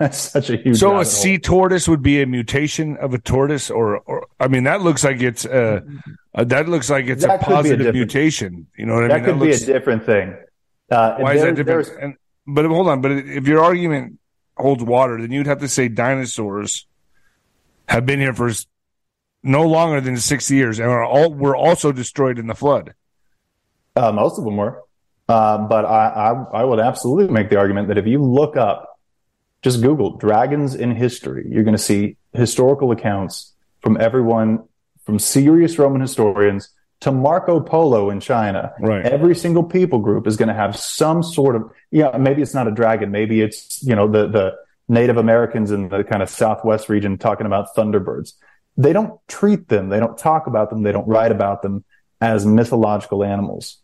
that's 0.00 0.18
such 0.18 0.48
a 0.48 0.56
huge. 0.56 0.78
So 0.78 0.98
a 0.98 1.04
sea 1.04 1.36
tortoise 1.38 1.86
would 1.86 2.02
be 2.02 2.22
a 2.22 2.26
mutation 2.26 2.96
of 2.96 3.12
a 3.12 3.18
tortoise, 3.18 3.70
or 3.70 3.98
or 3.98 4.26
I 4.40 4.48
mean 4.48 4.64
that 4.64 4.80
looks 4.80 5.04
like 5.04 5.20
it's 5.20 5.44
uh, 5.44 5.82
uh 6.34 6.44
that 6.44 6.70
looks 6.70 6.88
like 6.88 7.06
it's 7.06 7.22
that 7.22 7.42
a 7.42 7.44
positive 7.44 7.86
a 7.88 7.92
mutation. 7.92 8.66
You 8.78 8.86
know 8.86 8.94
what 8.94 9.04
I 9.04 9.08
mean? 9.08 9.24
Could 9.24 9.34
that 9.34 9.38
could 9.38 9.46
be 9.46 9.52
a 9.52 9.66
different 9.66 10.06
thing. 10.06 10.36
Uh, 10.90 11.16
why 11.18 11.34
is 11.34 11.42
that 11.42 11.54
different? 11.54 11.88
And, 12.00 12.14
but 12.46 12.64
hold 12.64 12.88
on. 12.88 13.02
But 13.02 13.12
if 13.12 13.46
your 13.46 13.62
argument 13.62 14.18
holds 14.56 14.82
water, 14.82 15.20
then 15.20 15.32
you'd 15.32 15.46
have 15.46 15.60
to 15.60 15.68
say 15.68 15.88
dinosaurs 15.88 16.86
have 17.86 18.06
been 18.06 18.20
here 18.20 18.32
for 18.32 18.50
no 19.42 19.66
longer 19.66 20.00
than 20.00 20.16
six 20.16 20.50
years 20.50 20.78
and 20.78 20.88
are 20.88 21.04
all 21.04 21.32
were 21.32 21.54
also 21.54 21.92
destroyed 21.92 22.38
in 22.38 22.46
the 22.46 22.54
flood. 22.54 22.94
Uh, 23.96 24.12
most 24.12 24.38
of 24.38 24.44
them 24.46 24.56
were. 24.56 24.82
Uh, 25.28 25.58
but 25.58 25.84
I, 25.84 26.08
I, 26.08 26.60
I 26.60 26.64
would 26.64 26.80
absolutely 26.80 27.32
make 27.32 27.50
the 27.50 27.56
argument 27.56 27.88
that 27.88 27.98
if 27.98 28.06
you 28.06 28.22
look 28.22 28.56
up, 28.56 28.89
just 29.62 29.82
Google 29.82 30.16
dragons 30.16 30.74
in 30.74 30.94
history, 30.94 31.46
you're 31.48 31.64
going 31.64 31.76
to 31.76 31.82
see 31.82 32.16
historical 32.32 32.92
accounts 32.92 33.52
from 33.80 34.00
everyone 34.00 34.64
from 35.04 35.18
serious 35.18 35.78
Roman 35.78 36.00
historians 36.00 36.68
to 37.00 37.10
Marco 37.10 37.60
Polo 37.60 38.10
in 38.10 38.20
China. 38.20 38.72
Right. 38.78 39.04
Every 39.04 39.34
single 39.34 39.64
people 39.64 39.98
group 39.98 40.26
is 40.26 40.36
going 40.36 40.48
to 40.48 40.54
have 40.54 40.76
some 40.76 41.22
sort 41.22 41.56
of, 41.56 41.70
yeah, 41.90 42.16
maybe 42.18 42.42
it's 42.42 42.54
not 42.54 42.68
a 42.68 42.70
dragon. 42.70 43.10
Maybe 43.10 43.40
it's, 43.40 43.82
you 43.82 43.96
know, 43.96 44.06
the, 44.06 44.28
the 44.28 44.56
Native 44.88 45.16
Americans 45.16 45.70
in 45.70 45.88
the 45.88 46.04
kind 46.04 46.22
of 46.22 46.28
Southwest 46.28 46.88
region 46.88 47.16
talking 47.16 47.46
about 47.46 47.74
thunderbirds. 47.74 48.34
They 48.76 48.92
don't 48.92 49.18
treat 49.28 49.68
them. 49.68 49.88
They 49.88 49.98
don't 49.98 50.16
talk 50.16 50.46
about 50.46 50.70
them. 50.70 50.82
They 50.82 50.92
don't 50.92 51.08
write 51.08 51.32
about 51.32 51.62
them 51.62 51.84
as 52.20 52.44
mythological 52.44 53.24
animals. 53.24 53.78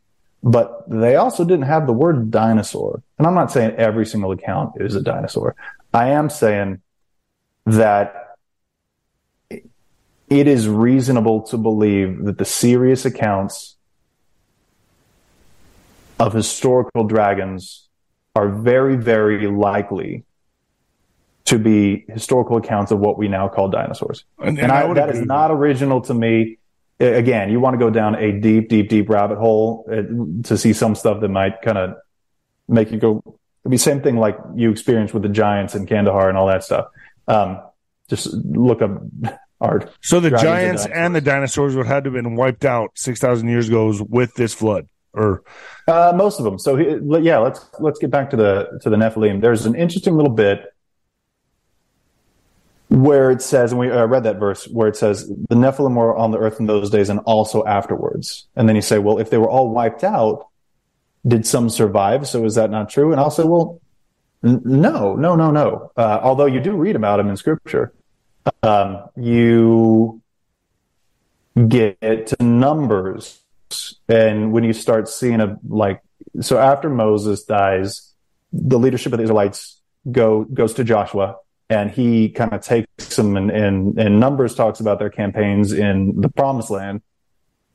But 0.47 0.89
they 0.89 1.17
also 1.17 1.45
didn't 1.45 1.65
have 1.65 1.89
the 1.89 1.93
word 1.93 2.31
dinosaur. 2.31 3.03
And 3.19 3.27
I'm 3.27 3.35
not 3.35 3.51
saying 3.51 3.73
every 3.73 4.07
single 4.07 4.31
account 4.31 4.75
is 4.77 4.95
a 4.95 5.03
dinosaur. 5.03 5.57
I 5.93 6.11
am 6.11 6.31
saying 6.31 6.83
that 7.65 8.37
it 9.51 10.47
is 10.47 10.69
reasonable 10.69 11.43
to 11.49 11.57
believe 11.57 12.25
that 12.27 12.39
the 12.39 12.45
serious 12.45 13.05
accounts 13.05 13.75
of 16.21 16.33
historical 16.33 17.03
dragons 17.03 17.89
are 18.37 18.49
very, 18.49 18.95
very 18.95 19.49
likely 19.49 20.23
to 21.47 21.59
be 21.59 22.05
historical 22.09 22.57
accounts 22.57 22.93
of 22.93 23.01
what 23.01 23.19
we 23.19 23.27
now 23.27 23.49
call 23.49 23.69
dinosaurs. 23.69 24.25
And, 24.39 24.51
and, 24.51 24.71
and 24.71 24.73
I, 24.73 24.95
that 24.95 25.11
is 25.11 25.27
not 25.27 25.51
original 25.51 26.03
to 26.03 26.15
me. 26.15 26.59
Again, 26.99 27.51
you 27.51 27.61
want 27.61 27.75
to 27.75 27.79
go 27.79 27.91
down 27.91 28.15
a 28.15 28.33
deep, 28.41 28.71
deep, 28.71 28.89
deep 28.89 29.11
rabbit 29.11 29.39
hole 29.39 29.87
uh, 29.91 30.47
to 30.49 30.57
see 30.57 30.73
some 30.73 30.95
stuff 30.95 31.21
that 31.21 31.29
might 31.29 31.61
kind 31.61 31.77
of 31.77 31.97
make 32.69 32.91
you 32.91 32.99
go. 32.99 33.23
It'd 33.63 33.71
be 33.71 33.77
same 33.77 34.01
thing 34.01 34.17
like 34.17 34.39
you 34.55 34.71
experienced 34.71 35.13
with 35.13 35.23
the 35.23 35.29
giants 35.29 35.75
and 35.75 35.87
Kandahar 35.87 36.29
and 36.29 36.39
all 36.39 36.47
that 36.47 36.65
stuff. 36.65 36.87
Um, 37.29 37.61
just 38.09 38.33
look 38.33 38.81
up 38.81 39.03
art. 39.61 39.93
So 40.01 40.21
the 40.21 40.31
giants 40.31 40.87
and 40.87 41.15
the 41.15 41.21
dinosaurs 41.21 41.77
would 41.77 41.87
have 41.87 42.05
to 42.05 42.11
have 42.11 42.15
been 42.15 42.37
wiped 42.37 42.65
out 42.65 42.93
six 42.95 43.21
thousand 43.21 43.49
years 43.49 43.69
ago 43.69 43.93
with 44.09 44.35
this 44.35 44.55
flood, 44.55 44.89
or 45.13 45.43
uh, 45.89 46.13
most 46.15 46.39
of 46.39 46.45
them. 46.45 46.59
So 46.59 46.77
yeah, 46.77 47.39
let's 47.39 47.69
let's 47.81 47.99
get 47.99 48.11
back 48.11 48.31
to 48.31 48.37
the 48.37 48.79
to 48.83 48.91
the 48.91 48.97
Nephilim. 48.97 49.41
There's 49.41 49.67
an 49.67 49.75
interesting 49.75 50.17
little 50.17 50.33
bit 50.33 50.65
where 52.89 53.31
it 53.31 53.43
says, 53.43 53.73
and 53.73 53.81
we 53.81 53.91
uh, 53.91 54.07
read 54.07 54.25
that 54.25 54.39
verse 54.39 54.67
where 54.69 54.89
it 54.89 54.97
says 54.97 55.29
the 55.29 55.57
Nephilim 55.57 55.95
were 55.95 56.17
on 56.17 56.31
the 56.31 56.39
earth 56.39 56.61
in 56.61 56.67
those 56.67 56.91
days 56.91 57.09
and 57.09 57.21
also 57.21 57.65
afterwards. 57.65 58.47
And 58.55 58.69
then 58.69 58.77
you 58.77 58.83
say, 58.83 58.99
well, 58.99 59.19
if 59.19 59.31
they 59.31 59.39
were 59.39 59.51
all 59.51 59.71
wiped 59.71 60.05
out, 60.05 60.47
did 61.27 61.47
some 61.47 61.69
survive? 61.69 62.29
So 62.29 62.45
is 62.45 62.55
that 62.55 62.71
not 62.71 62.89
true? 62.89 63.11
And 63.11 63.21
I'll 63.21 63.31
say, 63.31 63.43
well, 63.43 63.81
n- 64.45 64.63
no, 64.65 65.17
no, 65.17 65.35
no, 65.35 65.51
no. 65.51 65.91
Uh, 65.97 66.21
although 66.23 66.47
you 66.47 66.61
do 66.61 66.73
read 66.77 66.95
about 66.95 67.17
them 67.17 67.29
in 67.29 67.37
Scripture 67.37 67.93
um, 68.63 69.09
you 69.17 70.23
get 71.69 72.27
to 72.29 72.43
numbers 72.43 73.41
and 74.09 74.53
when 74.53 74.63
you 74.63 74.73
start 74.73 75.09
seeing 75.09 75.41
a 75.41 75.59
like 75.67 76.01
so 76.41 76.59
after 76.59 76.91
moses 76.91 77.45
dies 77.45 78.13
the 78.53 78.79
leadership 78.79 79.13
of 79.13 79.17
the 79.17 79.23
israelites 79.23 79.81
go 80.13 80.45
goes 80.45 80.75
to 80.75 80.85
joshua 80.85 81.37
and 81.69 81.91
he 81.91 82.29
kind 82.29 82.53
of 82.53 82.61
takes 82.61 83.17
them 83.17 83.37
and, 83.37 83.51
and 83.51 84.21
numbers 84.21 84.55
talks 84.55 84.81
about 84.81 84.99
their 84.99 85.11
campaigns 85.11 85.73
in 85.73 86.21
the 86.21 86.29
promised 86.29 86.71
land 86.71 87.03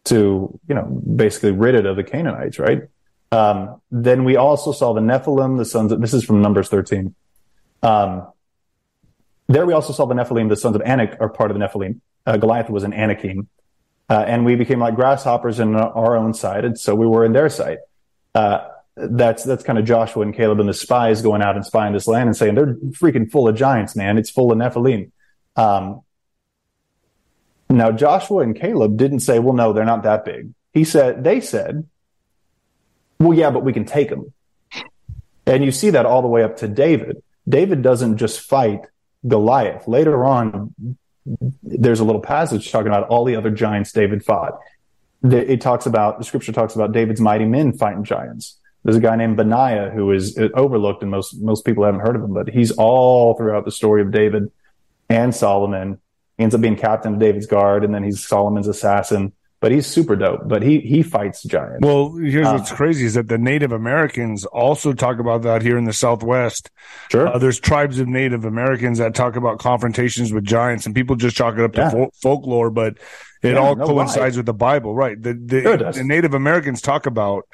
to 0.05 0.59
you 0.67 0.75
know 0.75 0.83
basically 0.83 1.51
rid 1.51 1.75
it 1.75 1.85
of 1.85 1.95
the 1.95 2.03
canaanites 2.03 2.57
right 2.57 2.83
um, 3.31 3.81
then 3.91 4.23
we 4.23 4.35
also 4.35 4.71
saw 4.71 4.93
the 4.93 5.01
nephilim 5.01 5.57
the 5.57 5.65
sons 5.65 5.91
of 5.91 6.01
this 6.01 6.13
is 6.13 6.23
from 6.23 6.41
numbers 6.41 6.69
13 6.69 7.13
um, 7.83 8.27
there 9.51 9.65
we 9.65 9.73
also 9.73 9.93
saw 9.93 10.05
the 10.05 10.15
Nephilim, 10.15 10.49
the 10.49 10.55
sons 10.55 10.75
of 10.75 10.81
Anak 10.81 11.17
are 11.19 11.29
part 11.29 11.51
of 11.51 11.59
the 11.59 11.65
Nephilim. 11.65 11.99
Uh, 12.25 12.37
Goliath 12.37 12.69
was 12.69 12.83
an 12.83 12.93
Anakim. 12.93 13.47
Uh, 14.09 14.23
and 14.27 14.45
we 14.45 14.55
became 14.55 14.79
like 14.79 14.95
grasshoppers 14.95 15.59
in 15.59 15.75
our 15.75 16.17
own 16.17 16.33
sight, 16.33 16.65
and 16.65 16.77
so 16.77 16.95
we 16.95 17.07
were 17.07 17.23
in 17.23 17.31
their 17.31 17.49
sight. 17.49 17.79
Uh, 18.35 18.67
that's 18.95 19.43
that's 19.43 19.63
kind 19.63 19.79
of 19.79 19.85
Joshua 19.85 20.23
and 20.23 20.35
Caleb 20.35 20.59
and 20.59 20.69
the 20.69 20.73
spies 20.73 21.21
going 21.21 21.41
out 21.41 21.55
and 21.55 21.65
spying 21.65 21.93
this 21.93 22.07
land 22.07 22.27
and 22.27 22.35
saying 22.35 22.55
they're 22.55 22.75
freaking 22.91 23.31
full 23.31 23.47
of 23.47 23.55
giants, 23.55 23.95
man. 23.95 24.17
It's 24.17 24.29
full 24.29 24.51
of 24.51 24.57
Nephilim. 24.57 25.11
Um, 25.55 26.01
now 27.69 27.91
Joshua 27.91 28.39
and 28.43 28.55
Caleb 28.55 28.97
didn't 28.97 29.21
say, 29.21 29.39
"Well, 29.39 29.53
no, 29.53 29.73
they're 29.73 29.85
not 29.85 30.03
that 30.03 30.25
big." 30.25 30.53
He 30.73 30.83
said 30.83 31.23
they 31.23 31.39
said, 31.39 31.87
"Well, 33.19 33.37
yeah, 33.37 33.49
but 33.49 33.63
we 33.63 33.73
can 33.73 33.85
take 33.85 34.09
them." 34.09 34.33
And 35.45 35.63
you 35.63 35.71
see 35.71 35.89
that 35.91 36.05
all 36.05 36.21
the 36.21 36.27
way 36.27 36.43
up 36.43 36.57
to 36.57 36.67
David. 36.67 37.23
David 37.47 37.81
doesn't 37.81 38.17
just 38.17 38.41
fight 38.41 38.81
Goliath. 39.27 39.87
Later 39.87 40.23
on, 40.25 40.75
there's 41.63 41.99
a 41.99 42.03
little 42.03 42.21
passage 42.21 42.71
talking 42.71 42.87
about 42.87 43.07
all 43.07 43.25
the 43.25 43.35
other 43.35 43.49
giants 43.49 43.91
David 43.91 44.23
fought. 44.23 44.59
It 45.23 45.61
talks 45.61 45.85
about 45.85 46.17
the 46.17 46.25
scripture 46.25 46.51
talks 46.51 46.75
about 46.75 46.91
David's 46.91 47.21
mighty 47.21 47.45
men 47.45 47.73
fighting 47.73 48.03
giants. 48.03 48.57
There's 48.83 48.97
a 48.97 49.01
guy 49.01 49.15
named 49.15 49.37
Benaiah 49.37 49.91
who 49.91 50.11
is 50.11 50.39
overlooked, 50.55 51.03
and 51.03 51.11
most 51.11 51.39
most 51.39 51.65
people 51.65 51.83
haven't 51.83 52.01
heard 52.01 52.15
of 52.15 52.23
him, 52.23 52.33
but 52.33 52.49
he's 52.49 52.71
all 52.71 53.35
throughout 53.35 53.65
the 53.65 53.71
story 53.71 54.01
of 54.01 54.11
David 54.11 54.51
and 55.09 55.35
Solomon. 55.35 55.99
He 56.37 56.43
ends 56.43 56.55
up 56.55 56.61
being 56.61 56.75
captain 56.75 57.13
of 57.13 57.19
David's 57.19 57.45
guard, 57.45 57.83
and 57.83 57.93
then 57.93 58.03
he's 58.03 58.25
Solomon's 58.25 58.67
assassin. 58.67 59.33
But 59.59 59.71
he's 59.71 59.85
super 59.85 60.15
dope. 60.15 60.47
But 60.47 60.63
he 60.63 60.79
he 60.79 61.03
fights 61.03 61.43
giants. 61.43 61.85
Well, 61.85 62.15
here's 62.15 62.47
um, 62.47 62.57
what's 62.57 62.71
crazy 62.71 63.05
is 63.05 63.13
that 63.13 63.27
the 63.27 63.37
Native 63.37 63.71
Americans 63.71 64.43
also 64.45 64.91
talk 64.93 65.19
about 65.19 65.43
that 65.43 65.61
here 65.61 65.77
in 65.77 65.85
the 65.85 65.93
Southwest. 65.93 66.71
Sure, 67.11 67.27
uh, 67.27 67.37
there's 67.37 67.59
tribes 67.59 67.99
of 67.99 68.07
Native 68.07 68.43
Americans 68.43 68.97
that 68.97 69.13
talk 69.13 69.35
about 69.35 69.59
confrontations 69.59 70.33
with 70.33 70.43
giants, 70.43 70.87
and 70.87 70.95
people 70.95 71.15
just 71.15 71.35
chalk 71.35 71.59
it 71.59 71.61
up 71.61 71.73
to 71.73 71.91
fol- 71.91 72.11
folklore, 72.19 72.71
but 72.71 72.97
it 73.43 73.53
yeah, 73.53 73.57
all 73.57 73.75
no 73.75 73.85
coincides 73.85 74.35
lie. 74.35 74.39
with 74.39 74.47
the 74.47 74.53
Bible, 74.55 74.95
right? 74.95 75.21
The 75.21 75.35
the, 75.35 75.61
sure 75.61 75.77
the 75.77 76.03
Native 76.03 76.33
Americans 76.33 76.81
talk 76.81 77.05
about 77.05 77.47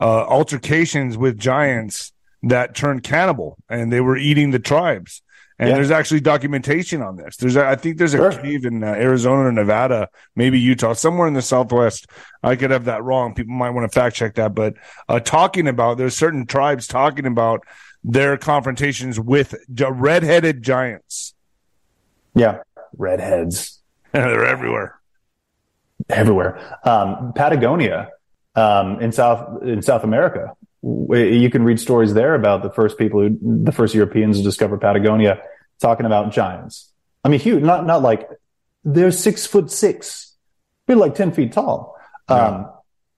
uh, 0.00 0.24
altercations 0.26 1.16
with 1.16 1.38
giants 1.38 2.12
that 2.42 2.74
turned 2.74 3.02
cannibal, 3.02 3.56
and 3.68 3.92
they 3.92 4.00
were 4.00 4.16
eating 4.16 4.50
the 4.50 4.58
tribes. 4.58 5.22
And 5.60 5.70
yeah. 5.70 5.74
there's 5.74 5.90
actually 5.90 6.20
documentation 6.20 7.02
on 7.02 7.16
this. 7.16 7.36
There's, 7.36 7.56
I 7.56 7.74
think 7.74 7.98
there's 7.98 8.14
a 8.14 8.18
sure. 8.18 8.30
cave 8.30 8.64
in 8.64 8.84
uh, 8.84 8.92
Arizona 8.92 9.48
or 9.48 9.52
Nevada, 9.52 10.08
maybe 10.36 10.60
Utah, 10.60 10.92
somewhere 10.92 11.26
in 11.26 11.34
the 11.34 11.42
Southwest. 11.42 12.06
I 12.44 12.54
could 12.54 12.70
have 12.70 12.84
that 12.84 13.02
wrong. 13.02 13.34
People 13.34 13.54
might 13.54 13.70
want 13.70 13.90
to 13.90 13.92
fact 13.92 14.14
check 14.14 14.36
that, 14.36 14.54
but 14.54 14.74
uh, 15.08 15.18
talking 15.18 15.66
about 15.66 15.98
there's 15.98 16.16
certain 16.16 16.46
tribes 16.46 16.86
talking 16.86 17.26
about 17.26 17.64
their 18.04 18.36
confrontations 18.36 19.18
with 19.18 19.56
redheaded 19.68 20.62
giants. 20.62 21.34
Yeah, 22.36 22.58
redheads. 22.96 23.80
They're 24.12 24.46
everywhere. 24.46 25.00
Everywhere. 26.08 26.78
Um, 26.84 27.32
Patagonia 27.34 28.10
um, 28.54 29.00
in 29.00 29.12
South 29.12 29.62
in 29.62 29.82
South 29.82 30.04
America 30.04 30.56
you 30.82 31.50
can 31.50 31.64
read 31.64 31.80
stories 31.80 32.14
there 32.14 32.34
about 32.34 32.62
the 32.62 32.70
first 32.70 32.98
people 32.98 33.20
who, 33.20 33.38
the 33.64 33.72
first 33.72 33.94
Europeans 33.94 34.38
to 34.38 34.44
discover 34.44 34.78
Patagonia, 34.78 35.40
talking 35.80 36.06
about 36.06 36.32
giants. 36.32 36.92
I 37.24 37.28
mean, 37.28 37.40
huge, 37.40 37.62
not 37.62 37.84
not 37.84 38.02
like 38.02 38.28
they're 38.84 39.10
six 39.10 39.46
foot 39.46 39.70
six, 39.70 40.36
they're 40.86 40.96
like 40.96 41.14
ten 41.14 41.32
feet 41.32 41.52
tall. 41.52 41.96
Yeah. 42.30 42.36
Um, 42.36 42.72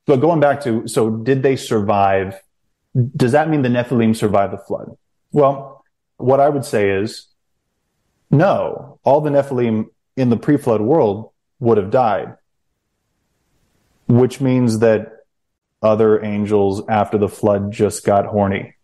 but 0.06 0.16
going 0.16 0.40
back 0.40 0.62
to, 0.62 0.88
so 0.88 1.10
did 1.10 1.42
they 1.42 1.56
survive? 1.56 2.40
Does 3.16 3.32
that 3.32 3.48
mean 3.48 3.62
the 3.62 3.68
Nephilim 3.68 4.16
survived 4.16 4.52
the 4.52 4.58
flood? 4.58 4.96
Well, 5.30 5.84
what 6.16 6.40
I 6.40 6.48
would 6.48 6.64
say 6.64 6.90
is 6.90 7.28
no. 8.30 8.98
All 9.04 9.20
the 9.20 9.30
Nephilim 9.30 9.86
in 10.16 10.30
the 10.30 10.36
pre-flood 10.36 10.80
world 10.80 11.30
would 11.60 11.76
have 11.78 11.90
died, 11.90 12.36
which 14.08 14.40
means 14.40 14.80
that 14.80 15.19
other 15.82 16.22
angels 16.22 16.82
after 16.88 17.18
the 17.18 17.28
flood 17.28 17.72
just 17.72 18.04
got 18.04 18.26
horny. 18.26 18.74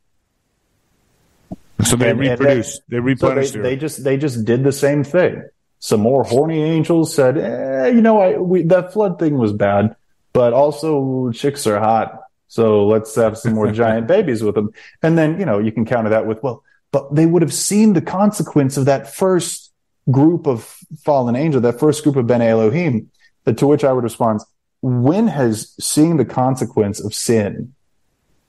So 1.84 1.96
they 1.96 2.10
and, 2.10 2.20
reproduced. 2.20 2.80
And 2.80 2.82
they, 2.88 2.96
they 2.96 3.00
replenished. 3.00 3.52
So 3.52 3.62
they, 3.62 3.70
they, 3.70 3.76
just 3.76 4.04
they 4.04 4.16
just 4.16 4.44
did 4.44 4.64
the 4.64 4.72
same 4.72 5.04
thing. 5.04 5.42
Some 5.78 6.00
more 6.00 6.24
horny 6.24 6.62
angels 6.62 7.14
said, 7.14 7.36
eh, 7.36 7.88
"You 7.88 8.00
know, 8.00 8.20
I 8.20 8.38
we, 8.38 8.62
that 8.62 8.92
flood 8.92 9.18
thing 9.18 9.36
was 9.36 9.52
bad, 9.52 9.94
but 10.32 10.52
also 10.52 11.30
chicks 11.32 11.66
are 11.66 11.78
hot, 11.78 12.22
so 12.48 12.86
let's 12.86 13.14
have 13.14 13.36
some 13.36 13.52
more 13.52 13.70
giant 13.82 14.06
babies 14.06 14.42
with 14.42 14.54
them." 14.54 14.72
And 15.02 15.18
then 15.18 15.38
you 15.38 15.44
know 15.44 15.58
you 15.58 15.72
can 15.72 15.84
counter 15.84 16.10
that 16.10 16.26
with, 16.26 16.42
"Well, 16.42 16.64
but 16.92 17.14
they 17.14 17.26
would 17.26 17.42
have 17.42 17.52
seen 17.52 17.92
the 17.92 18.00
consequence 18.00 18.78
of 18.78 18.86
that 18.86 19.14
first 19.14 19.70
group 20.10 20.46
of 20.46 20.78
fallen 21.04 21.36
angel, 21.36 21.60
that 21.60 21.78
first 21.78 22.02
group 22.02 22.16
of 22.16 22.26
Ben 22.26 22.42
Elohim." 22.42 23.10
To 23.44 23.66
which 23.68 23.84
I 23.84 23.92
would 23.92 24.02
respond, 24.02 24.40
when 24.86 25.26
has 25.26 25.74
seeing 25.80 26.16
the 26.16 26.24
consequence 26.24 27.00
of 27.00 27.12
sin 27.12 27.74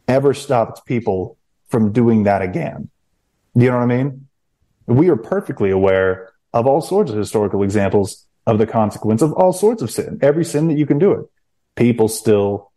ever 0.08 0.36
stopped 0.36 0.86
people 0.86 1.36
from 1.68 1.92
doing 1.92 2.24
that 2.24 2.44
again? 2.44 2.92
Do 3.56 3.66
you 3.66 3.72
know 3.72 3.78
what 3.78 3.92
I 3.92 4.04
mean? 4.04 4.28
We 4.86 5.10
are 5.10 5.16
perfectly 5.16 5.72
aware 5.72 6.32
of 6.54 6.68
all 6.68 6.80
sorts 6.80 7.10
of 7.10 7.18
historical 7.18 7.64
examples 7.64 8.28
of 8.46 8.60
the 8.60 8.68
consequence 8.68 9.24
of 9.24 9.34
all 9.34 9.52
sorts 9.52 9.82
of 9.82 9.90
sin, 9.90 10.20
every 10.22 10.46
sin 10.46 10.68
that 10.68 10.78
you 10.78 10.86
can 10.86 11.00
do 11.00 11.12
it. 11.14 11.26
People 11.76 12.08
still 12.08 12.72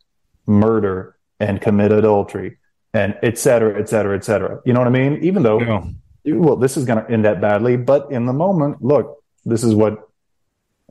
murder 0.47 1.17
and 1.39 1.61
commit 1.61 1.93
adultery 1.93 2.57
and 2.95 3.15
et 3.23 3.37
cetera, 3.37 3.79
et 3.79 3.91
cetera, 3.91 4.17
et 4.17 4.25
cetera. 4.25 4.61
You 4.65 4.73
know 4.73 4.81
what 4.81 4.89
I 4.89 4.91
mean? 4.91 5.23
Even 5.23 5.43
though, 5.43 5.61
yeah. 5.61 6.35
well, 6.35 6.57
this 6.57 6.79
is 6.79 6.87
going 6.87 7.05
to 7.05 7.11
end 7.11 7.27
that 7.27 7.43
badly, 7.43 7.77
but 7.77 8.11
in 8.11 8.25
the 8.25 8.33
moment, 8.33 8.83
look, 8.83 9.23
this 9.45 9.63
is 9.63 9.75
what, 9.75 10.09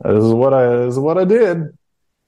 this 0.03 0.23
is 0.23 0.33
what 0.33 0.53
I, 0.53 0.85
this 0.85 0.93
is 0.93 0.99
what 0.99 1.17
I 1.17 1.25
did. 1.25 1.75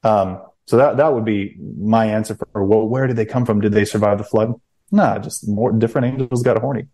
Um, 0.03 0.41
so 0.65 0.77
that 0.77 0.97
that 0.97 1.13
would 1.13 1.25
be 1.25 1.57
my 1.59 2.05
answer 2.05 2.35
for 2.35 2.63
well, 2.63 2.87
where 2.87 3.07
did 3.07 3.15
they 3.15 3.25
come 3.25 3.45
from? 3.45 3.61
Did 3.61 3.73
they 3.73 3.85
survive 3.85 4.17
the 4.17 4.23
flood? 4.23 4.53
Nah, 4.91 5.19
just 5.19 5.47
more 5.47 5.71
different 5.71 6.07
angels 6.07 6.43
got 6.43 6.57
horny. 6.57 6.87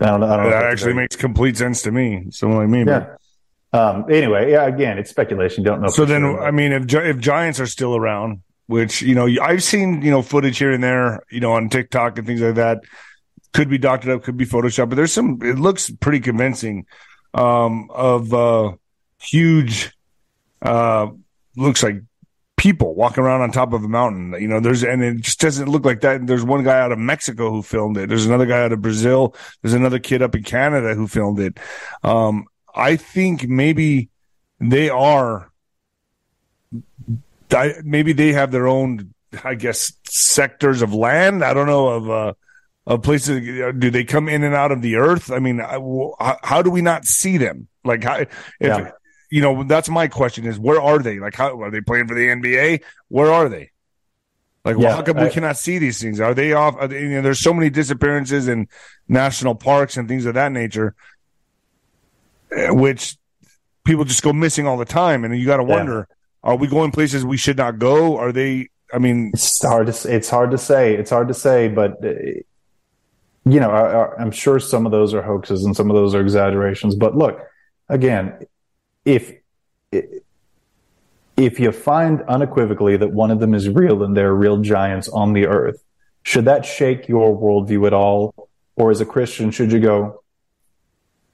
I 0.00 0.06
don't, 0.06 0.22
I 0.22 0.36
don't 0.36 0.50
that 0.50 0.64
actually 0.64 0.94
makes 0.94 1.16
complete 1.16 1.56
sense 1.56 1.82
to 1.82 1.90
me. 1.90 2.26
Someone 2.30 2.58
like 2.58 2.68
me, 2.68 2.84
yeah. 2.84 3.16
Um, 3.72 4.06
anyway, 4.10 4.50
yeah, 4.50 4.66
again, 4.66 4.98
it's 4.98 5.10
speculation. 5.10 5.62
Don't 5.62 5.80
know. 5.80 5.88
So 5.88 6.04
then, 6.04 6.22
sure. 6.22 6.42
I 6.42 6.50
mean, 6.50 6.72
if 6.72 6.92
if 6.92 7.18
giants 7.18 7.60
are 7.60 7.66
still 7.66 7.96
around, 7.96 8.42
which 8.66 9.02
you 9.02 9.14
know, 9.14 9.28
I've 9.42 9.62
seen 9.62 10.02
you 10.02 10.10
know 10.10 10.22
footage 10.22 10.58
here 10.58 10.72
and 10.72 10.82
there, 10.82 11.22
you 11.30 11.40
know, 11.40 11.52
on 11.52 11.68
TikTok 11.68 12.18
and 12.18 12.26
things 12.26 12.40
like 12.40 12.56
that. 12.56 12.80
Could 13.52 13.68
be 13.68 13.78
doctored 13.78 14.12
up, 14.12 14.22
could 14.22 14.36
be 14.36 14.46
photoshopped, 14.46 14.90
but 14.90 14.94
there's 14.94 15.12
some. 15.12 15.40
It 15.42 15.58
looks 15.58 15.90
pretty 15.90 16.20
convincing 16.20 16.86
um, 17.34 17.90
of 17.90 18.32
uh, 18.32 18.72
huge 19.20 19.92
uh, 20.62 21.08
looks 21.56 21.82
like 21.82 22.02
people 22.60 22.94
walking 22.94 23.24
around 23.24 23.40
on 23.40 23.50
top 23.50 23.72
of 23.72 23.82
a 23.82 23.88
mountain. 23.88 24.34
You 24.38 24.46
know, 24.46 24.60
there's, 24.60 24.84
and 24.84 25.02
it 25.02 25.22
just 25.22 25.40
doesn't 25.40 25.70
look 25.70 25.86
like 25.86 26.02
that. 26.02 26.26
There's 26.26 26.44
one 26.44 26.62
guy 26.62 26.78
out 26.78 26.92
of 26.92 26.98
Mexico 26.98 27.50
who 27.50 27.62
filmed 27.62 27.96
it. 27.96 28.10
There's 28.10 28.26
another 28.26 28.44
guy 28.44 28.62
out 28.62 28.72
of 28.72 28.82
Brazil. 28.82 29.34
There's 29.62 29.72
another 29.72 29.98
kid 29.98 30.20
up 30.20 30.34
in 30.34 30.42
Canada 30.42 30.94
who 30.94 31.08
filmed 31.08 31.40
it. 31.40 31.58
Um, 32.02 32.44
I 32.74 32.96
think 32.96 33.48
maybe 33.48 34.10
they 34.60 34.90
are, 34.90 35.50
maybe 37.82 38.12
they 38.12 38.32
have 38.34 38.50
their 38.50 38.68
own, 38.68 39.14
I 39.42 39.54
guess, 39.54 39.94
sectors 40.04 40.82
of 40.82 40.92
land. 40.92 41.42
I 41.42 41.54
don't 41.54 41.66
know 41.66 41.88
of, 41.88 42.10
uh, 42.10 42.34
of 42.86 43.02
places. 43.02 43.40
Do 43.78 43.90
they 43.90 44.04
come 44.04 44.28
in 44.28 44.44
and 44.44 44.54
out 44.54 44.70
of 44.70 44.82
the 44.82 44.96
earth? 44.96 45.32
I 45.32 45.38
mean, 45.38 45.60
how, 45.60 46.60
do 46.62 46.70
we 46.70 46.82
not 46.82 47.06
see 47.06 47.38
them? 47.38 47.68
Like, 47.84 48.04
how, 48.04 48.16
if, 48.16 48.28
yeah 48.60 48.90
you 49.30 49.40
know, 49.40 49.62
that's 49.62 49.88
my 49.88 50.08
question 50.08 50.44
is 50.44 50.58
where 50.58 50.80
are 50.80 50.98
they? 50.98 51.20
Like, 51.20 51.34
how 51.34 51.62
are 51.62 51.70
they 51.70 51.80
playing 51.80 52.08
for 52.08 52.14
the 52.14 52.26
NBA? 52.26 52.82
Where 53.08 53.32
are 53.32 53.48
they? 53.48 53.70
Like, 54.64 54.76
yeah, 54.76 54.88
well, 54.88 54.96
how 54.96 55.02
come 55.02 55.18
I, 55.18 55.24
we 55.24 55.30
cannot 55.30 55.56
see 55.56 55.78
these 55.78 56.02
things? 56.02 56.20
Are 56.20 56.34
they 56.34 56.52
off? 56.52 56.76
Are 56.76 56.88
they, 56.88 57.00
you 57.00 57.08
know, 57.08 57.22
there's 57.22 57.40
so 57.40 57.54
many 57.54 57.70
disappearances 57.70 58.48
in 58.48 58.68
national 59.08 59.54
parks 59.54 59.96
and 59.96 60.06
things 60.06 60.26
of 60.26 60.34
that 60.34 60.52
nature, 60.52 60.94
eh, 62.52 62.70
which 62.70 63.16
people 63.84 64.04
just 64.04 64.22
go 64.22 64.32
missing 64.32 64.66
all 64.66 64.76
the 64.76 64.84
time. 64.84 65.24
And 65.24 65.38
you 65.38 65.46
got 65.46 65.58
to 65.58 65.64
wonder, 65.64 66.06
yeah. 66.08 66.50
are 66.50 66.56
we 66.56 66.66
going 66.66 66.90
places 66.90 67.24
we 67.24 67.38
should 67.38 67.56
not 67.56 67.78
go? 67.78 68.18
Are 68.18 68.32
they, 68.32 68.68
I 68.92 68.98
mean, 68.98 69.30
it's 69.32 69.64
hard 69.64 69.86
to, 69.86 70.14
it's 70.14 70.28
hard 70.28 70.50
to 70.50 70.58
say. 70.58 70.94
It's 70.94 71.10
hard 71.10 71.28
to 71.28 71.34
say, 71.34 71.68
but, 71.68 72.04
uh, 72.04 72.10
you 73.46 73.60
know, 73.60 73.70
I, 73.70 74.14
I'm 74.20 74.30
sure 74.30 74.60
some 74.60 74.84
of 74.84 74.92
those 74.92 75.14
are 75.14 75.22
hoaxes 75.22 75.64
and 75.64 75.74
some 75.74 75.88
of 75.88 75.96
those 75.96 76.14
are 76.14 76.20
exaggerations. 76.20 76.96
But 76.96 77.16
look, 77.16 77.40
again, 77.88 78.44
if 79.04 79.34
if 81.36 81.58
you 81.58 81.72
find 81.72 82.22
unequivocally 82.22 82.96
that 82.96 83.12
one 83.12 83.30
of 83.30 83.40
them 83.40 83.54
is 83.54 83.68
real 83.68 84.02
and 84.02 84.16
there 84.16 84.28
are 84.28 84.34
real 84.34 84.58
giants 84.58 85.08
on 85.08 85.32
the 85.32 85.46
earth, 85.46 85.82
should 86.22 86.44
that 86.44 86.66
shake 86.66 87.08
your 87.08 87.36
worldview 87.36 87.86
at 87.86 87.94
all? 87.94 88.48
Or 88.76 88.90
as 88.90 89.00
a 89.00 89.06
Christian, 89.06 89.50
should 89.50 89.72
you 89.72 89.80
go, 89.80 90.22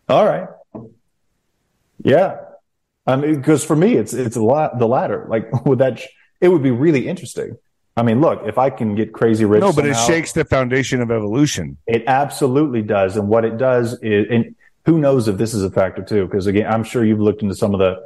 all 0.08 0.26
right, 0.26 0.48
yeah. 2.02 2.38
I 3.06 3.16
mean, 3.16 3.36
because 3.36 3.64
for 3.64 3.76
me, 3.76 3.94
it's 3.94 4.12
it's 4.12 4.36
a 4.36 4.42
lot 4.42 4.78
the 4.78 4.86
latter. 4.86 5.26
Like, 5.28 5.64
would 5.66 5.78
that? 5.78 6.02
It 6.40 6.48
would 6.48 6.62
be 6.62 6.70
really 6.70 7.08
interesting. 7.08 7.56
I 7.96 8.02
mean, 8.02 8.20
look, 8.20 8.42
if 8.44 8.58
I 8.58 8.68
can 8.70 8.94
get 8.94 9.12
crazy 9.12 9.44
rich, 9.44 9.60
no, 9.60 9.68
but 9.68 9.84
somehow, 9.84 10.02
it 10.02 10.06
shakes 10.06 10.32
the 10.32 10.44
foundation 10.44 11.00
of 11.00 11.10
evolution. 11.10 11.78
It 11.86 12.04
absolutely 12.06 12.82
does, 12.82 13.16
and 13.16 13.28
what 13.28 13.44
it 13.44 13.56
does 13.56 13.98
is, 14.02 14.26
and 14.30 14.54
who 14.86 14.98
knows 14.98 15.28
if 15.28 15.36
this 15.36 15.52
is 15.52 15.62
a 15.62 15.70
factor 15.70 16.02
too? 16.02 16.26
Because 16.26 16.46
again, 16.46 16.72
I'm 16.72 16.84
sure 16.84 17.04
you've 17.04 17.20
looked 17.20 17.42
into 17.42 17.54
some 17.54 17.74
of 17.74 17.80
the 17.80 18.02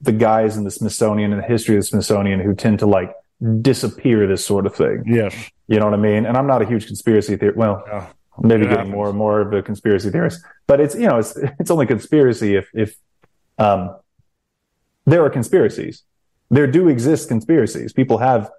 the 0.00 0.12
guys 0.12 0.56
in 0.56 0.64
the 0.64 0.70
Smithsonian 0.70 1.32
and 1.32 1.42
the 1.42 1.46
history 1.46 1.76
of 1.76 1.82
the 1.82 1.86
Smithsonian 1.86 2.40
who 2.40 2.54
tend 2.54 2.80
to 2.80 2.86
like 2.86 3.14
disappear 3.62 4.26
this 4.26 4.44
sort 4.44 4.66
of 4.66 4.74
thing. 4.74 5.02
Yes. 5.06 5.34
You 5.68 5.78
know 5.78 5.86
what 5.86 5.94
I 5.94 5.98
mean? 5.98 6.26
And 6.26 6.36
I'm 6.36 6.46
not 6.46 6.60
a 6.60 6.66
huge 6.66 6.86
conspiracy 6.86 7.36
theorist. 7.36 7.56
Well, 7.56 7.82
Yeah. 7.86 8.06
maybe 8.38 8.62
It 8.62 8.64
getting 8.64 8.76
happens. 8.78 8.92
more 8.94 9.08
and 9.08 9.16
more 9.16 9.40
of 9.40 9.52
a 9.54 9.62
conspiracy 9.62 10.10
theorist, 10.10 10.42
but 10.66 10.78
it's, 10.80 10.94
you 10.94 11.06
know, 11.06 11.18
it's, 11.18 11.36
it's 11.58 11.70
only 11.70 11.86
conspiracy 11.86 12.56
if, 12.56 12.68
if, 12.74 12.96
um, 13.58 13.96
there 15.06 15.24
are 15.24 15.30
conspiracies. 15.30 16.02
There 16.50 16.66
do 16.66 16.88
exist 16.88 17.28
conspiracies. 17.28 17.92
People 17.92 18.18
have 18.18 18.50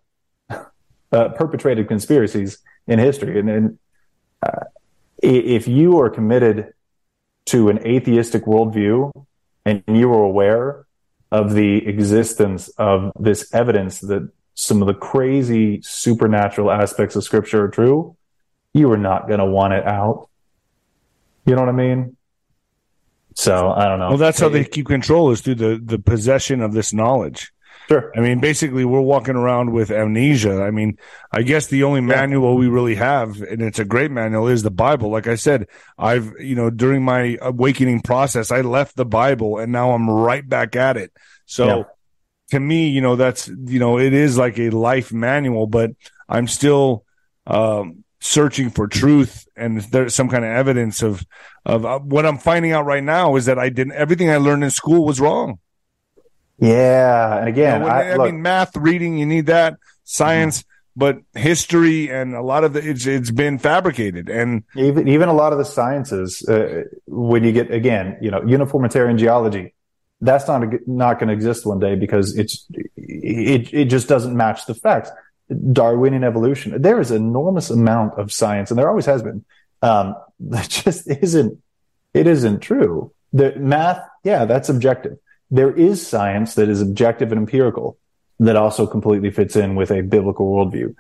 uh, 0.50 1.30
perpetrated 1.30 1.88
conspiracies 1.88 2.58
in 2.88 2.98
history. 3.00 3.40
And, 3.40 3.50
and 3.50 3.80
uh, 4.42 4.66
if 5.22 5.68
you 5.68 6.00
are 6.00 6.10
committed 6.10 6.74
to 7.46 7.70
an 7.70 7.86
atheistic 7.86 8.46
worldview 8.46 9.12
and 9.66 9.84
you 9.88 10.12
are 10.12 10.24
aware 10.24 10.86
of 11.32 11.54
the 11.54 11.86
existence 11.88 12.70
of 12.78 13.12
this 13.20 13.54
evidence 13.54 14.00
that 14.02 14.30
some 14.54 14.82
of 14.82 14.88
the 14.88 14.94
crazy 14.94 15.82
supernatural 15.82 16.72
aspects 16.72 17.16
of 17.16 17.24
scripture 17.24 17.66
are 17.66 17.70
true, 17.70 18.16
you 18.74 18.92
are 18.92 18.98
not 18.98 19.28
going 19.28 19.40
to 19.40 19.46
want 19.46 19.74
it 19.74 19.86
out. 19.86 20.30
You 21.46 21.56
know 21.56 21.62
what 21.62 21.70
I 21.70 21.74
mean? 21.74 22.16
So 23.36 23.70
I 23.70 23.86
don't 23.86 24.00
know. 24.00 24.10
Well, 24.10 24.18
that's 24.18 24.40
how 24.40 24.50
they 24.50 24.64
keep 24.64 24.88
control 24.88 25.32
is 25.32 25.42
through 25.42 25.56
the, 25.56 25.82
the 25.84 26.00
possession 26.00 26.62
of 26.62 26.74
this 26.74 26.94
knowledge. 26.94 27.52
Sure. 27.88 28.12
I 28.16 28.20
mean, 28.20 28.40
basically, 28.40 28.84
we're 28.84 29.02
walking 29.02 29.36
around 29.36 29.72
with 29.72 29.92
amnesia. 29.92 30.64
I 30.64 30.72
mean, 30.72 30.98
I 31.32 31.44
guess 31.44 31.68
the 31.68 31.84
only 31.84 32.02
manual 32.02 32.56
we 32.56 32.68
really 32.68 32.96
have, 32.96 33.42
and 33.42 33.62
it's 33.62 33.78
a 33.80 33.86
great 33.86 34.10
manual, 34.12 34.48
is 34.48 34.64
the 34.64 34.72
Bible. 34.72 35.12
Like 35.12 35.28
I 35.28 35.36
said, 35.36 35.68
I've, 35.98 36.34
you 36.40 36.56
know, 36.56 36.70
during 36.70 37.04
my 37.04 37.38
awakening 37.42 38.02
process, 38.02 38.52
I 38.52 38.62
left 38.62 38.96
the 38.96 39.06
Bible 39.06 39.60
and 39.60 39.72
now 39.72 39.92
I'm 39.92 40.10
right 40.10 40.48
back 40.48 40.76
at 40.76 40.98
it. 40.98 41.12
So 41.46 41.68
Yeah. 41.68 41.84
to 42.52 42.60
me, 42.60 42.88
you 42.90 43.02
know, 43.02 43.16
that's, 43.16 43.48
you 43.48 43.80
know, 43.80 44.00
it 44.00 44.14
is 44.14 44.38
like 44.38 44.58
a 44.58 44.72
life 44.72 45.14
manual, 45.14 45.68
but 45.68 45.92
I'm 46.28 46.48
still, 46.48 47.04
um, 47.46 48.04
searching 48.20 48.72
for 48.72 48.88
truth 48.88 49.48
and 49.56 49.82
there's 49.92 50.16
some 50.16 50.30
kind 50.30 50.44
of 50.44 50.50
evidence 50.50 51.04
of, 51.04 51.24
of 51.66 51.86
uh, 51.86 52.00
what 52.00 52.26
I'm 52.26 52.40
finding 52.40 52.72
out 52.72 52.86
right 52.86 53.04
now 53.04 53.36
is 53.36 53.46
that 53.46 53.60
I 53.60 53.70
didn't, 53.70 53.94
everything 53.94 54.32
I 54.32 54.38
learned 54.38 54.64
in 54.64 54.72
school 54.72 55.06
was 55.06 55.20
wrong. 55.20 55.60
Yeah. 56.58 57.38
And 57.38 57.48
You 57.48 57.54
again, 57.54 57.82
know, 57.82 57.88
I, 57.88 58.04
I, 58.12 58.16
look, 58.16 58.26
mean, 58.32 58.42
math, 58.42 58.76
reading, 58.78 59.18
you 59.18 59.26
need 59.26 59.48
that. 59.48 59.78
Science, 60.04 60.64
but 60.96 61.20
history 61.34 62.12
and 62.12 62.36
a 62.36 62.42
lot 62.42 62.64
of 62.64 62.74
the, 62.74 62.88
it's 62.88 63.08
it's 63.08 63.32
been 63.32 63.58
fabricated. 63.58 64.30
And 64.30 64.64
even 64.76 65.08
even 65.08 65.30
a 65.30 65.34
lot 65.34 65.52
of 65.52 65.58
the 65.58 65.66
sciences 65.66 66.48
uh, 66.48 66.84
when 67.08 67.44
you 67.44 67.52
get 67.52 67.72
again 67.72 68.18
you 68.22 68.30
know 68.32 68.44
uniformitarian 68.44 69.18
geology 69.18 69.74
that's 70.22 70.48
not 70.48 70.64
a, 70.64 70.80
not 70.88 71.20
going 71.20 71.28
to 71.28 71.34
exist 71.34 71.66
one 71.66 71.80
day 71.80 71.96
because 71.96 72.38
it's 72.38 72.66
it 72.96 73.74
it 73.74 73.86
just 73.86 74.08
doesn't 74.08 74.36
match 74.36 74.66
the 74.66 74.74
facts 74.74 75.12
darwinian 75.72 76.24
evolution 76.24 76.82
there 76.82 77.00
is 77.00 77.12
enormous 77.12 77.70
amount 77.70 78.18
of 78.18 78.32
science 78.32 78.72
and 78.72 78.80
there 78.80 78.90
always 78.90 79.06
has 79.06 79.22
been 79.22 79.44
um 79.82 80.16
that 80.40 80.70
just 80.70 81.08
isn't 81.08 81.62
it 82.14 82.28
isn't 82.28 82.60
true 82.62 83.12
the 83.34 83.56
math 83.58 84.02
yeah 84.24 84.46
that's 84.46 84.70
objective 84.70 85.18
there 85.52 85.72
is 85.72 86.06
science 86.06 86.56
that 86.56 86.70
is 86.70 86.82
objective 86.82 87.32
and 87.32 87.40
empirical 87.40 87.98
that 88.40 88.56
also 88.56 88.86
completely 88.86 89.32
fits 89.32 89.56
in 89.56 89.76
with 89.76 89.92
a 89.92 90.02
biblical 90.02 90.52
worldview 90.52 90.94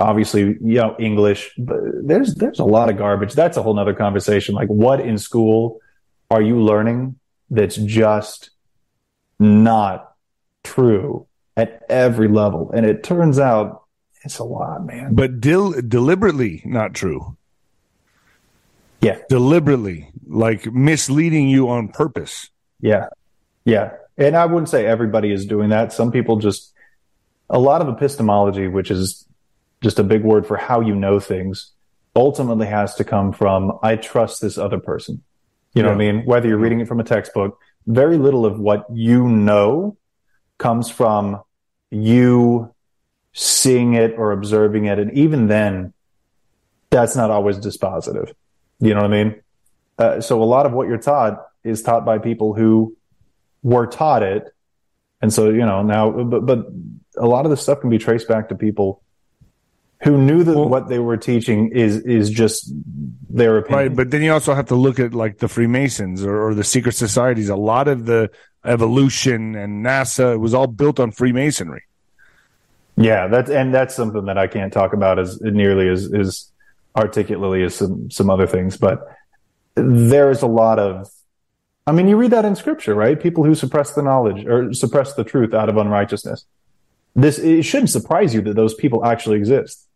obviously, 0.00 0.42
you 0.42 0.76
know, 0.76 0.96
English, 0.98 1.52
but 1.58 1.78
there's, 2.02 2.34
there's 2.34 2.58
a 2.58 2.64
lot 2.64 2.88
of 2.88 2.96
garbage. 2.96 3.34
That's 3.34 3.56
a 3.56 3.62
whole 3.62 3.74
nother 3.74 3.94
conversation. 3.94 4.54
Like 4.54 4.68
what 4.68 5.00
in 5.00 5.18
school 5.18 5.80
are 6.30 6.42
you 6.42 6.60
learning 6.60 7.18
that's 7.50 7.76
just 7.76 8.50
not 9.38 10.14
true 10.64 11.26
at 11.56 11.82
every 11.88 12.28
level? 12.28 12.70
And 12.72 12.86
it 12.86 13.04
turns 13.04 13.38
out 13.38 13.84
it's 14.22 14.38
a 14.38 14.44
lot, 14.44 14.84
man. 14.84 15.14
but 15.14 15.40
dil- 15.40 15.80
deliberately 15.82 16.62
not 16.64 16.94
true. 16.94 17.36
Yeah. 19.00 19.18
Deliberately, 19.30 20.10
like 20.26 20.70
misleading 20.70 21.48
you 21.48 21.70
on 21.70 21.88
purpose. 21.88 22.50
Yeah. 22.80 23.08
Yeah. 23.64 23.92
And 24.16 24.36
I 24.36 24.46
wouldn't 24.46 24.68
say 24.68 24.86
everybody 24.86 25.32
is 25.32 25.46
doing 25.46 25.70
that. 25.70 25.92
Some 25.92 26.12
people 26.12 26.36
just, 26.36 26.72
a 27.48 27.58
lot 27.58 27.80
of 27.80 27.88
epistemology, 27.88 28.68
which 28.68 28.90
is 28.90 29.26
just 29.80 29.98
a 29.98 30.04
big 30.04 30.22
word 30.22 30.46
for 30.46 30.56
how 30.56 30.80
you 30.80 30.94
know 30.94 31.20
things, 31.20 31.72
ultimately 32.14 32.66
has 32.66 32.94
to 32.96 33.04
come 33.04 33.32
from, 33.32 33.78
I 33.82 33.96
trust 33.96 34.40
this 34.40 34.58
other 34.58 34.78
person. 34.78 35.22
You 35.74 35.82
know 35.82 35.90
what 35.90 35.94
I 35.94 35.98
mean? 35.98 36.24
Whether 36.24 36.48
you're 36.48 36.58
reading 36.58 36.80
it 36.80 36.88
from 36.88 36.98
a 36.98 37.04
textbook, 37.04 37.58
very 37.86 38.18
little 38.18 38.44
of 38.44 38.58
what 38.58 38.86
you 38.92 39.28
know 39.28 39.96
comes 40.58 40.90
from 40.90 41.42
you 41.90 42.74
seeing 43.32 43.94
it 43.94 44.14
or 44.18 44.32
observing 44.32 44.86
it. 44.86 44.98
And 44.98 45.12
even 45.16 45.46
then, 45.46 45.92
that's 46.90 47.14
not 47.14 47.30
always 47.30 47.58
dispositive. 47.58 48.32
You 48.80 48.94
know 48.94 49.02
what 49.02 49.12
I 49.12 49.24
mean? 49.24 49.42
Uh, 49.96 50.20
so 50.20 50.42
a 50.42 50.44
lot 50.44 50.66
of 50.66 50.72
what 50.72 50.88
you're 50.88 50.98
taught 50.98 51.46
is 51.62 51.82
taught 51.82 52.04
by 52.04 52.18
people 52.18 52.54
who 52.54 52.96
were 53.62 53.86
taught 53.86 54.22
it. 54.22 54.54
And 55.22 55.32
so, 55.32 55.50
you 55.50 55.66
know, 55.66 55.82
now, 55.82 56.10
but, 56.10 56.46
but 56.46 56.66
a 57.16 57.26
lot 57.26 57.44
of 57.44 57.50
this 57.50 57.60
stuff 57.60 57.80
can 57.80 57.90
be 57.90 57.98
traced 57.98 58.28
back 58.28 58.48
to 58.48 58.54
people 58.54 59.02
who 60.02 60.16
knew 60.16 60.42
that 60.44 60.56
what 60.56 60.88
they 60.88 60.98
were 60.98 61.18
teaching 61.18 61.72
is, 61.72 61.98
is 61.98 62.30
just 62.30 62.72
their 63.28 63.58
opinion. 63.58 63.88
Right. 63.88 63.96
But 63.96 64.10
then 64.10 64.22
you 64.22 64.32
also 64.32 64.54
have 64.54 64.66
to 64.66 64.74
look 64.74 64.98
at 64.98 65.12
like 65.12 65.38
the 65.38 65.48
Freemasons 65.48 66.24
or, 66.24 66.48
or 66.48 66.54
the 66.54 66.64
secret 66.64 66.94
societies. 66.94 67.50
A 67.50 67.56
lot 67.56 67.86
of 67.86 68.06
the 68.06 68.30
evolution 68.64 69.54
and 69.56 69.84
NASA, 69.84 70.32
it 70.32 70.38
was 70.38 70.54
all 70.54 70.66
built 70.66 70.98
on 70.98 71.10
Freemasonry. 71.10 71.82
Yeah, 72.96 73.28
that's 73.28 73.50
and 73.50 73.72
that's 73.72 73.94
something 73.94 74.26
that 74.26 74.36
I 74.36 74.46
can't 74.46 74.72
talk 74.72 74.92
about 74.92 75.18
as 75.18 75.40
nearly 75.40 75.88
as 75.88 76.12
as 76.12 76.50
articulately 76.94 77.62
as 77.62 77.74
some 77.74 78.10
some 78.10 78.28
other 78.28 78.46
things. 78.46 78.76
But 78.76 79.06
there 79.74 80.30
is 80.30 80.42
a 80.42 80.46
lot 80.46 80.78
of, 80.78 81.10
I 81.90 81.92
mean, 81.92 82.06
you 82.06 82.16
read 82.16 82.30
that 82.30 82.44
in 82.44 82.54
Scripture, 82.54 82.94
right? 82.94 83.20
People 83.20 83.42
who 83.42 83.56
suppress 83.56 83.94
the 83.94 84.02
knowledge 84.02 84.46
or 84.46 84.72
suppress 84.72 85.14
the 85.14 85.24
truth 85.24 85.52
out 85.52 85.68
of 85.68 85.76
unrighteousness. 85.76 86.44
This 87.16 87.40
it 87.40 87.64
shouldn't 87.64 87.90
surprise 87.90 88.32
you 88.32 88.40
that 88.42 88.54
those 88.54 88.74
people 88.74 89.04
actually 89.04 89.38
exist. 89.38 89.88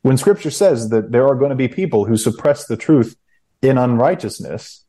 When 0.00 0.16
Scripture 0.16 0.50
says 0.50 0.88
that 0.88 1.12
there 1.12 1.28
are 1.28 1.34
going 1.34 1.50
to 1.50 1.54
be 1.54 1.68
people 1.68 2.06
who 2.06 2.16
suppress 2.16 2.66
the 2.66 2.78
truth 2.78 3.18
in 3.60 3.76
unrighteousness, 3.76 4.86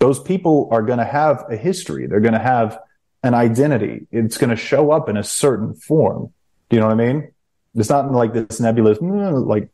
those 0.00 0.18
people 0.18 0.68
are 0.72 0.82
going 0.82 0.98
to 0.98 1.04
have 1.04 1.44
a 1.48 1.56
history. 1.56 2.08
They're 2.08 2.18
going 2.18 2.34
to 2.34 2.40
have 2.40 2.80
an 3.22 3.34
identity. 3.34 4.08
It's 4.10 4.36
going 4.36 4.50
to 4.50 4.56
show 4.56 4.90
up 4.90 5.08
in 5.08 5.16
a 5.16 5.22
certain 5.22 5.74
form. 5.74 6.32
Do 6.70 6.76
you 6.76 6.80
know 6.80 6.88
what 6.88 7.00
I 7.00 7.12
mean? 7.12 7.32
It's 7.76 7.88
not 7.88 8.10
like 8.10 8.32
this 8.32 8.58
nebulous, 8.58 8.98
like 9.00 9.68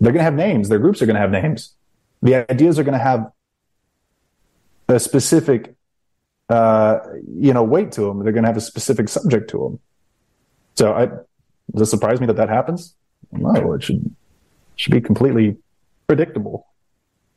they're 0.00 0.10
going 0.10 0.18
to 0.18 0.24
have 0.24 0.34
names. 0.34 0.68
Their 0.68 0.80
groups 0.80 1.00
are 1.00 1.06
going 1.06 1.14
to 1.14 1.20
have 1.20 1.30
names. 1.30 1.76
The 2.22 2.50
ideas 2.50 2.80
are 2.80 2.82
going 2.82 2.98
to 2.98 3.04
have 3.04 3.30
a 4.92 5.00
specific, 5.00 5.74
uh, 6.48 7.00
you 7.26 7.52
know, 7.52 7.62
weight 7.62 7.92
to 7.92 8.02
them. 8.02 8.22
They're 8.22 8.32
going 8.32 8.44
to 8.44 8.48
have 8.48 8.56
a 8.56 8.60
specific 8.60 9.08
subject 9.08 9.50
to 9.50 9.58
them. 9.58 9.80
So 10.74 10.92
I, 10.94 11.06
does 11.74 11.88
it 11.88 11.90
surprise 11.90 12.20
me 12.20 12.26
that 12.26 12.36
that 12.36 12.48
happens? 12.48 12.94
No, 13.30 13.72
it 13.72 13.82
should, 13.82 14.14
should 14.76 14.92
be 14.92 15.00
completely 15.00 15.56
predictable. 16.06 16.66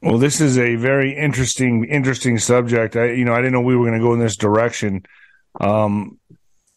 Well, 0.02 0.20
this 0.20 0.40
is 0.40 0.58
a 0.58 0.76
very 0.76 1.18
interesting, 1.18 1.86
interesting 1.86 2.38
subject. 2.38 2.96
I, 2.96 3.12
you 3.12 3.26
know, 3.26 3.34
I 3.34 3.38
didn't 3.38 3.54
know 3.54 3.62
we 3.62 3.76
were 3.76 3.88
going 3.88 4.00
to 4.00 4.06
go 4.06 4.14
in 4.14 4.20
this 4.20 4.36
direction, 4.36 5.06
um, 5.60 6.20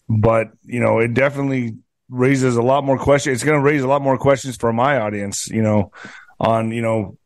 but 0.08 0.48
you 0.64 0.80
know, 0.80 0.98
it 0.98 1.12
definitely 1.12 1.76
raises 2.08 2.56
a 2.56 2.62
lot 2.62 2.84
more 2.84 2.98
questions. 2.98 3.34
It's 3.34 3.44
going 3.44 3.58
to 3.58 3.64
raise 3.64 3.82
a 3.82 3.88
lot 3.88 4.00
more 4.00 4.16
questions 4.16 4.56
for 4.56 4.72
my 4.72 4.98
audience. 5.00 5.48
You 5.48 5.60
know, 5.60 5.92
on 6.40 6.70
you 6.70 6.80
know, 6.80 7.17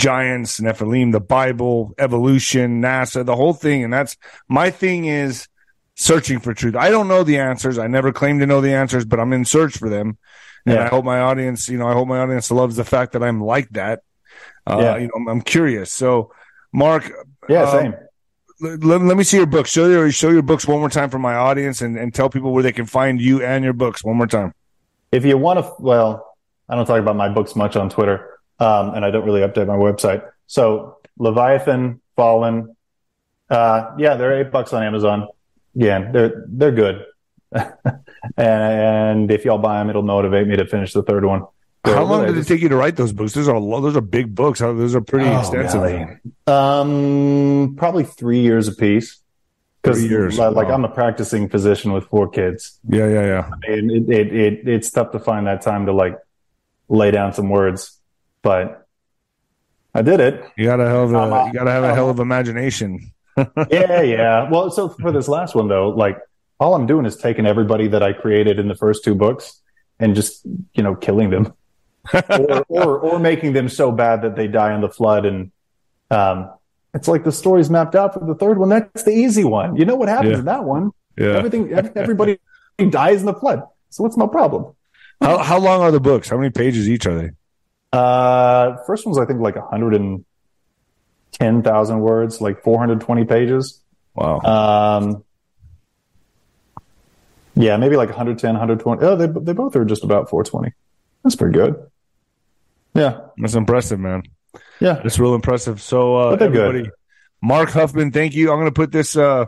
giants, 0.00 0.60
Nephilim, 0.60 1.12
the 1.12 1.20
Bible, 1.20 1.94
evolution, 1.98 2.80
NASA, 2.82 3.24
the 3.24 3.36
whole 3.36 3.52
thing. 3.52 3.84
And 3.84 3.92
that's 3.92 4.16
my 4.48 4.70
thing 4.70 5.04
is 5.04 5.46
searching 5.94 6.38
for 6.40 6.54
truth. 6.54 6.74
I 6.76 6.90
don't 6.90 7.08
know 7.08 7.22
the 7.24 7.38
answers. 7.38 7.78
I 7.78 7.86
never 7.86 8.12
claim 8.12 8.38
to 8.40 8.46
know 8.46 8.60
the 8.60 8.72
answers, 8.72 9.04
but 9.04 9.20
I'm 9.20 9.32
in 9.32 9.44
search 9.44 9.76
for 9.76 9.88
them. 9.88 10.18
And 10.66 10.74
Yeah. 10.76 10.84
I 10.84 10.88
hope 10.88 11.04
my 11.04 11.20
audience, 11.20 11.68
you 11.68 11.78
know, 11.78 11.86
I 11.86 11.92
hope 11.92 12.08
my 12.08 12.18
audience 12.18 12.50
loves 12.50 12.76
the 12.76 12.84
fact 12.84 13.12
that 13.12 13.22
I'm 13.22 13.42
like 13.42 13.68
that. 13.70 14.00
Uh, 14.66 14.78
Yeah. 14.80 14.96
you 14.96 15.06
know, 15.08 15.12
I'm, 15.16 15.28
I'm 15.28 15.40
curious. 15.42 15.92
So, 15.92 16.32
Mark, 16.72 17.10
Yeah, 17.48 17.62
uh, 17.64 17.70
same. 17.80 17.94
let, 18.60 18.84
let, 18.84 19.00
let 19.02 19.16
me 19.16 19.24
see 19.24 19.36
your 19.36 19.46
books. 19.46 19.70
Show 19.70 19.88
your 19.88 20.10
show 20.12 20.30
your 20.30 20.42
books 20.42 20.66
one 20.66 20.78
more 20.80 20.90
time 20.90 21.10
for 21.10 21.18
my 21.18 21.34
audience, 21.34 21.80
and, 21.82 21.96
and 21.98 22.14
tell 22.14 22.28
people 22.30 22.52
where 22.52 22.62
they 22.62 22.72
can 22.72 22.86
find 22.86 23.20
you 23.20 23.42
and 23.42 23.64
your 23.64 23.72
books 23.74 24.02
one 24.04 24.16
more 24.16 24.26
time. 24.26 24.52
if 25.12 25.24
you 25.24 25.36
want 25.36 25.58
to, 25.58 25.72
well, 25.80 26.26
I 26.68 26.76
don't 26.76 26.86
talk 26.86 27.00
about 27.00 27.16
my 27.16 27.28
books 27.28 27.56
much 27.56 27.74
on 27.76 27.90
Twitter, 27.90 28.29
um, 28.60 28.94
and 28.94 29.04
I 29.04 29.10
don't 29.10 29.24
really 29.24 29.40
update 29.40 29.66
my 29.66 29.74
website. 29.76 30.22
So 30.46 30.98
Leviathan, 31.18 32.00
Fallen, 32.16 32.76
uh, 33.48 33.92
yeah, 33.98 34.14
they're 34.14 34.40
eight 34.40 34.52
bucks 34.52 34.72
on 34.72 34.82
Amazon. 34.82 35.26
Yeah, 35.74 36.10
they're 36.12 36.44
they're 36.48 36.72
good. 36.72 37.04
and 38.36 39.30
if 39.30 39.44
y'all 39.44 39.58
buy 39.58 39.78
them, 39.78 39.90
it'll 39.90 40.02
motivate 40.02 40.46
me 40.46 40.56
to 40.56 40.66
finish 40.66 40.92
the 40.92 41.02
third 41.02 41.24
one. 41.24 41.42
How 41.84 42.04
long 42.04 42.26
did 42.26 42.36
it 42.36 42.44
take 42.46 42.60
you 42.60 42.68
to 42.68 42.76
write 42.76 42.96
those 42.96 43.12
books? 43.12 43.32
Those 43.32 43.48
are 43.48 43.58
lo- 43.58 43.80
those 43.80 43.96
are 43.96 44.02
big 44.02 44.34
books. 44.34 44.60
Those 44.60 44.94
are 44.94 45.00
pretty 45.00 45.26
Oh, 45.28 45.38
extensive. 45.40 46.18
Um, 46.46 47.74
probably 47.76 48.04
three 48.04 48.40
years 48.40 48.68
apiece. 48.68 49.18
because 49.82 49.98
Three 50.00 50.10
years. 50.10 50.38
like 50.38 50.68
Wow. 50.68 50.74
I'm 50.74 50.84
a 50.84 50.88
practicing 50.90 51.48
physician 51.48 51.92
with 51.92 52.04
four 52.04 52.28
kids, 52.28 52.78
Yeah, 52.86 53.08
yeah, 53.08 53.24
yeah. 53.24 53.50
and 53.74 53.90
it, 53.90 54.10
it, 54.10 54.32
it 54.36 54.68
it's 54.68 54.90
tough 54.90 55.12
to 55.12 55.18
find 55.18 55.46
that 55.46 55.62
time 55.62 55.86
to 55.86 55.92
like 55.92 56.18
lay 56.90 57.10
down 57.10 57.32
some 57.32 57.48
words, 57.48 57.98
but 58.42 58.86
I 59.94 60.02
did 60.02 60.20
it. 60.20 60.42
You 60.56 60.66
gotta 60.66 60.86
have 60.86 61.12
a 61.12 61.18
uh, 61.18 61.46
you 61.46 61.52
gotta 61.52 61.70
have 61.70 61.84
a 61.84 61.94
hell 61.94 62.10
of 62.10 62.18
imagination. 62.20 63.12
yeah, 63.70 64.02
yeah. 64.02 64.48
Well, 64.50 64.70
so 64.70 64.88
for 64.88 65.12
this 65.12 65.28
last 65.28 65.54
one 65.54 65.68
though, 65.68 65.88
like 65.90 66.18
all 66.58 66.74
I'm 66.74 66.86
doing 66.86 67.06
is 67.06 67.16
taking 67.16 67.46
everybody 67.46 67.88
that 67.88 68.02
I 68.02 68.12
created 68.12 68.58
in 68.58 68.68
the 68.68 68.74
first 68.74 69.02
two 69.04 69.14
books 69.14 69.60
and 69.98 70.14
just 70.14 70.44
you 70.74 70.82
know 70.82 70.94
killing 70.94 71.30
them, 71.30 71.52
or, 72.30 72.64
or 72.68 72.98
or 72.98 73.18
making 73.18 73.52
them 73.52 73.68
so 73.68 73.90
bad 73.90 74.22
that 74.22 74.36
they 74.36 74.46
die 74.46 74.74
in 74.74 74.80
the 74.80 74.88
flood. 74.88 75.26
And 75.26 75.50
um, 76.10 76.50
it's 76.94 77.08
like 77.08 77.24
the 77.24 77.32
story's 77.32 77.70
mapped 77.70 77.94
out 77.94 78.14
for 78.14 78.24
the 78.24 78.34
third 78.34 78.58
one. 78.58 78.68
That's 78.68 79.02
the 79.04 79.12
easy 79.12 79.44
one. 79.44 79.76
You 79.76 79.84
know 79.84 79.96
what 79.96 80.08
happens 80.08 80.32
Yeah. 80.32 80.38
in 80.38 80.44
that 80.46 80.64
one? 80.64 80.90
Yeah. 81.18 81.36
Everything, 81.36 81.72
everybody 81.72 82.38
dies 82.90 83.20
in 83.20 83.26
the 83.26 83.34
flood. 83.34 83.62
So 83.90 84.02
what's 84.04 84.16
my 84.16 84.26
problem? 84.26 84.74
How 85.20 85.38
how 85.38 85.58
long 85.58 85.82
are 85.82 85.90
the 85.90 86.00
books? 86.00 86.28
How 86.28 86.36
many 86.36 86.50
pages 86.50 86.88
each 86.88 87.06
are 87.06 87.16
they? 87.18 87.30
Uh, 87.92 88.76
first 88.86 89.04
one's 89.06 89.18
I 89.18 89.24
think 89.26 89.40
like 89.40 89.56
110,000 89.56 92.00
words, 92.00 92.40
like 92.40 92.62
420 92.62 93.24
pages. 93.24 93.80
Wow. 94.14 94.38
Um, 94.40 95.24
yeah, 97.54 97.76
maybe 97.76 97.96
like 97.96 98.08
110, 98.10 98.54
120. 98.54 99.02
Oh, 99.04 99.16
they 99.16 99.26
they 99.26 99.52
both 99.52 99.74
are 99.76 99.84
just 99.84 100.04
about 100.04 100.30
420. 100.30 100.72
That's 101.24 101.36
pretty 101.36 101.52
good. 101.54 101.74
Yeah, 102.94 103.20
That's 103.36 103.54
impressive, 103.54 104.00
man. 104.00 104.22
yeah. 104.80 105.00
it's 105.04 105.18
real 105.18 105.34
impressive. 105.34 105.80
So 105.80 106.16
uh 106.16 106.36
they're 106.36 106.50
good. 106.50 106.90
Mark 107.42 107.70
Huffman, 107.70 108.10
thank 108.12 108.34
you. 108.34 108.52
I'm 108.52 108.58
gonna 108.58 108.72
put 108.72 108.92
this 108.92 109.16
uh 109.16 109.46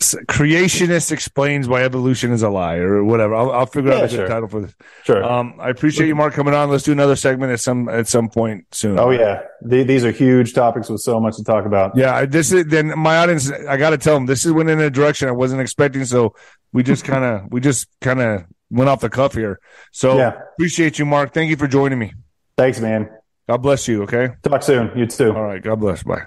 creationist 0.00 1.10
explains 1.12 1.68
why 1.68 1.82
evolution 1.82 2.32
is 2.32 2.42
a 2.42 2.50
lie 2.50 2.76
or 2.76 3.02
whatever. 3.04 3.34
I'll, 3.34 3.50
I'll 3.50 3.66
figure 3.66 3.92
out 3.92 3.98
Yeah, 3.98 4.04
a 4.04 4.20
good 4.22 4.28
title 4.28 4.48
for 4.48 4.60
this. 4.60 4.74
Sure. 5.04 5.24
Um, 5.24 5.54
I 5.60 5.70
appreciate 5.70 6.06
you, 6.06 6.14
Mark, 6.14 6.34
coming 6.34 6.54
on. 6.54 6.70
Let's 6.70 6.84
do 6.84 6.92
another 6.92 7.16
segment 7.16 7.52
at 7.52 7.60
some 7.60 7.88
at 7.88 8.06
some 8.08 8.28
point 8.28 8.66
soon. 8.72 8.98
oh 8.98 9.10
yeah, 9.10 9.42
The- 9.62 9.84
these 9.84 10.04
are 10.04 10.10
huge 10.10 10.52
topics 10.54 10.88
with 10.88 11.00
so 11.00 11.18
much 11.20 11.36
to 11.36 11.44
talk 11.44 11.64
about. 11.66 11.96
Yeah, 11.96 12.26
this 12.26 12.52
is 12.52 12.66
then 12.66 12.98
my 12.98 13.16
audience. 13.18 13.50
I 13.50 13.76
got 13.76 13.90
to 13.90 13.98
tell 13.98 14.14
them 14.14 14.26
this 14.26 14.44
is 14.44 14.52
went 14.52 14.68
in 14.68 14.80
a 14.80 14.90
direction 14.90 15.28
I 15.28 15.32
wasn't 15.32 15.60
expecting. 15.60 16.04
So 16.04 16.34
we 16.72 16.82
just 16.82 17.04
kind 17.04 17.24
of 17.24 17.42
we 17.52 17.60
just 17.60 17.88
kind 18.00 18.20
of 18.20 18.44
went 18.70 18.90
off 18.90 19.00
the 19.00 19.10
cuff 19.10 19.34
here. 19.34 19.60
So 19.92 20.18
Yeah. 20.18 20.32
appreciate 20.54 20.98
you, 20.98 21.06
Mark. 21.06 21.32
Thank 21.32 21.50
you 21.50 21.56
for 21.56 21.68
joining 21.68 21.98
me. 21.98 22.12
Thanks, 22.56 22.80
man. 22.80 23.08
God 23.48 23.58
bless 23.58 23.86
you. 23.86 24.02
Okay. 24.02 24.30
Talk 24.42 24.62
soon. 24.62 24.90
You 24.96 25.06
too. 25.06 25.32
All 25.32 25.42
right. 25.44 25.62
God 25.62 25.78
bless. 25.80 26.02
Bye. 26.02 26.26